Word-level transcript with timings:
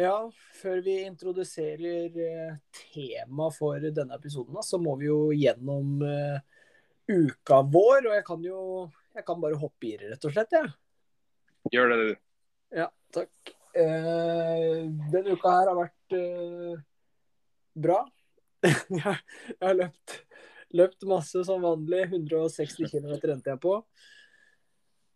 Ja, 0.00 0.30
før 0.56 0.78
vi 0.80 0.94
introduserer 1.04 2.14
eh, 2.24 2.52
tema 2.94 3.50
for 3.52 3.82
denne 3.82 4.16
episoden, 4.16 4.56
så 4.64 4.78
må 4.80 4.94
vi 4.96 5.10
jo 5.10 5.18
gjennom 5.36 6.00
eh, 6.06 6.38
uka 7.10 7.58
vår. 7.68 8.08
Og 8.08 8.14
jeg 8.16 8.24
kan 8.24 8.46
jo 8.46 8.60
jeg 9.18 9.26
kan 9.26 9.40
bare 9.42 9.58
hoppe 9.60 9.90
i 9.90 9.96
det, 10.00 10.12
rett 10.14 10.24
og 10.24 10.32
slett. 10.32 10.56
Ja. 10.56 10.70
Gjør 11.74 11.92
det, 11.92 11.98
du. 12.00 12.14
Ja, 12.80 12.86
takk. 13.12 13.52
Eh, 13.76 14.78
denne 15.12 15.36
uka 15.36 15.52
her 15.58 15.68
har 15.68 15.80
vært 15.82 16.16
bra. 17.84 18.00
jeg 18.70 19.04
har 19.04 19.76
løpt, 19.76 20.16
løpt 20.80 21.08
masse 21.10 21.44
som 21.44 21.66
vanlig. 21.66 22.06
160 22.08 22.88
km 22.88 23.12
endte 23.18 23.52
jeg 23.52 23.60
på. 23.60 23.76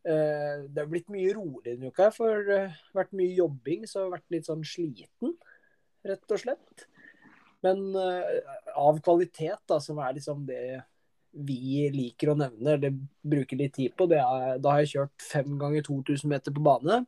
Eh, 0.04 0.64
det 0.68 0.82
har 0.82 0.88
blitt 0.90 1.08
mye 1.12 1.32
roligere 1.32 1.78
denne 1.78 1.92
uka, 1.92 2.10
for 2.12 2.44
det 2.44 2.58
har 2.68 2.96
vært 2.96 3.14
mye 3.16 3.36
jobbing, 3.38 3.86
så 3.88 4.00
jeg 4.02 4.06
har 4.06 4.16
vært 4.18 4.34
litt 4.34 4.48
sånn 4.50 4.66
sliten, 4.68 5.36
rett 6.04 6.34
og 6.36 6.42
slett. 6.42 6.84
Men 7.64 7.86
eh, 7.96 8.50
av 8.76 9.00
kvalitet, 9.04 9.62
da, 9.70 9.78
som 9.80 10.02
er 10.04 10.18
liksom 10.18 10.44
det 10.48 10.82
vi 11.34 11.88
liker 11.90 12.30
å 12.30 12.36
nevne, 12.38 12.76
eller 12.76 12.92
bruker 13.24 13.58
litt 13.58 13.74
tid 13.74 13.94
på, 13.96 14.06
det 14.06 14.20
er 14.20 14.60
Da 14.62 14.74
har 14.74 14.84
jeg 14.84 14.92
kjørt 14.92 15.24
fem 15.24 15.56
ganger 15.58 15.82
2000 15.82 16.30
meter 16.30 16.54
på 16.54 16.62
bane 16.62 17.00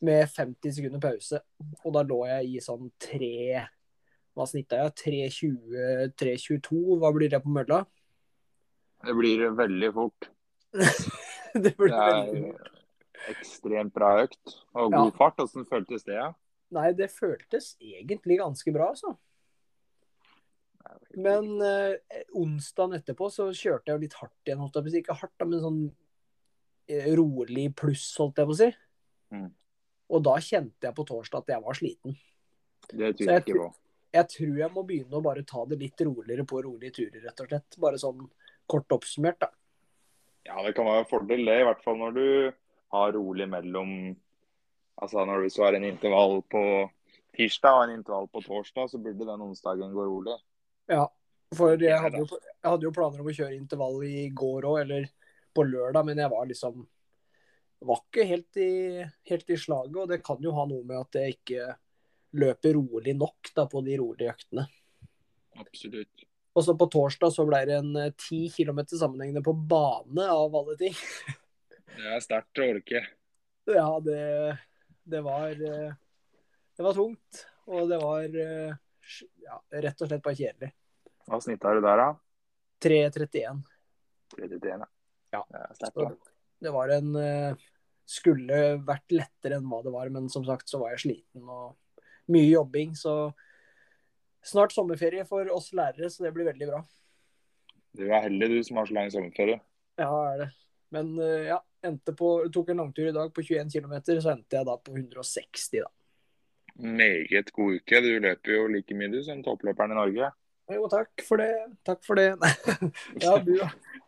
med 0.00 0.24
50 0.32 0.72
sekunder 0.74 1.02
pause. 1.04 1.42
Og 1.84 1.94
da 1.94 2.02
lå 2.08 2.22
jeg 2.30 2.56
i 2.56 2.64
sånn 2.64 2.88
tre 2.98 3.66
Hva 4.34 4.46
snitta 4.48 4.78
jeg? 4.80 4.96
3.20, 5.36 6.12
3.22, 6.16 6.98
hva 7.02 7.10
blir 7.12 7.30
det 7.30 7.42
på 7.44 7.52
mølla? 7.52 7.82
Det 9.04 9.14
blir 9.16 9.50
veldig 9.58 9.90
fort. 9.96 10.30
det 11.64 11.74
blir 11.78 11.92
Det 11.92 12.04
veldig 12.10 12.44
er 12.50 13.34
ekstremt 13.34 13.94
bra 13.94 14.14
økt. 14.24 14.54
Og 14.74 14.92
Ja. 14.92 15.02
god 15.04 15.16
fart. 15.18 15.42
Åssen 15.42 15.66
føltes 15.68 16.06
det? 16.06 16.20
Nei, 16.70 16.92
det 16.94 17.10
føltes 17.10 17.74
egentlig 17.82 18.38
ganske 18.38 18.72
bra, 18.72 18.92
altså. 18.94 19.16
Men 21.18 21.60
eh, 21.62 22.22
onsdagen 22.38 22.94
etterpå 22.98 23.28
så 23.32 23.48
kjørte 23.50 23.90
jeg 23.90 23.96
jo 23.96 24.04
litt 24.04 24.16
hardt 24.20 24.46
igjen. 24.46 24.60
Holdt 24.62 24.78
jeg 24.78 24.84
på 24.84 24.90
å 24.90 24.94
si. 24.94 25.02
Ikke 25.02 25.18
hardt, 25.18 25.46
men 25.46 25.64
sånn 25.64 25.80
eh, 26.90 27.10
rolig 27.18 27.66
pluss, 27.78 28.06
holdt 28.20 28.38
jeg 28.40 28.50
på 28.50 28.56
å 28.56 28.60
si. 28.60 28.70
Mm. 29.34 29.48
Og 30.10 30.24
da 30.26 30.36
kjente 30.42 30.88
jeg 30.88 30.96
på 30.96 31.06
torsdag 31.06 31.44
at 31.44 31.54
jeg 31.54 31.64
var 31.66 31.78
sliten. 31.78 32.18
Det 32.90 33.12
jeg 33.12 33.26
jeg 33.26 33.44
ikke 33.44 33.58
på. 33.58 33.70
Jeg 34.10 34.26
tror 34.32 34.56
jeg 34.58 34.74
må 34.74 34.82
begynne 34.86 35.18
å 35.18 35.22
bare 35.22 35.46
ta 35.46 35.62
det 35.70 35.78
litt 35.78 36.02
roligere 36.02 36.46
på 36.48 36.62
rolige 36.66 36.96
turer, 36.96 37.20
rett 37.22 37.42
og 37.44 37.50
slett. 37.50 37.76
Bare 37.82 38.00
sånn 38.02 38.24
kort 38.70 38.94
oppsummert, 38.96 39.38
da. 39.42 39.50
Ja, 40.50 40.62
det 40.66 40.74
kan 40.74 40.88
være 40.88 41.04
en 41.04 41.10
fordel, 41.10 41.44
det. 41.46 41.60
I 41.60 41.68
hvert 41.68 41.84
fall 41.84 41.98
når 42.00 42.16
du 42.16 42.26
har 42.90 43.14
rolig 43.14 43.46
mellom 43.50 43.94
Altså 45.00 45.22
når 45.24 45.46
du 45.46 45.52
så 45.54 45.62
har 45.64 45.76
en 45.78 45.86
intervall 45.88 46.42
på 46.52 46.60
tirsdag 47.32 47.72
og 47.72 47.84
en 47.86 47.94
intervall 47.94 48.26
på 48.28 48.42
torsdag, 48.44 48.90
så 48.90 48.98
burde 49.00 49.24
den 49.24 49.44
onsdagen 49.46 49.94
gå 49.96 50.04
rolig. 50.04 50.34
Ja, 50.92 51.06
for 51.56 51.72
jeg 51.80 51.96
hadde, 52.02 52.20
jo, 52.20 52.26
jeg 52.36 52.68
hadde 52.68 52.84
jo 52.84 52.92
planer 52.92 53.22
om 53.22 53.30
å 53.30 53.34
kjøre 53.34 53.56
intervall 53.56 54.02
i 54.04 54.26
går 54.36 54.66
òg, 54.68 54.76
eller 54.82 55.06
på 55.56 55.64
lørdag, 55.64 56.04
men 56.06 56.20
jeg 56.20 56.32
var 56.34 56.50
liksom 56.50 56.82
Var 57.80 58.00
ikke 58.04 58.24
helt 58.28 58.58
i, 58.60 58.72
helt 59.30 59.50
i 59.54 59.56
slaget, 59.56 59.96
og 60.02 60.10
det 60.10 60.18
kan 60.20 60.42
jo 60.44 60.52
ha 60.52 60.66
noe 60.68 60.84
med 60.84 60.98
at 61.00 61.16
jeg 61.16 61.38
ikke 61.38 61.70
løper 62.36 62.76
rolig 62.76 63.14
nok 63.16 63.48
da, 63.56 63.64
på 63.64 63.80
de 63.86 63.96
rolige 63.96 64.34
øktene. 64.34 64.66
Absolutt. 65.56 66.26
Og 66.54 66.64
så 66.66 66.74
på 66.74 66.88
torsdag 66.90 67.32
så 67.34 67.46
ble 67.46 67.60
det 67.68 67.76
en 67.78 67.92
eh, 67.98 68.12
ti 68.18 68.44
kilometer 68.50 68.98
sammenhengende 68.98 69.42
på 69.46 69.54
bane, 69.54 70.26
av 70.26 70.56
alle 70.56 70.76
ting. 70.80 70.96
Det 72.00 72.06
er 72.06 72.22
sterkt 72.22 72.60
å 72.62 72.66
orke. 72.70 73.00
Ja, 73.68 73.88
det, 74.00 74.20
det 75.10 75.20
var 75.26 75.50
eh, 75.50 75.90
Det 76.78 76.84
var 76.86 76.94
tungt, 76.96 77.40
og 77.68 77.90
det 77.90 77.98
var 78.00 78.38
eh, 78.44 78.78
ja, 79.42 79.58
rett 79.84 80.00
og 80.00 80.08
slett 80.08 80.22
bare 80.24 80.38
kjedelig. 80.38 80.70
Hva 81.28 81.40
snitta 81.44 81.74
du 81.76 81.82
der, 81.84 82.00
da? 82.00 82.08
3.31. 82.86 83.60
3.31, 84.38 84.86
Ja. 85.34 85.42
Det 85.50 85.66
sterkt, 85.76 86.30
det 86.62 86.72
var 86.72 86.94
en 86.94 87.10
Skulle 88.08 88.56
vært 88.86 89.12
lettere 89.12 89.58
enn 89.58 89.68
hva 89.68 89.82
det 89.84 89.92
var, 89.92 90.08
men 90.14 90.30
som 90.32 90.46
sagt 90.46 90.70
så 90.70 90.80
var 90.80 90.94
jeg 90.94 91.04
sliten 91.04 91.44
og 91.44 91.76
mye 92.32 92.48
jobbing. 92.48 92.96
Så 92.98 93.32
snart 94.46 94.72
sommerferie 94.74 95.24
for 95.28 95.50
oss 95.54 95.70
lærere, 95.76 96.10
så 96.10 96.24
det 96.24 96.32
blir 96.36 96.48
veldig 96.48 96.70
bra. 96.72 96.80
Du 97.96 98.04
er 98.06 98.26
heldig, 98.28 98.48
du 98.52 98.58
som 98.64 98.80
har 98.80 98.88
så 98.88 98.96
lang 98.96 99.10
sommerferie. 99.12 99.60
Ja, 100.00 100.10
er 100.32 100.44
det. 100.44 100.50
Men 100.94 101.14
eh, 101.22 101.48
ja, 101.50 101.60
endte 101.86 102.14
på, 102.16 102.32
tok 102.52 102.72
en 102.72 102.82
langtur 102.82 103.08
i 103.08 103.14
dag 103.14 103.32
på 103.34 103.44
21 103.46 103.70
km, 103.72 103.96
så 104.22 104.34
endte 104.34 104.58
jeg 104.58 104.68
da 104.68 104.76
på 104.78 104.94
160, 104.96 105.82
da. 105.84 105.90
Meget 106.80 107.50
god 107.52 107.80
uke. 107.80 108.00
Du 108.00 108.12
løper 108.24 108.54
jo 108.54 108.68
like 108.72 108.96
mye 108.96 109.10
du 109.12 109.18
som 109.26 109.42
toppløperen 109.44 109.92
i 109.92 109.98
Norge. 109.98 110.30
Jo, 110.70 110.86
takk 110.90 111.24
for 111.26 111.42
det. 111.42 111.50
Takk 111.86 112.04
for 112.06 112.18
det. 112.20 112.30
ja, 113.24 113.34
du, 113.42 113.56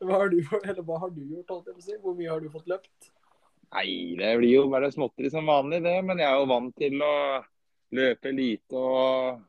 hva 0.06 0.20
har 0.22 0.30
du, 0.30 0.38
eller 0.62 0.84
hva 0.86 1.00
har 1.02 1.10
du 1.12 1.20
gjort? 1.26 1.50
Hvor 2.00 2.16
mye 2.16 2.30
har 2.30 2.40
du 2.40 2.48
fått 2.52 2.70
løpt? 2.70 3.10
Nei, 3.72 4.14
det 4.18 4.34
blir 4.38 4.52
jo 4.52 4.66
bare 4.72 4.92
småtteri 4.92 5.30
som 5.32 5.48
vanlig, 5.48 5.82
det. 5.84 5.96
Men 6.06 6.22
jeg 6.22 6.28
er 6.28 6.38
jo 6.38 6.50
vant 6.50 6.76
til 6.78 7.02
å 7.02 7.14
løpe 7.98 8.32
lite 8.32 8.78
og 8.78 9.42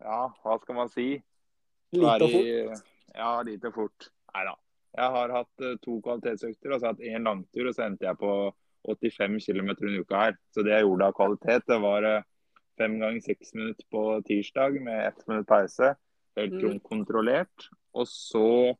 Ja, 0.00 0.28
hva 0.44 0.56
skal 0.62 0.76
man 0.78 0.88
si? 0.92 1.08
Lite 1.92 2.24
og 2.24 2.30
fort. 2.32 2.86
Ja, 3.16 3.30
lite 3.42 3.70
og 3.70 3.74
fort. 3.74 4.08
Nei 4.34 4.44
da. 4.46 4.54
Jeg 4.98 5.12
har 5.14 5.32
hatt 5.34 5.64
eh, 5.64 5.76
to 5.84 5.98
kvalitetsøkter 6.04 6.72
og 6.74 6.80
så 6.80 6.86
har 6.88 6.96
jeg 6.98 7.12
hatt 7.12 7.20
én 7.20 7.26
langtur, 7.28 7.68
og 7.68 7.74
så 7.76 7.86
endte 7.86 8.06
jeg 8.08 8.18
på 8.20 8.32
85 8.88 9.38
km 9.46 9.70
en 9.74 10.00
uke 10.00 10.20
her. 10.22 10.36
Så 10.54 10.64
det 10.64 10.72
jeg 10.74 10.86
gjorde 10.86 11.08
av 11.10 11.16
kvalitet, 11.18 11.66
det 11.68 11.80
var 11.82 12.06
eh, 12.08 12.26
fem 12.78 12.98
ganger 13.00 13.24
seks 13.24 13.54
minutter 13.58 13.86
på 13.92 14.04
tirsdag 14.28 14.78
med 14.84 15.06
ett 15.08 15.24
minutt 15.28 15.46
pause. 15.50 15.94
Helt 16.38 16.54
Mm. 16.62 16.78
kontrollert. 16.86 17.68
Og 17.94 18.06
så 18.06 18.76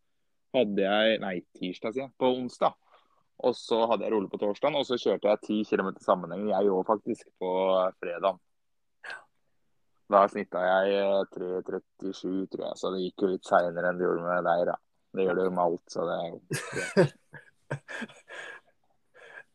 hadde 0.54 0.84
jeg 0.84 1.18
Nei, 1.20 1.40
tirsdag, 1.58 1.92
sier 1.92 2.04
jeg. 2.06 2.12
På 2.18 2.30
onsdag. 2.36 2.76
Og 3.42 3.54
så 3.54 3.80
hadde 3.90 4.04
jeg 4.06 4.12
rolig 4.12 4.30
på 4.30 4.38
torsdag, 4.38 4.74
og 4.74 4.86
så 4.86 4.94
kjørte 4.98 5.28
jeg 5.28 5.40
10 5.42 5.64
km 5.76 5.90
sammenheng, 6.02 6.48
jeg 6.50 6.70
òg 6.70 6.86
faktisk, 6.86 7.26
på 7.38 7.50
fredag. 8.00 8.38
Da 10.08 10.22
snitta 10.32 10.60
jeg 10.64 11.00
eh, 11.02 11.24
3.37, 11.34 12.46
tror 12.52 12.64
jeg, 12.64 12.76
så 12.80 12.92
det 12.94 13.02
gikk 13.02 13.24
jo 13.24 13.32
litt 13.34 13.48
seinere 13.48 13.90
enn 13.90 13.98
det 14.00 14.06
gjorde 14.06 14.24
med 14.24 14.46
deg. 14.48 14.62
da. 14.70 14.76
Det 15.12 15.24
gjør 15.24 15.36
det 15.38 15.44
jo 15.44 15.52
med 15.56 15.64
alt, 15.64 15.84
så 15.92 16.06
det 16.08 16.16
er 16.22 16.30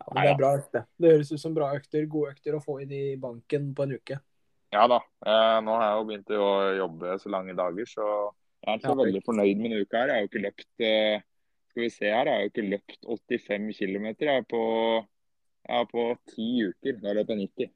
Ja, 0.03 0.11
men 0.11 0.25
det 0.25 0.31
er 0.33 0.37
bra 0.37 0.51
økt, 0.57 0.69
det. 0.75 0.83
Det 0.99 1.11
høres 1.13 1.31
ut 1.31 1.41
som 1.41 1.53
bra 1.55 1.71
økter, 1.77 2.05
gode 2.11 2.33
økter 2.35 2.57
å 2.57 2.61
få 2.61 2.81
inn 2.83 2.91
i 2.93 3.03
banken 3.17 3.69
på 3.73 3.85
en 3.85 3.95
uke. 3.95 4.17
Ja 4.73 4.83
da. 4.89 4.99
Eh, 5.23 5.59
nå 5.63 5.77
har 5.77 5.85
jeg 5.85 5.99
jo 5.99 6.07
begynt 6.09 6.33
å 6.35 6.49
jobbe 6.79 7.17
så 7.21 7.31
lange 7.31 7.55
dager, 7.57 7.89
så 7.89 8.07
jeg 8.63 8.71
er 8.71 8.79
ikke 8.79 8.91
så 8.91 8.97
veldig 8.99 9.21
fornøyd 9.27 9.61
med 9.61 9.69
denne 9.69 9.85
uka 9.85 10.01
her. 10.01 10.11
Jeg 10.11 10.15
har 10.15 10.21
jo 10.23 10.29
ikke 10.29 10.43
løpt 10.43 10.85
eh, 10.87 11.23
Skal 11.71 11.83
vi 11.83 11.89
se 11.93 12.11
her, 12.11 12.29
jeg 12.29 12.35
har 12.35 12.43
jo 12.43 12.51
ikke 12.51 12.67
løpt 12.69 13.09
85 13.09 13.71
km 13.79 14.07
på, 14.53 14.63
på 15.93 16.05
ti 16.29 16.47
uker. 16.69 16.99
Da 17.01 17.15
løper 17.17 17.33
jeg 17.33 17.49
90. 17.49 17.73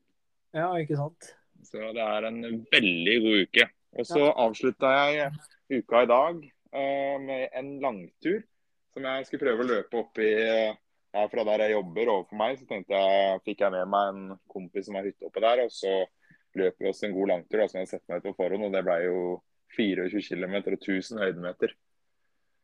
Ja, 0.57 0.69
ikke 0.77 0.99
sant? 0.99 1.31
Så 1.65 1.91
det 1.95 2.03
er 2.03 2.27
en 2.27 2.41
veldig 2.71 3.15
god 3.23 3.47
uke. 3.47 3.69
Og 3.97 4.05
så 4.05 4.27
avslutta 4.29 4.91
jeg 4.93 5.31
uka 5.79 6.03
i 6.03 6.09
dag 6.09 6.43
eh, 6.45 7.15
med 7.23 7.47
en 7.57 7.71
langtur 7.81 8.43
som 8.93 9.07
jeg 9.07 9.27
skulle 9.27 9.45
prøve 9.45 9.63
å 9.63 9.71
løpe 9.71 9.99
opp 10.01 10.21
i 10.21 10.33
ja, 10.33 11.23
fra 11.31 11.43
der 11.47 11.65
jeg 11.65 11.75
jobber 11.75 12.13
overfor 12.13 12.39
meg. 12.39 12.59
Så 12.59 12.69
tenkte 12.69 12.97
jeg, 12.97 13.41
fikk 13.45 13.65
jeg 13.65 13.73
med 13.73 13.91
meg 13.93 14.13
en 14.13 14.37
kompis 14.51 14.87
som 14.87 14.97
har 14.97 15.07
hytte 15.07 15.29
oppe 15.29 15.43
der, 15.43 15.63
og 15.65 15.73
så 15.73 15.93
løper 16.57 16.85
vi 16.85 16.91
oss 16.91 17.03
en 17.05 17.15
god 17.15 17.33
langtur 17.33 17.61
da, 17.61 17.67
som 17.69 17.81
jeg 17.81 17.91
setter 17.91 18.11
meg 18.11 18.23
ut 18.23 18.29
på 18.29 18.37
forhånd. 18.41 18.67
Og 18.67 18.73
det 18.73 18.83
ble 18.87 18.97
jo 19.05 19.19
24 19.77 20.23
km 20.29 20.57
og 20.63 20.77
1000 20.79 21.21
høydemeter. 21.23 21.75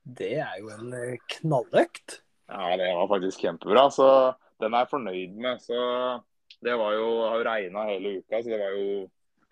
Det 0.04 0.34
er 0.44 0.56
jo 0.60 0.72
en 0.74 0.94
eh, 0.98 1.20
knalløkt. 1.38 2.20
Ja, 2.52 2.74
det 2.80 2.90
var 2.98 3.12
faktisk 3.12 3.46
kjempebra. 3.46 3.88
Så 3.94 4.08
den 4.62 4.74
er 4.74 4.84
jeg 4.84 4.92
fornøyd 4.92 5.38
med. 5.46 5.62
Så 5.64 5.78
det 6.64 6.78
var 6.80 6.96
jo 6.98 7.10
har 7.24 7.40
jo 7.40 7.48
regna 7.48 7.84
hele 7.90 8.16
uka, 8.20 8.40
så 8.42 8.54
det 8.54 8.62
var 8.62 8.78
jo 8.78 8.88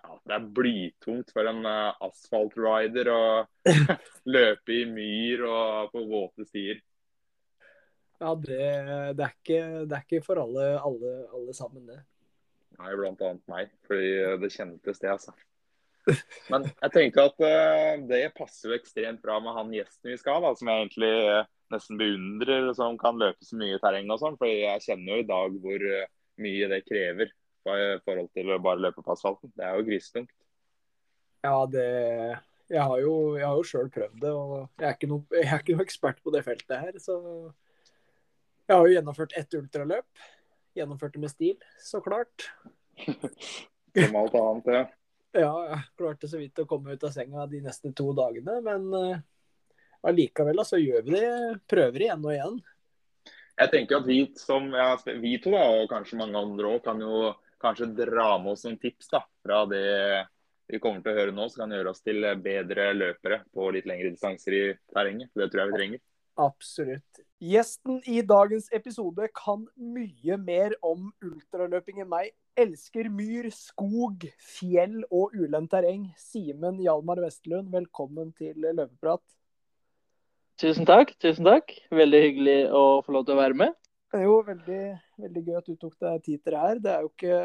ja, 0.02 0.16
Det 0.26 0.36
er 0.38 0.48
blytungt 0.60 1.34
for 1.36 1.50
en 1.50 1.66
uh, 1.68 1.98
asfaltrider 2.08 3.12
å 3.14 3.22
løpe 4.36 4.74
i 4.74 4.86
myr 4.90 5.44
og 5.46 5.92
på 5.94 6.06
våte 6.10 6.48
stier. 6.48 6.82
Ja, 8.22 8.34
det, 8.38 8.66
det, 9.18 9.26
er 9.26 9.36
ikke, 9.36 9.62
det 9.90 9.98
er 9.98 10.04
ikke 10.06 10.26
for 10.26 10.42
alle, 10.42 10.74
alle, 10.78 11.14
alle 11.34 11.54
sammen, 11.58 11.86
det. 11.90 12.02
Nei, 12.78 12.92
blant 12.98 13.22
annet 13.26 13.48
meg. 13.50 13.72
Fordi 13.90 14.12
det 14.42 14.52
kjentes, 14.54 15.02
det, 15.02 15.10
altså. 15.10 15.34
Men 16.52 16.66
jeg 16.70 16.94
tenker 16.94 17.30
at 17.30 17.42
uh, 17.46 18.04
det 18.10 18.24
passer 18.38 18.72
jo 18.72 18.78
ekstremt 18.78 19.22
bra 19.22 19.38
med 19.42 19.58
han 19.58 19.74
gjesten 19.74 20.14
vi 20.14 20.18
skal 20.22 20.42
ha, 20.42 20.54
som 20.58 20.70
jeg 20.70 20.86
egentlig 20.86 21.12
uh, 21.30 21.50
nesten 21.74 22.00
beundrer, 22.00 22.72
som 22.78 22.98
kan 23.02 23.22
løpe 23.22 23.46
så 23.46 23.58
mye 23.60 23.80
terreng 23.84 24.10
og 24.14 24.22
sånn. 24.22 24.38
fordi 24.40 24.64
jeg 24.64 24.86
kjenner 24.88 25.14
jo 25.14 25.24
i 25.24 25.30
dag 25.30 25.58
hvor 25.66 25.88
uh, 25.94 26.10
mye 26.42 26.70
det 26.72 26.84
krever 26.88 27.32
i 27.32 27.98
forhold 28.06 28.32
til 28.34 28.50
å 28.54 28.62
bare 28.62 28.82
løpe 28.82 29.04
på 29.06 29.14
asfalten. 29.14 29.52
Det 29.58 29.66
er 29.66 29.78
jo 29.78 29.88
grisetungt. 29.90 30.34
Ja, 31.46 31.66
det 31.66 31.88
Jeg 32.72 32.86
har 32.88 33.00
jo, 33.02 33.36
jeg 33.36 33.44
har 33.44 33.58
jo 33.58 33.64
sjøl 33.68 33.90
prøvd 33.92 34.22
det, 34.22 34.30
og 34.32 34.54
jeg 34.80 34.88
er, 34.88 35.08
no, 35.12 35.18
jeg 35.36 35.44
er, 35.44 35.60
ikke 35.60 35.74
noe, 35.76 35.84
ekspert 35.84 36.22
på 36.24 36.32
det 36.32 36.44
feltet 36.46 36.78
her. 36.80 37.00
Så 37.04 37.18
jeg 38.70 38.78
har 38.78 38.86
jo 38.88 38.94
gjennomført 38.96 39.36
ett 39.36 39.58
ultraløp. 39.60 40.24
Gjennomført 40.80 41.18
det 41.18 41.24
med 41.26 41.34
stil, 41.34 41.58
så 41.84 42.00
klart. 42.00 42.48
Som 43.98 44.16
alt 44.16 44.38
annet, 44.40 44.72
ja. 44.72 44.86
Ja, 45.32 45.52
jeg 45.68 45.84
klarte 46.00 46.28
så 46.28 46.40
vidt 46.40 46.60
å 46.60 46.68
komme 46.68 46.96
ut 46.96 47.04
av 47.08 47.12
senga 47.16 47.44
de 47.48 47.62
neste 47.64 47.92
to 47.96 48.10
dagene. 48.16 48.58
Men 48.64 48.88
uh, 48.92 49.20
så 50.02 50.12
altså, 50.12 50.80
gjør 50.80 51.04
vi 51.08 51.14
det. 51.16 51.28
Prøver 51.72 52.08
igjen 52.08 52.26
og 52.26 52.34
igjen. 52.34 52.58
Jeg 53.62 53.70
tenker 53.70 54.00
at 54.00 54.08
vi 54.10 54.20
som 54.42 54.72
ja, 54.74 54.96
vi 55.22 55.36
to, 55.42 55.54
da, 55.54 55.64
og 55.84 55.90
kanskje 55.92 56.18
mange 56.18 56.40
andre 56.40 56.76
òg, 56.76 56.84
kan 56.86 57.02
jo 57.02 57.32
kanskje 57.62 57.92
dra 57.94 58.34
med 58.42 58.56
oss 58.56 58.66
noen 58.66 58.80
tips 58.82 59.12
da, 59.14 59.22
fra 59.46 59.64
det 59.70 59.84
vi 60.72 60.80
kommer 60.82 61.04
til 61.04 61.12
å 61.12 61.20
høre 61.20 61.36
nå, 61.36 61.46
som 61.52 61.66
kan 61.66 61.76
gjøre 61.76 61.92
oss 61.92 62.02
til 62.02 62.26
bedre 62.42 62.88
løpere 62.96 63.42
på 63.54 63.68
litt 63.76 63.90
lengre 63.90 64.14
distanser 64.14 64.56
i 64.56 64.64
terrenget. 64.94 65.30
Det 65.36 65.50
tror 65.52 65.62
jeg 65.62 65.72
vi 65.72 65.78
trenger. 65.78 66.02
Absolutt. 66.42 67.22
Gjesten 67.42 68.00
i 68.08 68.22
dagens 68.26 68.70
episode 68.74 69.28
kan 69.36 69.66
mye 69.76 70.38
mer 70.40 70.74
om 70.86 71.10
ultraløping 71.26 72.02
enn 72.02 72.10
meg. 72.10 72.32
Elsker 72.58 73.12
myr, 73.12 73.50
skog, 73.54 74.26
fjell 74.40 75.02
og 75.10 75.36
ulendt 75.36 75.74
terreng. 75.76 76.08
Simen 76.20 76.80
Hjalmar 76.82 77.22
Vestlund, 77.26 77.70
velkommen 77.76 78.32
til 78.38 78.58
Løpeprat. 78.64 79.24
Tusen 80.62 80.86
takk. 80.86 81.16
tusen 81.18 81.48
takk. 81.48 81.72
Veldig 81.90 82.20
hyggelig 82.22 82.58
å 82.70 83.02
få 83.02 83.16
lov 83.16 83.24
til 83.26 83.34
å 83.34 83.42
være 83.42 83.58
med. 83.58 83.78
Det 84.12 84.20
er 84.20 84.28
jo 84.28 84.36
veldig, 84.46 84.82
veldig 85.24 85.42
gøy 85.48 85.56
at 85.58 85.70
du 85.72 85.78
tok 85.80 85.96
deg 86.04 86.20
tid 86.28 86.42
til 86.44 86.54
det 86.54 86.60
her. 86.62 86.82
Det 86.84 86.92
er 86.92 87.00
jo 87.02 87.10
ikke, 87.10 87.38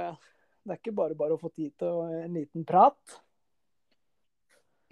det 0.66 0.74
er 0.74 0.80
ikke 0.82 0.92
bare 0.98 1.16
bare 1.16 1.36
å 1.36 1.40
få 1.40 1.48
tid 1.48 1.70
til 1.80 2.02
en 2.18 2.34
liten 2.36 2.66
prat. 2.68 3.16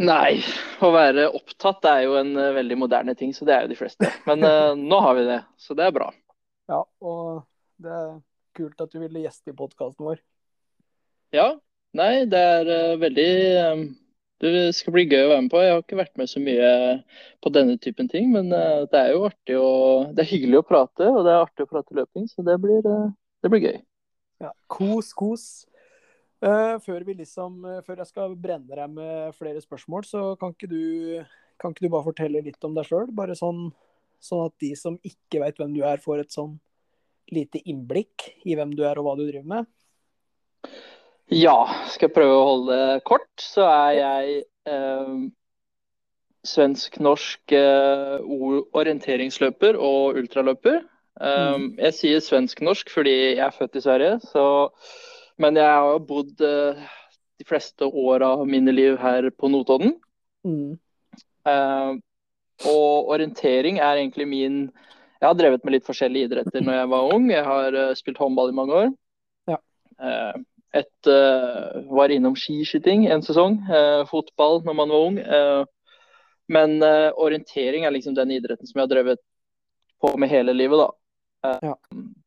Nei, 0.01 0.41
å 0.81 0.89
være 0.95 1.27
opptatt 1.37 1.85
er 1.91 2.07
jo 2.07 2.17
en 2.19 2.33
uh, 2.39 2.55
veldig 2.57 2.79
moderne 2.81 3.15
ting, 3.19 3.35
så 3.37 3.45
det 3.45 3.55
er 3.55 3.67
jo 3.67 3.73
de 3.75 3.79
fleste. 3.79 4.09
Men 4.25 4.47
uh, 4.47 4.73
nå 4.91 5.03
har 5.05 5.19
vi 5.19 5.27
det, 5.29 5.41
så 5.61 5.77
det 5.77 5.85
er 5.85 5.95
bra. 5.99 6.09
Ja, 6.73 6.81
og 7.05 7.45
det 7.77 7.93
er 7.93 8.09
kult 8.57 8.81
at 8.81 8.95
du 8.95 9.03
ville 9.03 9.27
gjeste 9.27 9.53
i 9.53 9.59
podkasten 9.59 10.09
vår. 10.09 10.25
Ja, 11.37 11.51
nei, 11.93 12.25
det 12.31 12.41
er 12.41 12.73
uh, 12.73 12.97
veldig 13.05 13.29
um, 13.69 13.85
Det 14.43 14.75
skal 14.75 14.97
bli 14.97 15.05
gøy 15.07 15.23
å 15.23 15.31
være 15.31 15.43
med 15.45 15.53
på. 15.53 15.61
Jeg 15.63 15.73
har 15.73 15.83
ikke 15.85 16.01
vært 16.01 16.19
med 16.21 16.31
så 16.31 16.43
mye 16.43 16.71
på 17.45 17.53
denne 17.55 17.77
typen 17.81 18.11
ting, 18.11 18.33
men 18.35 18.51
det 18.51 18.99
er 18.99 19.13
jo 19.15 19.27
artig 19.29 19.59
å 19.61 19.69
Det 20.11 20.25
er 20.25 20.33
hyggelig 20.33 20.59
å 20.61 20.67
prate, 20.69 21.07
og 21.07 21.23
det 21.25 21.33
er 21.33 21.45
artig 21.45 21.67
å 21.67 21.71
prate 21.71 21.97
løping, 21.97 22.27
så 22.29 22.45
det 22.47 22.59
blir, 22.61 22.83
det 22.83 23.53
blir 23.53 23.63
gøy. 23.69 23.79
Ja, 24.43 24.51
kos, 24.69 25.13
kos. 25.17 25.47
Uh, 26.45 26.77
før, 26.85 27.01
liksom, 27.09 27.63
før, 27.87 28.03
jeg 28.03 28.11
skal 28.11 28.35
brenne 28.37 28.69
deg 28.69 28.91
med 28.93 29.37
flere 29.39 29.63
spørsmål, 29.65 30.05
så 30.05 30.25
kan 30.41 30.53
ikke 30.53 30.69
du, 30.69 31.23
kan 31.61 31.73
ikke 31.73 31.87
du 31.87 31.93
bare 31.95 32.05
fortelle 32.11 32.43
litt 32.45 32.67
om 32.67 32.75
deg 32.77 32.85
sjøl? 32.89 33.09
Bare 33.17 33.37
sånn, 33.39 33.71
sånn, 34.21 34.51
at 34.51 34.57
de 34.61 34.75
som 34.77 34.99
ikke 35.09 35.41
vet 35.41 35.63
hvem 35.63 35.73
du 35.73 35.81
er, 35.87 36.03
får 36.03 36.25
et 36.25 36.35
sånn 36.35 36.59
lite 37.33 37.63
innblikk 37.65 38.27
i 38.45 38.59
hvem 38.59 38.75
du 38.77 38.85
er 38.85 39.01
og 39.01 39.07
hva 39.07 39.17
du 39.17 39.25
driver 39.25 39.49
med? 39.55 39.71
Ja, 41.33 41.57
skal 41.89 42.09
jeg 42.11 42.17
prøve 42.17 42.35
å 42.37 42.49
holde 42.51 42.77
det 42.77 43.05
kort, 43.09 43.31
så 43.41 43.65
er 43.71 43.93
jeg 43.97 44.35
eh, 44.69 45.15
svensk-norsk 46.45 47.55
orienteringsløper 48.77 49.79
og 49.81 50.21
ultraløper. 50.21 50.83
Um, 51.15 51.31
mm. 51.31 51.67
Jeg 51.79 51.95
sier 51.97 52.23
svensk-norsk 52.27 52.91
fordi 52.91 53.15
jeg 53.15 53.43
er 53.47 53.55
født 53.55 53.79
i 53.79 53.85
Sverige. 53.85 54.21
så 54.27 54.45
men 55.41 55.59
jeg 55.59 55.67
har 55.67 56.03
bodd 56.07 56.43
eh, 56.47 56.83
de 57.41 57.47
fleste 57.49 57.87
åra 57.87 58.35
av 58.39 58.47
mine 58.49 58.75
liv 58.75 58.99
her 59.03 59.27
på 59.35 59.51
Notodden. 59.51 59.97
Mm. 60.47 60.77
Uh, 61.45 61.97
og 62.71 63.11
orientering 63.13 63.81
er 63.83 63.99
egentlig 63.99 64.25
min 64.29 64.57
Jeg 65.21 65.27
har 65.27 65.37
drevet 65.37 65.65
med 65.65 65.75
litt 65.75 65.87
forskjellige 65.87 66.29
idretter 66.29 66.65
når 66.65 66.79
jeg 66.79 66.91
var 66.93 67.15
ung. 67.17 67.27
Jeg 67.33 67.45
har 67.49 67.77
uh, 67.77 67.95
spilt 67.99 68.21
håndball 68.21 68.53
i 68.53 68.57
mange 68.57 68.79
år. 68.85 68.93
Ja. 69.51 69.59
Et 70.75 71.09
var 71.91 72.11
innom 72.11 72.35
skiskyting 72.35 73.07
en 73.13 73.23
sesong. 73.23 73.61
fotball 74.11 74.61
når 74.67 74.77
man 74.81 74.91
var 74.91 75.07
ung. 75.07 75.19
men 76.49 76.83
orientering 77.15 77.85
er 77.85 77.95
liksom 77.95 78.15
den 78.15 78.33
idretten 78.35 78.67
som 78.67 78.81
jeg 78.81 78.89
har 78.89 78.93
drevet 78.95 79.23
på 80.03 80.17
med 80.19 80.29
hele 80.29 80.53
livet, 80.53 80.83
da. 80.83 81.59
Ja 81.71 81.77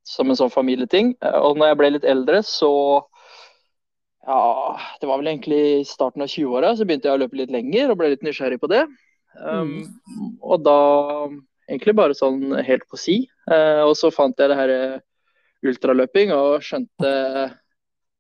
som 0.08 0.32
en 0.32 0.40
sånn 0.40 0.54
familieting. 0.54 1.14
Og 1.22 1.60
når 1.60 1.72
jeg 1.72 1.80
ble 1.82 1.94
litt 1.98 2.08
eldre, 2.16 2.42
så 2.46 2.72
Ja, 4.28 4.76
det 5.00 5.08
var 5.08 5.22
vel 5.22 5.30
egentlig 5.30 5.58
i 5.78 5.84
starten 5.88 6.26
av 6.26 6.28
20-åra, 6.28 6.74
så 6.76 6.84
begynte 6.84 7.08
jeg 7.08 7.16
å 7.16 7.20
løpe 7.22 7.38
litt 7.40 7.52
lenger 7.54 7.94
og 7.94 8.02
ble 8.02 8.10
litt 8.12 8.26
nysgjerrig 8.28 8.58
på 8.60 8.68
det. 8.68 8.82
Um, 9.40 9.70
mm. 9.88 10.34
Og 10.44 10.66
da 10.66 10.80
egentlig 11.70 11.94
bare 11.96 12.18
sånn 12.18 12.58
helt 12.68 12.84
på 12.92 13.00
si. 13.00 13.16
Uh, 13.48 13.86
og 13.86 13.94
så 13.96 14.12
fant 14.12 14.36
jeg 14.36 14.52
det 14.52 14.58
her 14.60 14.74
ultraløping 15.64 16.34
og 16.36 16.60
skjønte 16.68 17.14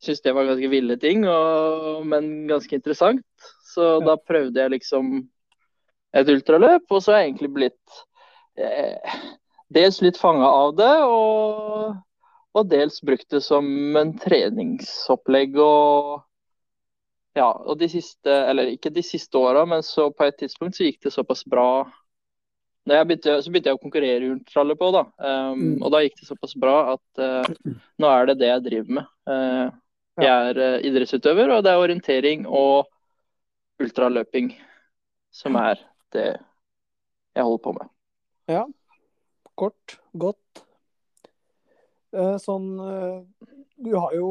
Syntes 0.04 0.22
det 0.22 0.34
var 0.38 0.46
ganske 0.46 0.70
ville 0.70 0.98
ting, 1.02 1.26
og, 1.26 2.06
men 2.06 2.48
ganske 2.50 2.76
interessant. 2.78 3.26
Så 3.66 3.98
da 4.06 4.18
prøvde 4.18 4.62
jeg 4.62 4.76
liksom 4.76 5.18
et 6.18 6.30
ultraløp, 6.32 6.86
og 6.90 7.02
så 7.04 7.14
har 7.14 7.24
jeg 7.24 7.32
egentlig 7.32 7.54
blitt 7.56 8.02
eh, 8.62 9.18
dels 9.74 10.02
litt 10.06 10.20
fanga 10.20 10.48
av 10.48 10.76
det, 10.78 10.94
og, 11.04 11.98
og, 12.54 12.64
dels 12.72 13.02
brukt 13.06 13.28
det 13.34 13.42
som 13.46 13.68
en 14.00 14.14
treningsopplegg. 14.22 15.58
og 15.62 16.24
ja, 17.38 17.52
og 17.52 17.78
de 17.78 17.90
siste, 17.92 18.34
eller 18.34 18.74
ikke 18.74 18.94
de 18.94 19.04
siste 19.06 19.38
åra, 19.38 19.66
men 19.70 19.84
så 19.86 20.10
på 20.10 20.26
et 20.26 20.38
tidspunkt 20.40 20.78
så 20.78 20.88
gikk 20.88 21.04
det 21.06 21.14
såpass 21.14 21.44
bra. 21.46 21.86
Begynte, 22.88 23.36
så 23.44 23.52
begynte 23.52 23.70
jeg 23.70 23.78
å 23.78 23.82
konkurrere 23.84 24.24
i 24.24 24.32
ultraløp 24.32 24.82
òg, 24.88 24.96
da. 24.96 25.04
Um, 25.20 25.60
mm. 25.60 25.74
Og 25.84 25.92
da 25.94 26.02
gikk 26.02 26.22
det 26.22 26.30
såpass 26.30 26.56
bra 26.58 26.78
at 26.96 27.22
uh, 27.22 27.76
nå 28.00 28.10
er 28.10 28.30
det 28.30 28.38
det 28.40 28.50
jeg 28.50 28.64
driver 28.70 28.98
med. 28.98 29.12
Uh, 29.28 29.68
jeg 30.24 30.52
er 30.52 30.60
uh, 30.60 30.86
idrettsutøver, 30.88 31.52
og 31.54 31.64
det 31.66 31.74
er 31.74 31.82
orientering 31.82 32.48
og 32.48 32.88
ultraløping 33.82 34.52
som 35.34 35.58
er 35.60 35.82
det 36.16 36.30
jeg 37.38 37.46
holder 37.46 37.64
på 37.64 37.74
med. 37.78 37.92
Ja, 38.50 38.64
kort, 39.60 40.00
godt. 40.18 40.64
Uh, 42.16 42.38
sånn 42.42 42.70
uh, 42.80 43.20
Du 43.76 43.92
har 44.00 44.14
jo 44.16 44.30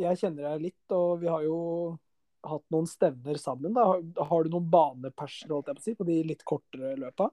Jeg 0.00 0.16
kjenner 0.16 0.46
deg 0.48 0.62
litt, 0.64 0.94
og 0.96 1.20
vi 1.20 1.28
har 1.28 1.44
jo 1.44 1.58
hatt 2.46 2.64
noen 2.72 2.88
stevner 2.88 3.38
sammen. 3.40 3.74
Da. 3.76 3.84
Har 4.28 4.44
du 4.44 4.52
noen 4.52 4.68
baneperser 4.70 5.52
holdt 5.52 5.70
jeg 5.70 5.76
på, 5.76 5.82
å 5.82 5.86
si, 5.86 5.94
på 5.98 6.06
de 6.08 6.16
litt 6.32 6.44
kortere 6.46 6.94
løpa? 6.98 7.30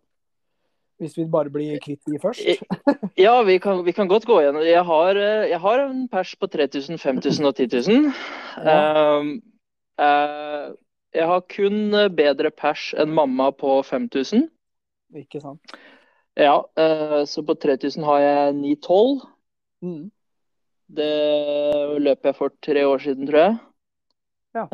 Hvis 1.03 1.17
vi 1.17 1.25
bare 1.27 1.51
blir 1.51 1.81
kvitt 1.83 1.99
de 2.07 2.19
først? 2.21 2.63
ja, 3.25 3.33
vi 3.43 3.57
kan, 3.59 3.81
vi 3.83 3.91
kan, 3.91 4.07
godt 4.07 4.27
gå 4.29 4.39
igjen. 4.39 4.61
Jeg 4.63 4.83
har, 4.87 5.19
eh, 5.19 5.49
jeg 5.51 5.59
har 5.59 5.83
en 5.83 6.05
pers 6.11 6.31
på 6.39 6.47
3000, 6.47 6.99
5000 7.01 7.49
og 7.49 7.55
10 7.59 7.67
000. 7.91 8.07
Ja. 8.63 8.77
Um, 9.19 9.33
uh, 9.99 10.71
jeg 11.13 11.27
har 11.29 11.43
kun 11.51 11.97
bedre 12.15 12.53
pers 12.55 12.93
enn 12.97 13.11
mamma 13.13 13.51
på 13.51 13.81
5000. 13.83 14.47
Ikke 15.19 15.43
sant. 15.43 15.75
Ja, 16.39 16.61
uh, 16.79 17.21
så 17.29 17.43
på 17.45 17.57
3000 17.59 18.07
har 18.07 18.23
jeg 18.23 18.55
9,12. 18.61 19.27
Mm. 19.83 20.07
Det 20.93 21.13
løp 21.99 22.31
jeg 22.31 22.39
for 22.39 22.55
tre 22.63 22.87
år 22.87 23.03
siden, 23.03 23.27
tror 23.27 23.43
jeg. 23.43 23.59
Ja. 24.53 24.67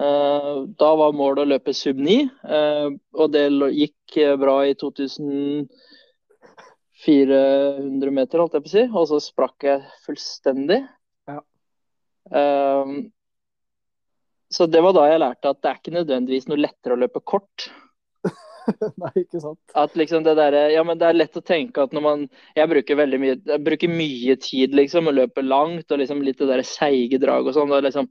Da 0.76 0.90
var 1.00 1.16
målet 1.16 1.46
å 1.46 1.50
løpe 1.54 1.74
sub 1.74 2.00
9, 2.04 2.16
uh, 2.44 2.52
eh, 2.52 2.88
og 3.16 3.32
det 3.32 3.46
gikk 3.72 4.18
bra 4.42 4.58
i 4.68 4.76
2400 7.06 8.12
meter, 8.16 8.42
holdt 8.42 8.58
jeg 8.58 8.66
på 8.66 8.70
å 8.72 8.74
si. 8.74 8.86
Og 8.92 9.06
så 9.12 9.20
sprakk 9.24 9.68
jeg 9.68 9.86
fullstendig. 10.06 10.82
Ja. 11.30 11.44
så 14.50 14.66
det 14.70 14.82
var 14.82 14.94
da 14.98 15.06
jeg 15.10 15.22
lærte 15.22 15.52
at 15.52 15.62
det 15.62 15.70
er 15.70 15.78
ikke 15.80 15.94
nødvendigvis 15.96 16.50
noe 16.50 16.60
lettere 16.60 16.98
å 16.98 17.00
løpe 17.00 17.22
kort. 17.22 17.70
Nei, 19.02 19.12
ikke 19.24 19.42
sant. 19.42 19.60
At 19.78 19.96
liksom 19.98 20.26
det 20.26 20.36
derre 20.40 20.66
ja, 20.74 20.84
men 20.86 21.00
det 21.00 21.08
er 21.10 21.18
lett 21.18 21.38
å 21.38 21.46
tenke 21.46 21.84
at 21.86 21.94
når 21.96 22.04
man 22.06 22.26
Jeg 22.58 22.70
bruker 22.72 23.00
veldig 23.00 23.20
mye, 23.22 23.38
jeg 23.52 23.64
bruker 23.66 23.92
mye 23.92 24.36
tid 24.42 24.76
liksom, 24.78 25.10
og 25.10 25.18
løper 25.18 25.46
langt 25.46 25.92
og 25.92 26.02
liksom 26.02 26.24
litt 26.26 26.40
det 26.42 26.50
derre 26.52 26.68
seige 26.68 27.22
drag 27.22 27.48
og 27.48 27.56
sånn. 27.56 27.74
og 27.74 27.86
liksom 27.86 28.10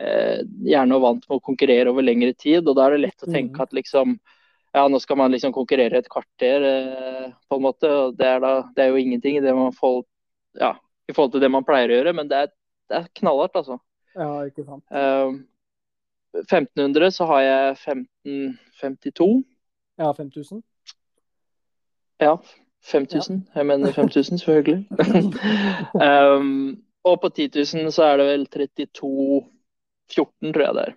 eh, 0.00 0.42
Gjerne 0.68 1.02
vant 1.02 1.26
med 1.26 1.38
å 1.38 1.44
konkurrere 1.44 1.92
over 1.92 2.06
lengre 2.06 2.34
tid, 2.34 2.62
og 2.66 2.76
da 2.76 2.86
er 2.86 2.96
det 2.96 3.06
lett 3.06 3.26
å 3.26 3.30
tenke 3.32 3.56
mm. 3.56 3.64
at 3.66 3.76
liksom 3.80 4.18
ja, 4.76 4.88
nå 4.88 5.00
skal 5.00 5.16
man 5.16 5.32
liksom 5.32 5.54
konkurrere 5.56 6.02
et 6.02 6.08
kvarter, 6.12 6.64
eh, 6.68 7.30
på 7.48 7.56
en 7.56 7.62
måte. 7.64 7.88
og 7.88 8.16
det 8.18 8.26
er, 8.28 8.40
da, 8.44 8.50
det 8.76 8.84
er 8.84 8.90
jo 8.92 9.00
ingenting 9.00 9.38
i 9.38 9.44
det 9.44 9.54
man 9.56 9.72
får, 9.72 10.02
ja, 10.60 10.74
i 11.08 11.12
forhold 11.16 11.32
til 11.32 11.40
det 11.40 11.50
man 11.52 11.64
pleier 11.64 11.88
å 11.88 11.96
gjøre, 12.00 12.12
men 12.18 12.28
det 12.28 12.36
er, 12.44 12.50
det 12.90 12.96
er 12.98 13.06
knallhardt, 13.20 13.56
altså. 13.56 13.78
Ja, 14.16 14.44
ikke 14.48 14.64
sant. 14.66 14.84
Um, 14.92 15.46
1500 16.42 17.10
så 17.16 17.24
har 17.30 17.40
jeg 17.40 17.76
1552. 17.78 19.44
Ja, 19.96 20.12
5000. 20.12 20.60
Ja, 22.20 22.36
5000. 22.84 23.48
Jeg 23.54 23.66
mener 23.66 23.92
5000, 23.96 24.38
selvfølgelig. 24.38 24.86
um, 25.96 26.76
og 27.08 27.20
på 27.24 27.28
10 27.32 27.48
000 27.56 27.92
så 27.96 28.02
er 28.10 28.16
det 28.20 28.26
vel 28.28 28.46
3214, 28.52 30.52
tror 30.52 30.64
jeg 30.66 30.74
det 30.76 30.84
er. 30.90 30.94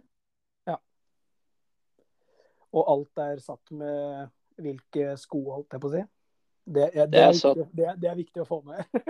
Ja. 2.69 2.77
Og 2.79 2.91
alt 2.93 3.23
er 3.25 3.39
satt 3.41 3.71
med 3.73 4.29
hvilke 4.59 5.15
sko, 5.17 5.41
holdt 5.55 5.73
jeg 5.73 5.81
på 5.81 5.89
å 5.89 5.93
si? 5.95 6.03
Det, 6.69 6.85
er, 6.93 7.07
det, 7.07 7.11
Det 7.11 7.23
er 7.23 7.33
viktig, 7.33 7.67
det, 7.73 8.09
er, 8.11 8.17
viktig 8.19 8.43
å 8.43 8.49
få 8.49 8.61
med. 8.67 8.85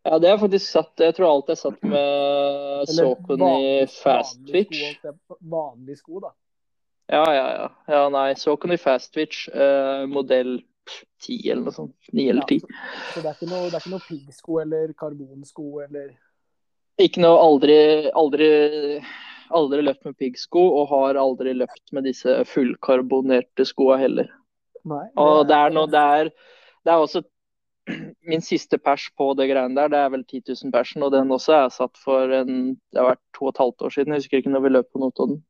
Ja, 0.00 0.16
det 0.16 0.30
er 0.30 0.38
faktisk 0.40 0.64
satt 0.64 1.02
Jeg 1.04 1.12
tror 1.12 1.26
alt 1.28 1.50
er 1.52 1.58
satt 1.60 1.82
med 1.84 2.86
Eller 2.88 3.10
Fastwitch. 3.92 4.78
Fast 5.02 5.18
vanlige 5.40 5.92
Twitch. 5.92 6.00
sko, 6.00 6.22
da. 6.24 6.30
Ja, 7.10 7.24
ja, 7.34 7.46
ja. 7.52 7.66
ja 7.90 8.02
nei, 8.08 8.30
Saucony 8.38 8.78
Fast 8.80 9.12
Twitch, 9.12 9.48
eh, 9.52 10.06
modell 10.08 10.60
10 11.20 11.50
eller 11.50 11.66
noe 11.66 11.74
sånt. 11.74 11.94
9 12.14 12.28
eller 12.30 12.44
Ja, 12.46 12.48
10. 12.48 12.60
Så 13.14 13.22
det 13.22 13.30
er 13.30 13.36
ikke 13.36 13.50
noe, 13.50 13.66
er 13.66 13.78
ikke 13.80 13.92
noe 13.92 14.06
piggsko 14.06 14.60
eller 14.62 14.92
karbonsko 14.98 15.66
eller 15.84 16.12
Ikke 17.00 17.22
noe 17.24 17.40
aldri, 17.42 17.78
aldri, 18.14 18.50
aldri 19.56 19.82
løpt 19.84 20.06
med 20.06 20.16
piggsko, 20.20 20.62
og 20.80 20.88
har 20.92 21.18
aldri 21.20 21.54
løpt 21.56 21.92
med 21.96 22.06
disse 22.08 22.40
fullkarbonerte 22.48 23.66
skoa 23.68 23.98
heller. 24.00 24.30
Nei. 24.88 25.06
Og 25.20 25.44
det 25.48 25.56
er 25.56 25.74
noe 25.74 25.90
det 25.90 26.00
er, 26.00 26.32
det 26.86 26.92
er 26.94 27.04
også 27.04 27.22
Min 28.30 28.42
siste 28.44 28.78
pers 28.78 29.06
på 29.18 29.30
det 29.38 29.48
greiene 29.50 29.74
der, 29.74 29.90
det 29.92 29.98
er 29.98 30.10
vel 30.12 30.22
10 30.24 30.42
000 30.52 30.72
persen, 30.74 31.02
og 31.02 31.12
den 31.14 31.32
også 31.34 31.56
er 31.56 31.72
satt 31.74 31.98
for 31.98 32.32
en 32.36 32.76
Det 32.92 33.00
har 33.00 33.08
vært 33.12 33.22
to 33.36 33.48
og 33.48 33.54
et 33.54 33.62
halvt 33.64 33.86
år 33.86 33.94
siden, 33.94 34.14
jeg 34.14 34.24
husker 34.24 34.42
ikke 34.42 34.52
når 34.52 34.64
vi 34.66 34.72
løp 34.74 34.90
på 34.92 35.02
Notodden. 35.02 35.40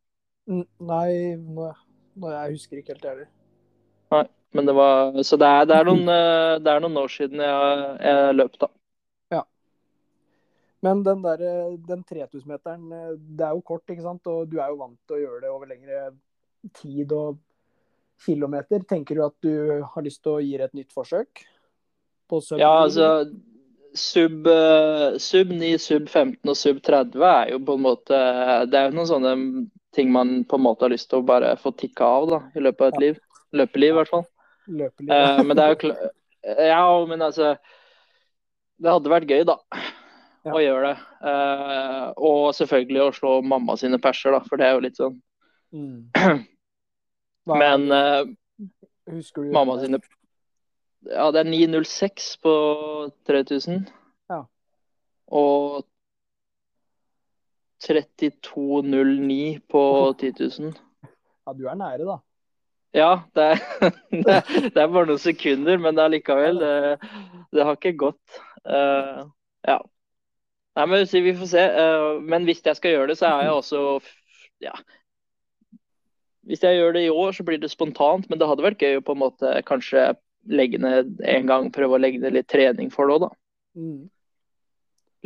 Nei, 0.51 1.37
nå, 1.37 1.71
nå, 2.17 2.33
jeg 2.33 2.57
husker 2.57 2.81
ikke 2.81 2.95
helt 2.95 3.07
heller. 3.07 3.29
Nei, 4.15 4.25
Men 4.57 4.67
det 4.67 4.75
var 4.75 5.23
Så 5.23 5.39
det 5.39 5.47
er, 5.47 5.67
det 5.69 5.77
er 5.77 5.87
noen, 5.87 6.09
eh, 6.11 6.59
det 6.65 6.73
er 6.73 6.83
noen 6.83 6.97
år 7.03 7.13
siden 7.13 7.43
jeg, 7.45 7.91
jeg 8.03 8.37
løp, 8.39 8.57
da. 8.63 8.71
Men 10.81 11.03
den 11.05 11.21
der, 11.23 11.43
den 11.89 12.03
3000-meteren, 12.09 12.89
det 13.37 13.45
er 13.45 13.53
jo 13.53 13.61
kort, 13.69 13.85
ikke 13.93 14.07
sant? 14.07 14.27
Og 14.33 14.49
du 14.49 14.59
er 14.63 14.73
jo 14.73 14.81
vant 14.81 14.97
til 15.05 15.19
å 15.19 15.21
gjøre 15.21 15.43
det 15.45 15.53
over 15.53 15.69
lengre 15.69 16.07
tid 16.81 17.13
og 17.13 17.39
kilometer. 18.25 18.85
Tenker 18.89 19.19
du 19.19 19.25
at 19.27 19.37
du 19.45 19.53
har 19.85 20.05
lyst 20.05 20.23
til 20.25 20.39
å 20.39 20.43
gi 20.45 20.57
det 20.57 20.71
et 20.71 20.79
nytt 20.81 20.97
forsøk? 20.97 21.45
På 22.31 22.41
Ja, 22.57 22.85
altså 22.85 23.29
Sub, 23.95 24.47
eh, 24.47 25.17
sub 25.19 25.51
9, 25.51 25.73
sub 25.83 26.09
15 26.09 26.47
og 26.47 26.57
sub 26.57 26.77
30 26.87 27.25
er 27.27 27.49
jo 27.51 27.59
på 27.67 27.75
en 27.75 27.83
måte 27.83 28.19
Det 28.71 28.79
er 28.79 28.85
jo 28.87 28.95
noen 28.95 29.09
sånne 29.09 29.33
ting 29.91 30.13
man 30.15 30.45
på 30.47 30.61
en 30.61 30.63
måte 30.63 30.87
har 30.87 30.93
lyst 30.93 31.09
til 31.11 31.19
å 31.19 31.27
bare 31.27 31.57
få 31.59 31.73
tikka 31.75 32.07
av 32.07 32.29
da, 32.31 32.39
i 32.55 32.63
løpet 32.63 32.85
av 32.85 32.93
et 32.93 33.01
liv. 33.03 33.17
Løpeliv, 33.59 33.91
i 33.91 33.97
hvert 33.99 34.13
fall. 34.13 34.23
Løpeliv. 34.71 35.11
Uh, 35.11 35.41
men 35.43 35.59
det 35.59 35.65
er 35.65 35.73
jo 35.73 35.81
klart 35.81 36.05
Ja, 36.71 36.85
men 37.11 37.25
altså 37.27 37.49
Det 38.79 38.93
hadde 38.95 39.11
vært 39.11 39.33
gøy, 39.35 39.43
da. 39.49 39.59
Ja. 40.41 40.55
og 40.55 40.63
gjør 40.63 40.87
det. 40.87 40.95
Eh, 41.31 42.07
og 42.17 42.55
selvfølgelig 42.57 43.03
å 43.05 43.11
slå 43.13 43.33
mamma 43.45 43.77
sine 43.77 43.99
perser, 44.01 44.33
da, 44.33 44.41
for 44.47 44.61
det 44.61 44.69
er 44.69 44.79
jo 44.79 44.87
litt 44.87 45.01
sånn 45.01 45.19
Mm. 45.71 46.11
Men 47.47 47.93
eh, 47.95 48.25
husker 49.07 49.43
du 49.43 49.53
mamma 49.55 49.77
sine 49.79 50.01
Ja, 51.07 51.31
det 51.31 51.45
er 51.45 51.51
906 51.51 52.25
på 52.43 52.55
3000. 53.31 53.85
Ja. 54.29 54.41
Og 55.31 55.85
3209 57.87 59.61
på 59.71 59.85
10 60.21 60.35
000. 60.61 60.75
Ja, 61.47 61.55
du 61.57 61.65
er 61.71 61.79
nære, 61.79 62.05
da. 62.05 62.19
Ja, 62.93 63.13
det 63.35 63.47
er, 63.47 63.63
det 64.27 64.35
er, 64.35 64.53
det 64.75 64.83
er 64.83 64.91
bare 64.91 65.07
noen 65.07 65.23
sekunder, 65.23 65.79
men 65.79 65.95
det 65.95 66.05
er 66.05 66.15
likevel 66.17 66.59
Det, 66.59 66.75
det 67.55 67.65
har 67.65 67.79
ikke 67.79 67.97
gått. 68.09 68.41
Uh, 68.67 69.31
ja. 69.65 69.79
Nei, 70.79 70.87
men 70.87 71.05
vi 71.11 71.35
får 71.35 71.51
se. 71.51 71.67
Eh, 71.83 72.21
men 72.23 72.47
hvis 72.47 72.63
jeg 72.65 72.79
skal 72.79 72.95
gjøre 72.95 73.11
det, 73.13 73.19
så 73.21 73.31
er 73.31 73.49
jeg 73.49 73.59
også 73.61 73.85
Ja. 74.63 74.75
Hvis 76.47 76.65
jeg 76.65 76.79
gjør 76.79 76.95
det 76.97 77.05
i 77.05 77.13
år, 77.13 77.35
så 77.37 77.45
blir 77.47 77.61
det 77.61 77.71
spontant, 77.71 78.27
men 78.31 78.39
det 78.41 78.49
hadde 78.49 78.65
vært 78.65 78.81
gøy 78.83 78.99
å 78.99 79.05
på 79.05 79.15
en 79.15 79.23
måte 79.23 79.51
kanskje 79.69 80.15
legge 80.49 80.81
ned 80.81 81.21
en 81.21 81.47
gang, 81.47 81.69
prøve 81.73 81.99
å 81.99 82.01
legge 82.01 82.19
ned 82.23 82.35
litt 82.35 82.49
trening 82.51 82.89
for 82.91 83.07
det 83.07 83.19
òg, 83.19 83.27
da. 83.27 83.31
Mm. 83.77 84.09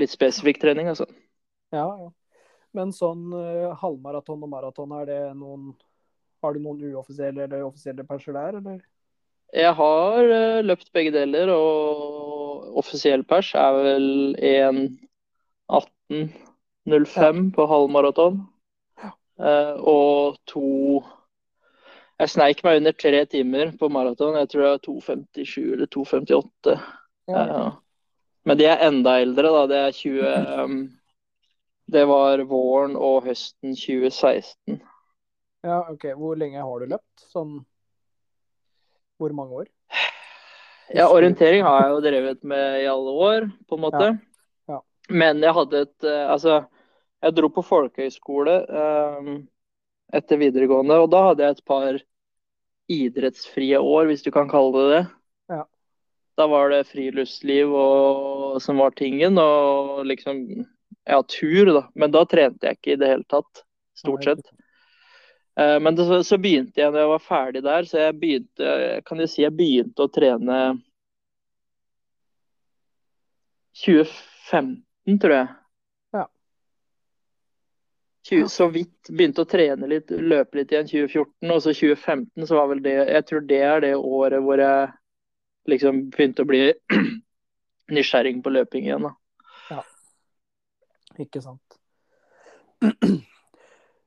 Litt 0.03 0.13
spesifikk 0.13 0.59
trening, 0.61 0.91
altså. 0.91 1.07
Ja, 1.73 1.87
ja. 1.87 2.11
Men 2.75 2.91
sånn 2.93 3.31
eh, 3.39 3.71
halvmaraton 3.79 4.43
og 4.43 4.51
maraton, 4.51 4.95
er 4.99 5.07
det 5.07 5.21
noen 5.39 5.73
Har 6.43 6.53
du 6.53 6.61
noen 6.61 6.83
uoffisielle 6.91 7.47
eller 7.47 7.63
offisielle 7.65 8.05
perser 8.05 8.35
der, 8.37 8.59
eller? 8.59 8.83
Jeg 9.55 9.71
har 9.79 10.35
eh, 10.35 10.65
løpt 10.67 10.91
begge 10.93 11.15
deler, 11.15 11.55
og 11.55 12.75
offisiell 12.83 13.23
pers 13.25 13.53
er 13.55 13.79
vel 13.79 14.09
1.18,05 16.87 17.53
på 17.55 17.67
halvmaraton. 17.71 18.41
Uh, 19.35 19.75
og 19.83 20.37
to 20.47 21.03
Jeg 22.21 22.31
sneik 22.31 22.61
meg 22.63 22.79
under 22.79 22.95
tre 22.95 23.25
timer 23.27 23.73
på 23.79 23.89
maraton. 23.91 24.37
Jeg 24.39 24.51
tror 24.53 24.63
det 24.63 24.71
var 24.71 24.85
2.57 24.87 25.73
eller 25.75 25.91
2.58. 25.91 26.77
Ja, 27.29 27.47
Ja. 27.49 27.65
Men 28.45 28.59
de 28.61 28.67
er 28.69 28.83
enda 28.85 29.17
eldre, 29.23 29.49
da. 29.49 29.63
Det 29.67 29.77
er 29.81 29.95
20 29.97 30.65
um, 30.65 30.81
Det 31.91 32.03
var 32.09 32.43
våren 32.45 32.97
og 32.97 33.25
høsten 33.25 33.73
2016. 33.75 34.83
ja, 35.65 35.79
OK. 35.91 36.05
Hvor 36.17 36.37
lenge 36.37 36.61
har 36.61 36.81
du 36.81 36.93
løpt? 36.93 37.25
Sånn 37.33 37.65
Hvor 39.19 39.33
mange 39.33 39.65
år? 39.65 39.71
Ja, 40.93 41.09
orientering 41.09 41.65
har 41.65 41.87
jeg 41.87 41.95
jo 41.95 42.01
drevet 42.05 42.45
med 42.45 42.83
i 42.83 42.89
alle 42.91 43.11
år, 43.11 43.47
på 43.69 43.79
en 43.79 43.85
måte. 43.87 44.05
Ja. 44.05 44.34
Men 45.09 45.43
jeg 45.45 45.53
hadde 45.57 45.83
et 45.85 46.07
eh, 46.09 46.31
Altså, 46.33 46.63
jeg 47.25 47.37
dro 47.37 47.51
på 47.53 47.65
folkehøyskole 47.65 48.55
eh, 48.65 49.31
etter 50.15 50.41
videregående, 50.41 50.99
og 51.01 51.11
da 51.13 51.23
hadde 51.31 51.45
jeg 51.47 51.57
et 51.57 51.65
par 51.69 52.01
idrettsfrie 52.93 53.79
år, 53.81 54.11
hvis 54.11 54.25
du 54.25 54.31
kan 54.33 54.49
kalle 54.51 54.75
det 54.77 54.89
det. 54.93 55.05
Ja. 55.55 55.63
Da 56.37 56.47
var 56.51 56.69
det 56.73 56.83
friluftsliv 56.91 57.73
og, 57.73 58.61
som 58.63 58.83
var 58.83 58.97
tingen, 58.99 59.41
og 59.41 60.05
liksom 60.09 60.47
Ja, 61.05 61.19
tur, 61.29 61.69
da. 61.69 61.83
Men 61.95 62.13
da 62.13 62.23
trente 62.25 62.65
jeg 62.65 62.79
ikke 62.79 62.93
i 62.95 63.01
det 63.01 63.09
hele 63.11 63.27
tatt, 63.29 63.65
stort 63.97 64.25
sett. 64.25 64.47
Eh, 65.61 65.77
Men 65.81 65.95
det, 65.97 66.07
så, 66.09 66.23
så 66.25 66.39
begynte 66.41 66.81
jeg 66.81 66.93
når 66.93 67.05
jeg 67.05 67.13
var 67.13 67.25
ferdig 67.25 67.63
der, 67.65 67.89
så 67.89 68.01
jeg 68.07 68.19
begynte 68.21 68.71
Kan 69.07 69.21
jeg 69.23 69.31
si 69.31 69.45
jeg 69.45 69.55
begynte 69.57 70.07
å 70.07 70.11
trene 70.13 70.61
2015, 73.85 74.85
tror 75.21 75.35
jeg. 75.37 75.49
Ja. 76.17 76.25
20, 78.31 78.49
så 78.53 78.69
vidt 78.73 79.11
begynte 79.11 79.45
å 79.45 79.49
trene 79.49 79.89
litt, 79.91 80.11
løpe 80.11 80.61
litt 80.61 80.73
igjen 80.73 80.89
2014, 80.89 81.51
og 81.51 81.61
så 81.61 81.75
2015 81.77 82.49
så 82.49 82.61
var 82.61 82.71
vel 82.73 82.81
det 82.85 82.95
Jeg 82.97 83.27
tror 83.29 83.45
det 83.51 83.61
er 83.67 83.85
det 83.85 83.93
året 83.99 84.45
hvor 84.45 84.63
jeg 84.63 84.89
liksom 85.69 86.07
begynte 86.15 86.45
å 86.45 86.49
bli 86.49 86.63
nysgjerrig 87.97 88.39
på 88.45 88.53
løping 88.53 88.89
igjen, 88.89 89.09
da. 89.11 89.15
Ikke 91.21 91.45
sant. 91.45 91.79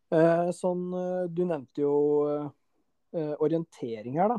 Eh, 0.08 0.50
sånn, 0.56 0.86
eh, 0.96 1.24
du 1.36 1.42
nevnte 1.44 1.82
jo 1.82 1.96
eh, 2.32 3.34
orientering 3.44 4.14
her, 4.16 4.32
da. 4.32 4.38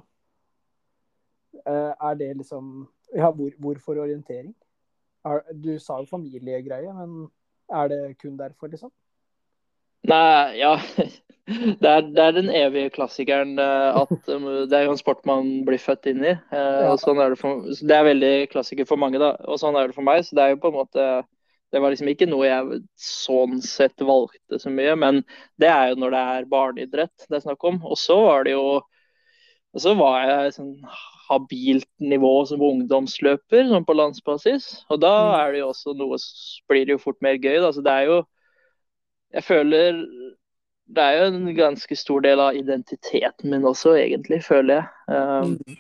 Eh, 1.61 1.91
er 1.93 2.15
det 2.17 2.29
liksom 2.39 2.87
Ja, 3.13 3.29
hvor, 3.37 3.53
hvorfor 3.61 4.01
orientering? 4.01 4.55
Er, 5.27 5.43
du 5.53 5.79
sa 5.83 5.99
jo 6.01 6.07
familiegreie, 6.11 6.93
men 6.95 7.27
er 7.75 7.89
det 7.91 8.03
kun 8.23 8.39
derfor, 8.39 8.71
liksom? 8.71 8.93
Nei, 10.09 10.59
ja 10.61 10.77
Det 11.49 11.89
er, 11.89 12.03
det 12.13 12.21
er 12.21 12.35
den 12.37 12.51
evige 12.53 12.91
klassikeren 12.93 13.55
eh, 13.59 13.97
at 13.97 14.11
um, 14.35 14.45
det 14.69 14.77
er 14.77 14.85
jo 14.85 14.93
en 14.93 15.01
sport 15.01 15.23
man 15.29 15.47
blir 15.65 15.81
født 15.81 16.11
inn 16.11 16.21
i. 16.21 16.35
eh, 16.37 16.85
og 16.91 16.99
sånn 17.01 17.21
er 17.25 17.33
det, 17.33 17.39
for, 17.41 17.65
det 17.65 17.97
er 17.97 18.05
veldig 18.05 18.33
klassiker 18.53 18.89
for 18.89 19.01
mange, 19.01 19.17
da. 19.23 19.31
Og 19.49 19.57
sånn 19.61 19.79
er 19.81 19.89
det 19.89 19.97
for 19.97 20.05
meg. 20.05 20.27
Så 20.27 20.37
det 20.37 20.45
er 20.45 20.53
jo 20.53 20.61
på 20.61 20.73
en 20.73 20.77
måte 20.83 21.09
Det 21.73 21.81
var 21.85 21.93
liksom 21.93 22.09
ikke 22.09 22.29
noe 22.29 22.47
jeg 22.47 22.79
sånn 23.01 23.59
sett 23.65 24.05
valgte 24.05 24.61
så 24.61 24.71
mye, 24.73 24.95
men 24.97 25.19
det 25.61 25.69
er 25.69 25.91
jo 25.91 25.99
når 26.01 26.15
det 26.15 26.23
er 26.35 26.47
barneidrett 26.53 27.27
det 27.29 27.41
er 27.41 27.45
snakk 27.45 27.65
om. 27.69 27.81
Og 27.85 27.97
så 28.01 28.17
var 28.25 28.45
det 28.45 28.55
jo 28.55 28.67
Og 28.77 29.83
så 29.85 29.93
var 29.97 30.21
jeg 30.29 30.55
sånn 30.57 30.75
habilt 31.29 31.89
nivå 32.01 32.33
som 32.49 32.63
ungdomsløper, 32.65 33.67
sånn 33.69 33.85
på 33.87 33.97
landsbasis. 33.97 34.85
Og 34.91 35.01
da 35.01 35.13
Mm. 35.13 35.35
er 35.41 35.53
det 35.53 35.61
jo 35.61 35.69
også 35.69 35.95
noe 35.97 36.17
Blir 36.69 36.87
det 36.87 36.95
jo 36.97 36.99
fort 36.99 37.21
mer 37.23 37.37
gøy, 37.37 37.61
da. 37.61 37.71
Så 37.73 37.83
det 37.85 37.93
er 37.93 38.07
jo 38.07 38.27
Jeg 39.33 39.45
føler 39.45 40.07
det 40.89 41.03
er 41.05 41.19
jo 41.19 41.25
en 41.37 41.55
ganske 41.55 41.95
stor 41.97 42.21
del 42.25 42.41
av 42.41 42.55
identiteten 42.57 43.51
min 43.51 43.63
også, 43.63 43.93
egentlig, 44.01 44.43
føler 44.43 44.75
jeg. 44.81 44.87
Um, 45.09 45.59
Mm. 45.69 45.77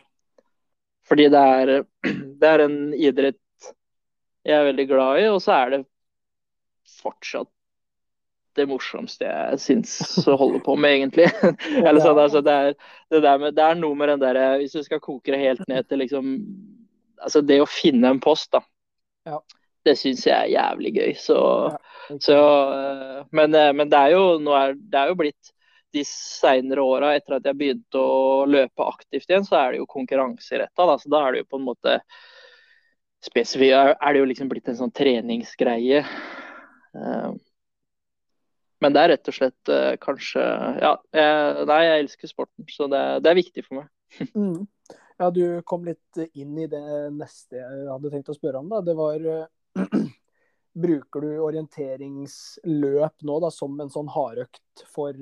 Fordi 1.09 1.28
det 1.33 1.40
er, 1.40 1.85
det 2.40 2.49
er 2.49 2.61
en 2.67 2.93
idrett 2.93 3.38
jeg 4.45 4.55
er 4.55 4.67
veldig 4.73 4.87
glad 4.88 5.21
i, 5.23 5.25
og 5.33 5.40
så 5.40 5.52
er 5.64 5.71
det 5.71 5.87
fortsatt 7.00 7.49
det 8.59 8.67
morsomste 8.71 9.29
jeg 9.29 9.61
syns 9.62 9.93
å 10.29 10.37
holde 10.38 10.61
på 10.65 10.75
med, 10.77 10.97
egentlig. 10.99 11.29
Eller 11.87 12.00
sånn, 12.03 12.19
altså, 12.19 12.43
det, 12.45 12.55
er, 12.55 12.75
det, 13.15 13.35
med, 13.43 13.55
det, 13.57 13.65
er, 13.65 13.79
noe 13.79 13.99
med 13.99 14.12
den 14.12 14.23
derre 14.23 14.49
Hvis 14.61 14.77
du 14.77 14.83
skal 14.87 15.03
koke 15.05 15.33
det 15.35 15.41
helt 15.43 15.62
ned 15.71 15.88
til 15.88 16.03
liksom 16.03 16.35
Altså 17.19 17.43
det 17.43 17.59
å 17.62 17.67
finne 17.67 18.12
en 18.15 18.21
post, 18.23 18.53
da. 18.55 18.61
Ja. 19.27 19.41
Det 19.83 19.97
syns 19.99 20.21
jeg 20.27 20.37
er 20.37 20.53
jævlig 20.53 20.93
gøy. 20.95 21.15
Så, 21.19 21.38
ja, 21.38 21.79
okay. 22.07 22.19
så 22.23 22.37
eh, 22.77 23.23
men, 23.35 23.57
eh, 23.59 23.73
men, 23.75 23.91
det 23.91 23.99
er 23.99 24.15
jo 24.15 24.21
nå 24.43 24.55
er, 24.55 24.77
det 24.79 25.00
er 25.00 25.11
jo 25.11 25.17
blitt 25.19 25.50
de 25.97 26.05
seinere 26.07 26.85
åra, 26.85 27.15
etter 27.17 27.38
at 27.38 27.49
jeg 27.49 27.59
begynte 27.59 27.99
å 27.99 28.45
løpe 28.47 28.87
aktivt 28.87 29.31
igjen, 29.31 29.47
så 29.49 29.57
er 29.59 29.73
det 29.73 29.81
jo 29.81 29.88
konkurranseretta. 29.91 30.87
Da. 30.93 30.97
Så 31.00 31.11
da 31.11 31.25
er 31.25 31.35
det 31.35 31.43
jo 31.43 31.50
på 31.50 31.61
en 31.61 31.67
måte 31.67 31.99
spesifikt 33.25 33.75
Er 33.75 34.15
det 34.15 34.21
jo 34.21 34.29
liksom 34.31 34.50
blitt 34.53 34.69
en 34.71 34.79
sånn 34.79 34.95
treningsgreie. 34.95 36.05
Uh, 36.95 37.35
men 38.83 38.95
det 38.95 39.03
er 39.03 39.13
rett 39.15 39.31
og 39.31 39.37
slett 39.37 39.73
uh, 39.73 39.95
kanskje 40.03 40.43
Ja, 40.83 40.93
jeg, 41.15 41.65
nei, 41.71 41.79
jeg 41.87 42.05
elsker 42.05 42.31
sporten, 42.31 42.67
så 42.71 42.89
det, 42.91 43.03
det 43.25 43.33
er 43.33 43.41
viktig 43.41 43.65
for 43.67 43.81
meg. 43.81 43.89
mm. 44.39 44.67
Ja, 45.19 45.31
du 45.35 45.43
kom 45.67 45.87
litt 45.89 46.21
inn 46.39 46.55
i 46.63 46.69
det 46.71 46.85
neste 47.17 47.59
jeg 47.59 47.89
hadde 47.91 48.13
tenkt 48.13 48.31
å 48.31 48.37
spørre 48.37 48.63
om. 48.63 48.71
da. 48.71 48.83
Det 48.87 48.95
var 48.99 49.25
uh, 49.27 49.83
Bruker 50.79 51.25
du 51.25 51.31
orienteringsløp 51.43 53.27
nå 53.27 53.41
da, 53.43 53.51
som 53.51 53.75
en 53.83 53.91
sånn 53.91 54.11
hardøkt 54.15 54.85
for 54.87 55.17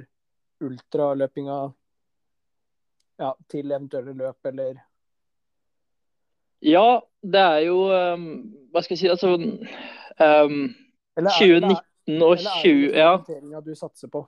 ultraløpinga 0.60 1.56
ja, 3.16 3.30
til 3.48 3.70
eventuelle 3.70 4.12
løp, 4.16 4.50
eller? 4.50 4.82
Ja, 6.64 7.00
det 7.20 7.40
er 7.40 7.62
jo 7.66 7.78
um, 7.92 8.26
Hva 8.72 8.82
skal 8.84 8.96
jeg 8.96 9.02
si 9.02 9.10
Altså 9.12 9.34
um, 9.36 10.60
2019 11.16 11.76
og 12.06 12.38
20 12.38 12.96
Ja. 12.96 13.24
du 13.60 13.74
satser 13.74 14.08
på? 14.08 14.26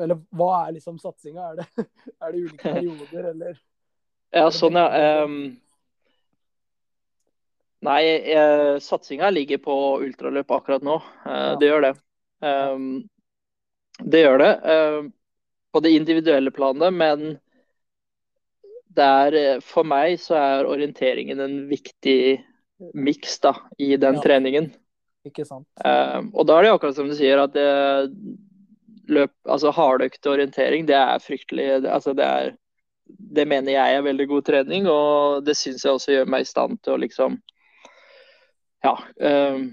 Eller 0.00 0.18
hva 0.34 0.66
er 0.66 0.74
liksom 0.76 0.98
satsinga? 0.98 1.50
Er 1.50 1.56
det, 1.56 1.66
er 2.22 2.32
det 2.32 2.38
ulike 2.38 2.62
perioder, 2.74 3.30
eller? 3.30 3.60
Ja, 4.34 4.48
sånn, 4.50 4.78
ja. 4.78 5.24
Um, 5.24 5.36
nei, 7.86 8.00
eh, 8.34 8.76
satsinga 8.82 9.30
ligger 9.30 9.60
på 9.62 9.76
ultraløp 10.02 10.50
akkurat 10.56 10.82
nå. 10.82 10.96
Eh, 11.26 11.42
ja. 11.52 11.52
Det 11.60 11.70
gjør 11.70 11.86
det. 11.86 11.92
Um, 12.42 12.88
det 14.02 14.24
gjør 14.24 14.42
det. 14.42 14.52
Uh, 14.66 15.12
på 15.74 15.82
det 15.82 15.94
individuelle 15.94 16.50
planet, 16.54 16.94
men 16.94 17.36
der, 18.94 19.58
for 19.62 19.86
meg 19.86 20.20
så 20.22 20.36
er 20.38 20.68
orienteringen 20.70 21.40
en 21.42 21.56
viktig 21.66 22.18
miks 22.94 23.40
i 23.78 23.96
den 23.98 24.18
ja. 24.18 24.22
treningen. 24.22 24.70
Ikke 25.24 25.46
sant. 25.48 25.66
Uh, 25.80 26.26
og 26.34 26.44
da 26.48 26.58
er 26.58 26.66
det 26.66 26.74
akkurat 26.74 26.96
som 26.98 27.08
du 27.08 27.14
sier, 27.16 27.40
at 27.40 27.54
det, 27.56 27.64
løp, 29.08 29.32
altså 29.48 29.72
hardøkt 29.74 30.26
orientering, 30.28 30.86
det 30.88 30.96
er 30.98 31.22
fryktelig 31.22 31.66
det, 31.84 31.90
altså 31.92 32.14
det, 32.16 32.24
er, 32.24 32.52
det 33.06 33.46
mener 33.48 33.76
jeg 33.76 33.96
er 33.96 34.06
veldig 34.06 34.28
god 34.30 34.46
trening, 34.48 34.88
og 34.90 35.44
det 35.46 35.56
syns 35.58 35.84
jeg 35.84 35.96
også 35.96 36.14
gjør 36.14 36.30
meg 36.34 36.44
i 36.44 36.50
stand 36.52 36.80
til 36.82 36.96
å 36.96 37.00
liksom 37.04 37.40
Ja. 38.84 38.98
Uh, 39.16 39.64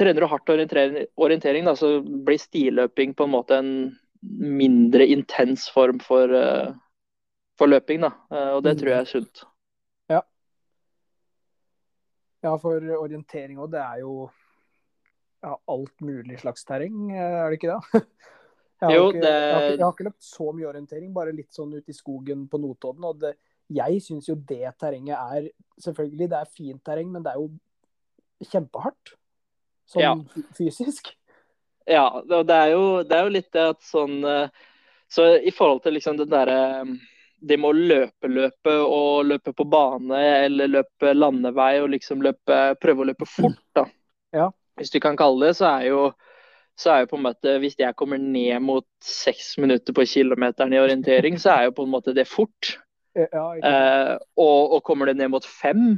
trener 0.00 0.24
du 0.24 0.30
hardt 0.30 0.48
orientering, 0.48 1.10
orientering 1.20 1.66
da, 1.68 1.76
så 1.76 1.98
blir 2.00 2.40
stilløping 2.40 3.12
på 3.16 3.26
en 3.26 3.34
måte 3.34 3.58
en 3.60 3.74
mindre 4.40 5.04
intens 5.12 5.66
form 5.72 6.00
for, 6.00 6.32
uh, 6.32 6.72
for 7.60 7.68
løping. 7.68 8.06
Da. 8.06 8.14
og 8.56 8.64
det 8.64 8.78
tror 8.80 8.94
jeg 8.94 9.04
er 9.04 9.10
sunt. 9.10 9.44
Ja, 12.40 12.54
for 12.60 12.92
orientering 12.96 13.58
òg, 13.60 13.70
det 13.74 13.80
er 13.82 14.02
jo 14.02 14.14
ja, 15.44 15.54
alt 15.72 16.04
mulig 16.04 16.38
slags 16.40 16.64
terreng, 16.68 17.10
er 17.12 17.48
det 17.50 17.60
ikke 17.60 17.74
det? 17.74 18.02
Jeg 18.80 18.96
jo, 18.96 19.08
ikke, 19.10 19.20
det... 19.20 19.30
Jeg 19.30 19.54
har, 19.54 19.62
jeg 19.62 19.84
har, 19.84 19.92
ikke, 19.92 20.04
løpt 20.06 20.24
så 20.24 20.52
mye 20.56 20.68
orientering, 20.70 21.08
bare 21.12 21.34
litt 21.36 21.52
sånn 21.52 21.74
ute 21.76 21.92
i 21.92 21.96
skogen 21.96 22.46
på 22.48 22.60
Notodden. 22.62 23.04
og 23.04 23.18
det, 23.20 23.34
Jeg 23.68 24.00
syns 24.00 24.30
jo 24.30 24.38
det 24.48 24.72
terrenget 24.80 25.18
er 25.18 25.50
Selvfølgelig, 25.84 26.28
det 26.32 26.38
er 26.38 26.54
fint 26.54 26.80
terreng, 26.84 27.10
men 27.12 27.26
det 27.26 27.34
er 27.34 27.42
jo 27.42 28.48
kjempehardt. 28.48 29.12
Sånn 29.90 30.04
ja. 30.06 30.14
fysisk. 30.56 31.12
Ja, 31.84 32.06
det 32.24 32.56
er, 32.56 32.72
jo, 32.72 32.82
det 33.04 33.18
er 33.18 33.28
jo 33.28 33.34
litt 33.34 33.52
det 33.52 33.66
at 33.74 33.84
sånn 33.84 34.20
eh, 34.24 34.66
Så 35.12 35.26
i 35.44 35.52
forhold 35.52 35.82
til 35.84 35.96
liksom 35.96 36.16
den 36.20 36.30
derre 36.30 36.60
det 37.40 37.56
med 37.60 37.70
å 37.70 37.88
løpe 37.92 38.30
løpe 38.30 38.74
og 38.84 39.30
løpe 39.30 39.52
på 39.56 39.64
bane 39.70 40.20
eller 40.44 40.70
løpe 40.70 41.14
landevei 41.16 41.80
og 41.80 41.90
liksom 41.94 42.24
løpe, 42.24 42.58
prøve 42.80 43.04
å 43.04 43.10
løpe 43.12 43.28
fort, 43.28 43.62
da. 43.76 43.86
Ja. 44.30 44.44
Hvis 44.78 44.92
du 44.94 45.00
kan 45.02 45.16
kalle 45.18 45.48
det, 45.48 45.56
så 45.58 45.66
er 45.72 45.88
jo 45.88 46.02
så 46.78 46.92
er 46.92 47.00
jo 47.02 47.08
på 47.10 47.18
en 47.18 47.24
måte, 47.24 47.56
Hvis 47.60 47.74
jeg 47.80 47.96
kommer 47.98 48.20
ned 48.20 48.62
mot 48.62 48.86
seks 49.04 49.56
minutter 49.60 49.92
på 49.96 50.04
kilometeren 50.06 50.72
i 50.72 50.78
orientering, 50.78 51.34
så 51.40 51.56
er 51.56 51.66
jo 51.66 51.74
på 51.76 51.84
en 51.84 51.92
måte 51.92 52.14
det 52.16 52.28
fort. 52.30 52.76
Ja, 53.18 53.42
eh, 53.58 54.12
og, 54.38 54.76
og, 54.76 54.84
kommer 54.86 55.10
det 55.10 55.16
ned 55.18 55.32
mot 55.32 55.42
fem, 55.42 55.96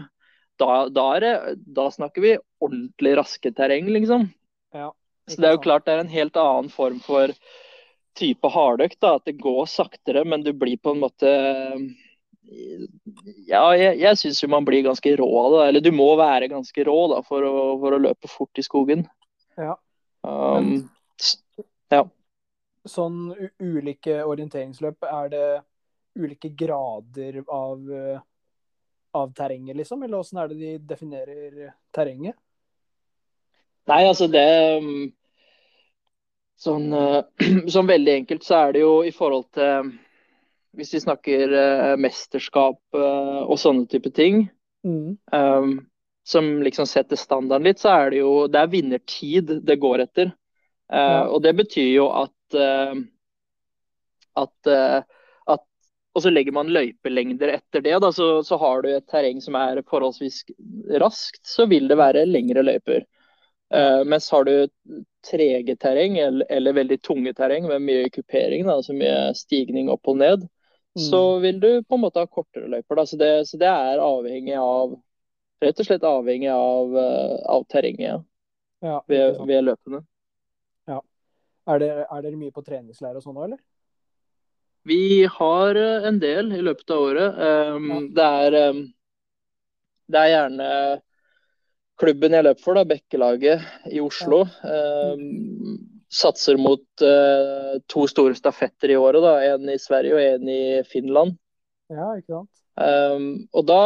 da, 0.57 0.87
da, 0.89 1.03
det, 1.21 1.33
da 1.77 1.85
snakker 1.93 2.25
vi 2.25 2.31
ordentlig 2.65 3.13
raske 3.19 3.53
terreng, 3.53 3.91
liksom. 3.93 4.25
Ja, 4.73 4.89
så 5.29 5.43
det 5.45 5.51
er 5.51 5.59
jo 5.59 5.61
klart 5.67 5.85
det 5.85 5.93
er 5.93 6.01
en 6.07 6.15
helt 6.15 6.39
annen 6.41 6.73
form 6.73 7.03
for 7.05 7.35
type 8.19 8.49
hardøkt. 8.49 9.01
da, 9.01 9.17
At 9.17 9.29
det 9.29 9.41
går 9.41 9.67
saktere, 9.71 10.25
men 10.25 10.43
du 10.43 10.53
blir 10.53 10.81
på 10.83 10.95
en 10.95 11.03
måte 11.05 11.33
Ja, 13.47 13.65
jeg, 13.79 13.97
jeg 14.03 14.19
syns 14.19 14.43
jo 14.43 14.51
man 14.53 14.67
blir 14.67 14.83
ganske 14.85 15.15
rå 15.17 15.29
av 15.45 15.53
det. 15.57 15.69
Eller 15.69 15.85
du 15.85 15.93
må 15.95 16.11
være 16.21 16.51
ganske 16.53 16.85
rå 16.89 16.99
da, 17.15 17.23
for 17.27 17.47
å, 17.47 17.55
for 17.81 17.97
å 17.97 18.03
løpe 18.03 18.31
fort 18.31 18.61
i 18.61 18.67
skogen. 18.67 19.07
Ja. 19.57 19.77
Um, 20.23 20.89
ja. 21.93 22.05
Sånn 22.89 23.33
ulike 23.63 24.21
orienteringsløp, 24.27 25.07
er 25.07 25.33
det 25.33 25.47
ulike 26.19 26.51
grader 26.59 27.41
av, 27.47 27.89
av 29.17 29.33
terrenget, 29.39 29.79
liksom? 29.79 30.03
Eller 30.03 30.19
åssen 30.19 30.43
er 30.43 30.51
det 30.51 30.59
de 30.61 30.73
definerer 30.91 31.73
terrenget? 31.95 32.37
Nei, 33.91 34.03
altså 34.07 34.29
det 34.31 34.47
um, 34.83 35.11
Sånn, 36.63 36.93
uh, 36.95 37.23
sånn, 37.75 37.91
veldig 37.91 38.17
enkelt 38.23 38.47
så 38.47 38.67
er 38.67 38.77
det 38.77 38.85
jo 38.85 38.95
i 39.07 39.13
forhold 39.15 39.49
til 39.57 39.93
Hvis 40.79 40.95
vi 40.95 41.03
snakker 41.05 41.53
uh, 41.53 41.95
mesterskap 42.01 42.81
uh, 42.97 43.43
og 43.43 43.59
sånne 43.61 43.89
type 43.91 44.13
ting, 44.15 44.47
mm. 44.87 45.17
um, 45.37 45.75
som 46.25 46.53
liksom 46.65 46.87
setter 46.89 47.19
standarden 47.19 47.67
litt, 47.67 47.83
så 47.83 47.97
er 47.97 48.13
det 48.15 48.23
jo 48.23 48.31
Det 48.49 48.63
er 48.63 48.71
vinnertid 48.73 49.57
det 49.67 49.81
går 49.83 50.07
etter. 50.07 50.33
Ja. 50.93 51.25
Og 51.33 51.41
det 51.41 51.55
betyr 51.57 51.89
jo 51.89 52.11
at 52.13 52.57
at, 54.37 54.69
at 54.69 55.63
og 56.13 56.25
så 56.25 56.31
legger 56.33 56.53
man 56.53 56.69
løypelengder 56.73 57.55
etter 57.55 57.81
det. 57.85 57.95
Da, 58.05 58.11
så, 58.13 58.27
så, 58.45 58.59
har 58.61 58.85
du 58.85 58.91
et 58.93 59.07
terreng 59.09 59.41
som 59.41 59.57
er 59.57 59.81
forholdsvis 59.89 60.43
raskt, 61.01 61.41
så 61.49 61.65
vil 61.71 61.89
det 61.89 61.97
være 62.01 62.27
lengre 62.29 62.65
løyper. 62.67 63.07
Uh, 63.73 64.03
mens 64.05 64.29
har 64.31 64.45
du 64.45 64.55
trege 65.25 65.77
terreng 65.81 66.19
eller, 66.19 66.47
eller, 66.53 66.75
veldig 66.77 66.99
tunge 67.03 67.33
terreng 67.35 67.69
med 67.71 67.85
mye 67.87 68.11
kupering, 68.13 68.67
da, 68.67 68.77
altså 68.81 68.93
mye 68.97 69.31
stigning 69.39 69.89
opp 69.93 70.11
og 70.11 70.19
ned, 70.21 70.45
mm. 70.45 71.05
så 71.07 71.23
vil 71.41 71.61
du 71.63 71.71
på 71.81 71.97
en 71.97 72.03
måte 72.05 72.21
ha 72.21 72.29
kortere 72.29 72.69
løyper. 72.69 73.05
Så 73.09 73.17
det, 73.21 73.33
så, 73.49 73.61
det, 73.61 73.71
er 73.71 74.03
avhengig 74.03 74.59
av 74.61 74.99
Rett 75.63 75.79
og 75.79 75.87
slett 75.87 76.03
avhengig 76.03 76.49
av, 76.51 76.89
uh, 76.91 77.37
av 77.55 77.63
terrenget 77.71 78.25
ja, 78.83 78.97
ved, 79.07 79.37
ved, 79.47 79.61
løpene. 79.63 80.01
Ja. 80.91 80.97
Er, 81.71 81.79
det, 81.79 81.91
er 82.03 82.25
dere 82.25 82.35
mye 82.35 82.51
på 82.51 82.65
treningsleir 82.67 83.15
og 83.15 83.23
sånn 83.23 83.39
òg, 83.39 83.45
eller? 83.47 83.61
Vi 84.91 85.23
har 85.31 85.79
eh, 85.79 86.09
en 86.09 86.19
del 86.19 86.51
i 86.57 86.65
løpet 86.67 86.91
av 86.91 87.05
året. 87.07 87.39
Um, 87.39 87.87
ja. 87.93 88.01
det, 88.17 88.27
er, 88.27 88.57
um, 88.73 88.81
det 90.11 90.23
er 90.25 90.33
gjerne 90.33 90.69
klubben 92.03 92.35
jeg 92.35 92.47
løper 92.47 92.65
for, 92.65 92.79
da, 92.79 92.85
Bekkelaget 92.89 93.93
i 93.93 94.03
Oslo, 94.03 94.43
eh, 94.67 95.23
satser 96.13 96.59
mot 96.61 97.05
eh, 97.07 97.79
to 97.91 98.07
store 98.11 98.37
stafetter 98.39 98.93
i 98.93 98.99
året. 98.99 99.23
da, 99.23 99.37
En 99.55 99.71
i 99.71 99.79
Sverige 99.81 100.19
og 100.19 100.25
en 100.25 100.51
i 100.51 100.65
Finland. 100.89 101.39
Ja, 101.93 102.13
ikke 102.19 102.41
sant. 102.41 102.51
Um, 102.73 103.49
og 103.53 103.67
da 103.69 103.81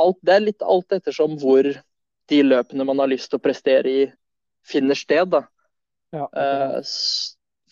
alt, 0.00 0.16
Det 0.24 0.32
er 0.32 0.46
litt 0.46 0.62
alt 0.64 0.94
ettersom 0.96 1.36
hvor 1.42 1.66
de 2.32 2.38
løpene 2.42 2.86
man 2.88 3.02
har 3.02 3.10
lyst 3.12 3.28
til 3.30 3.36
å 3.36 3.44
prestere 3.44 3.90
i, 3.90 4.04
finner 4.64 4.96
sted. 4.96 5.28
da. 5.28 5.44
Ja, 6.14 6.28
uh, 6.32 6.78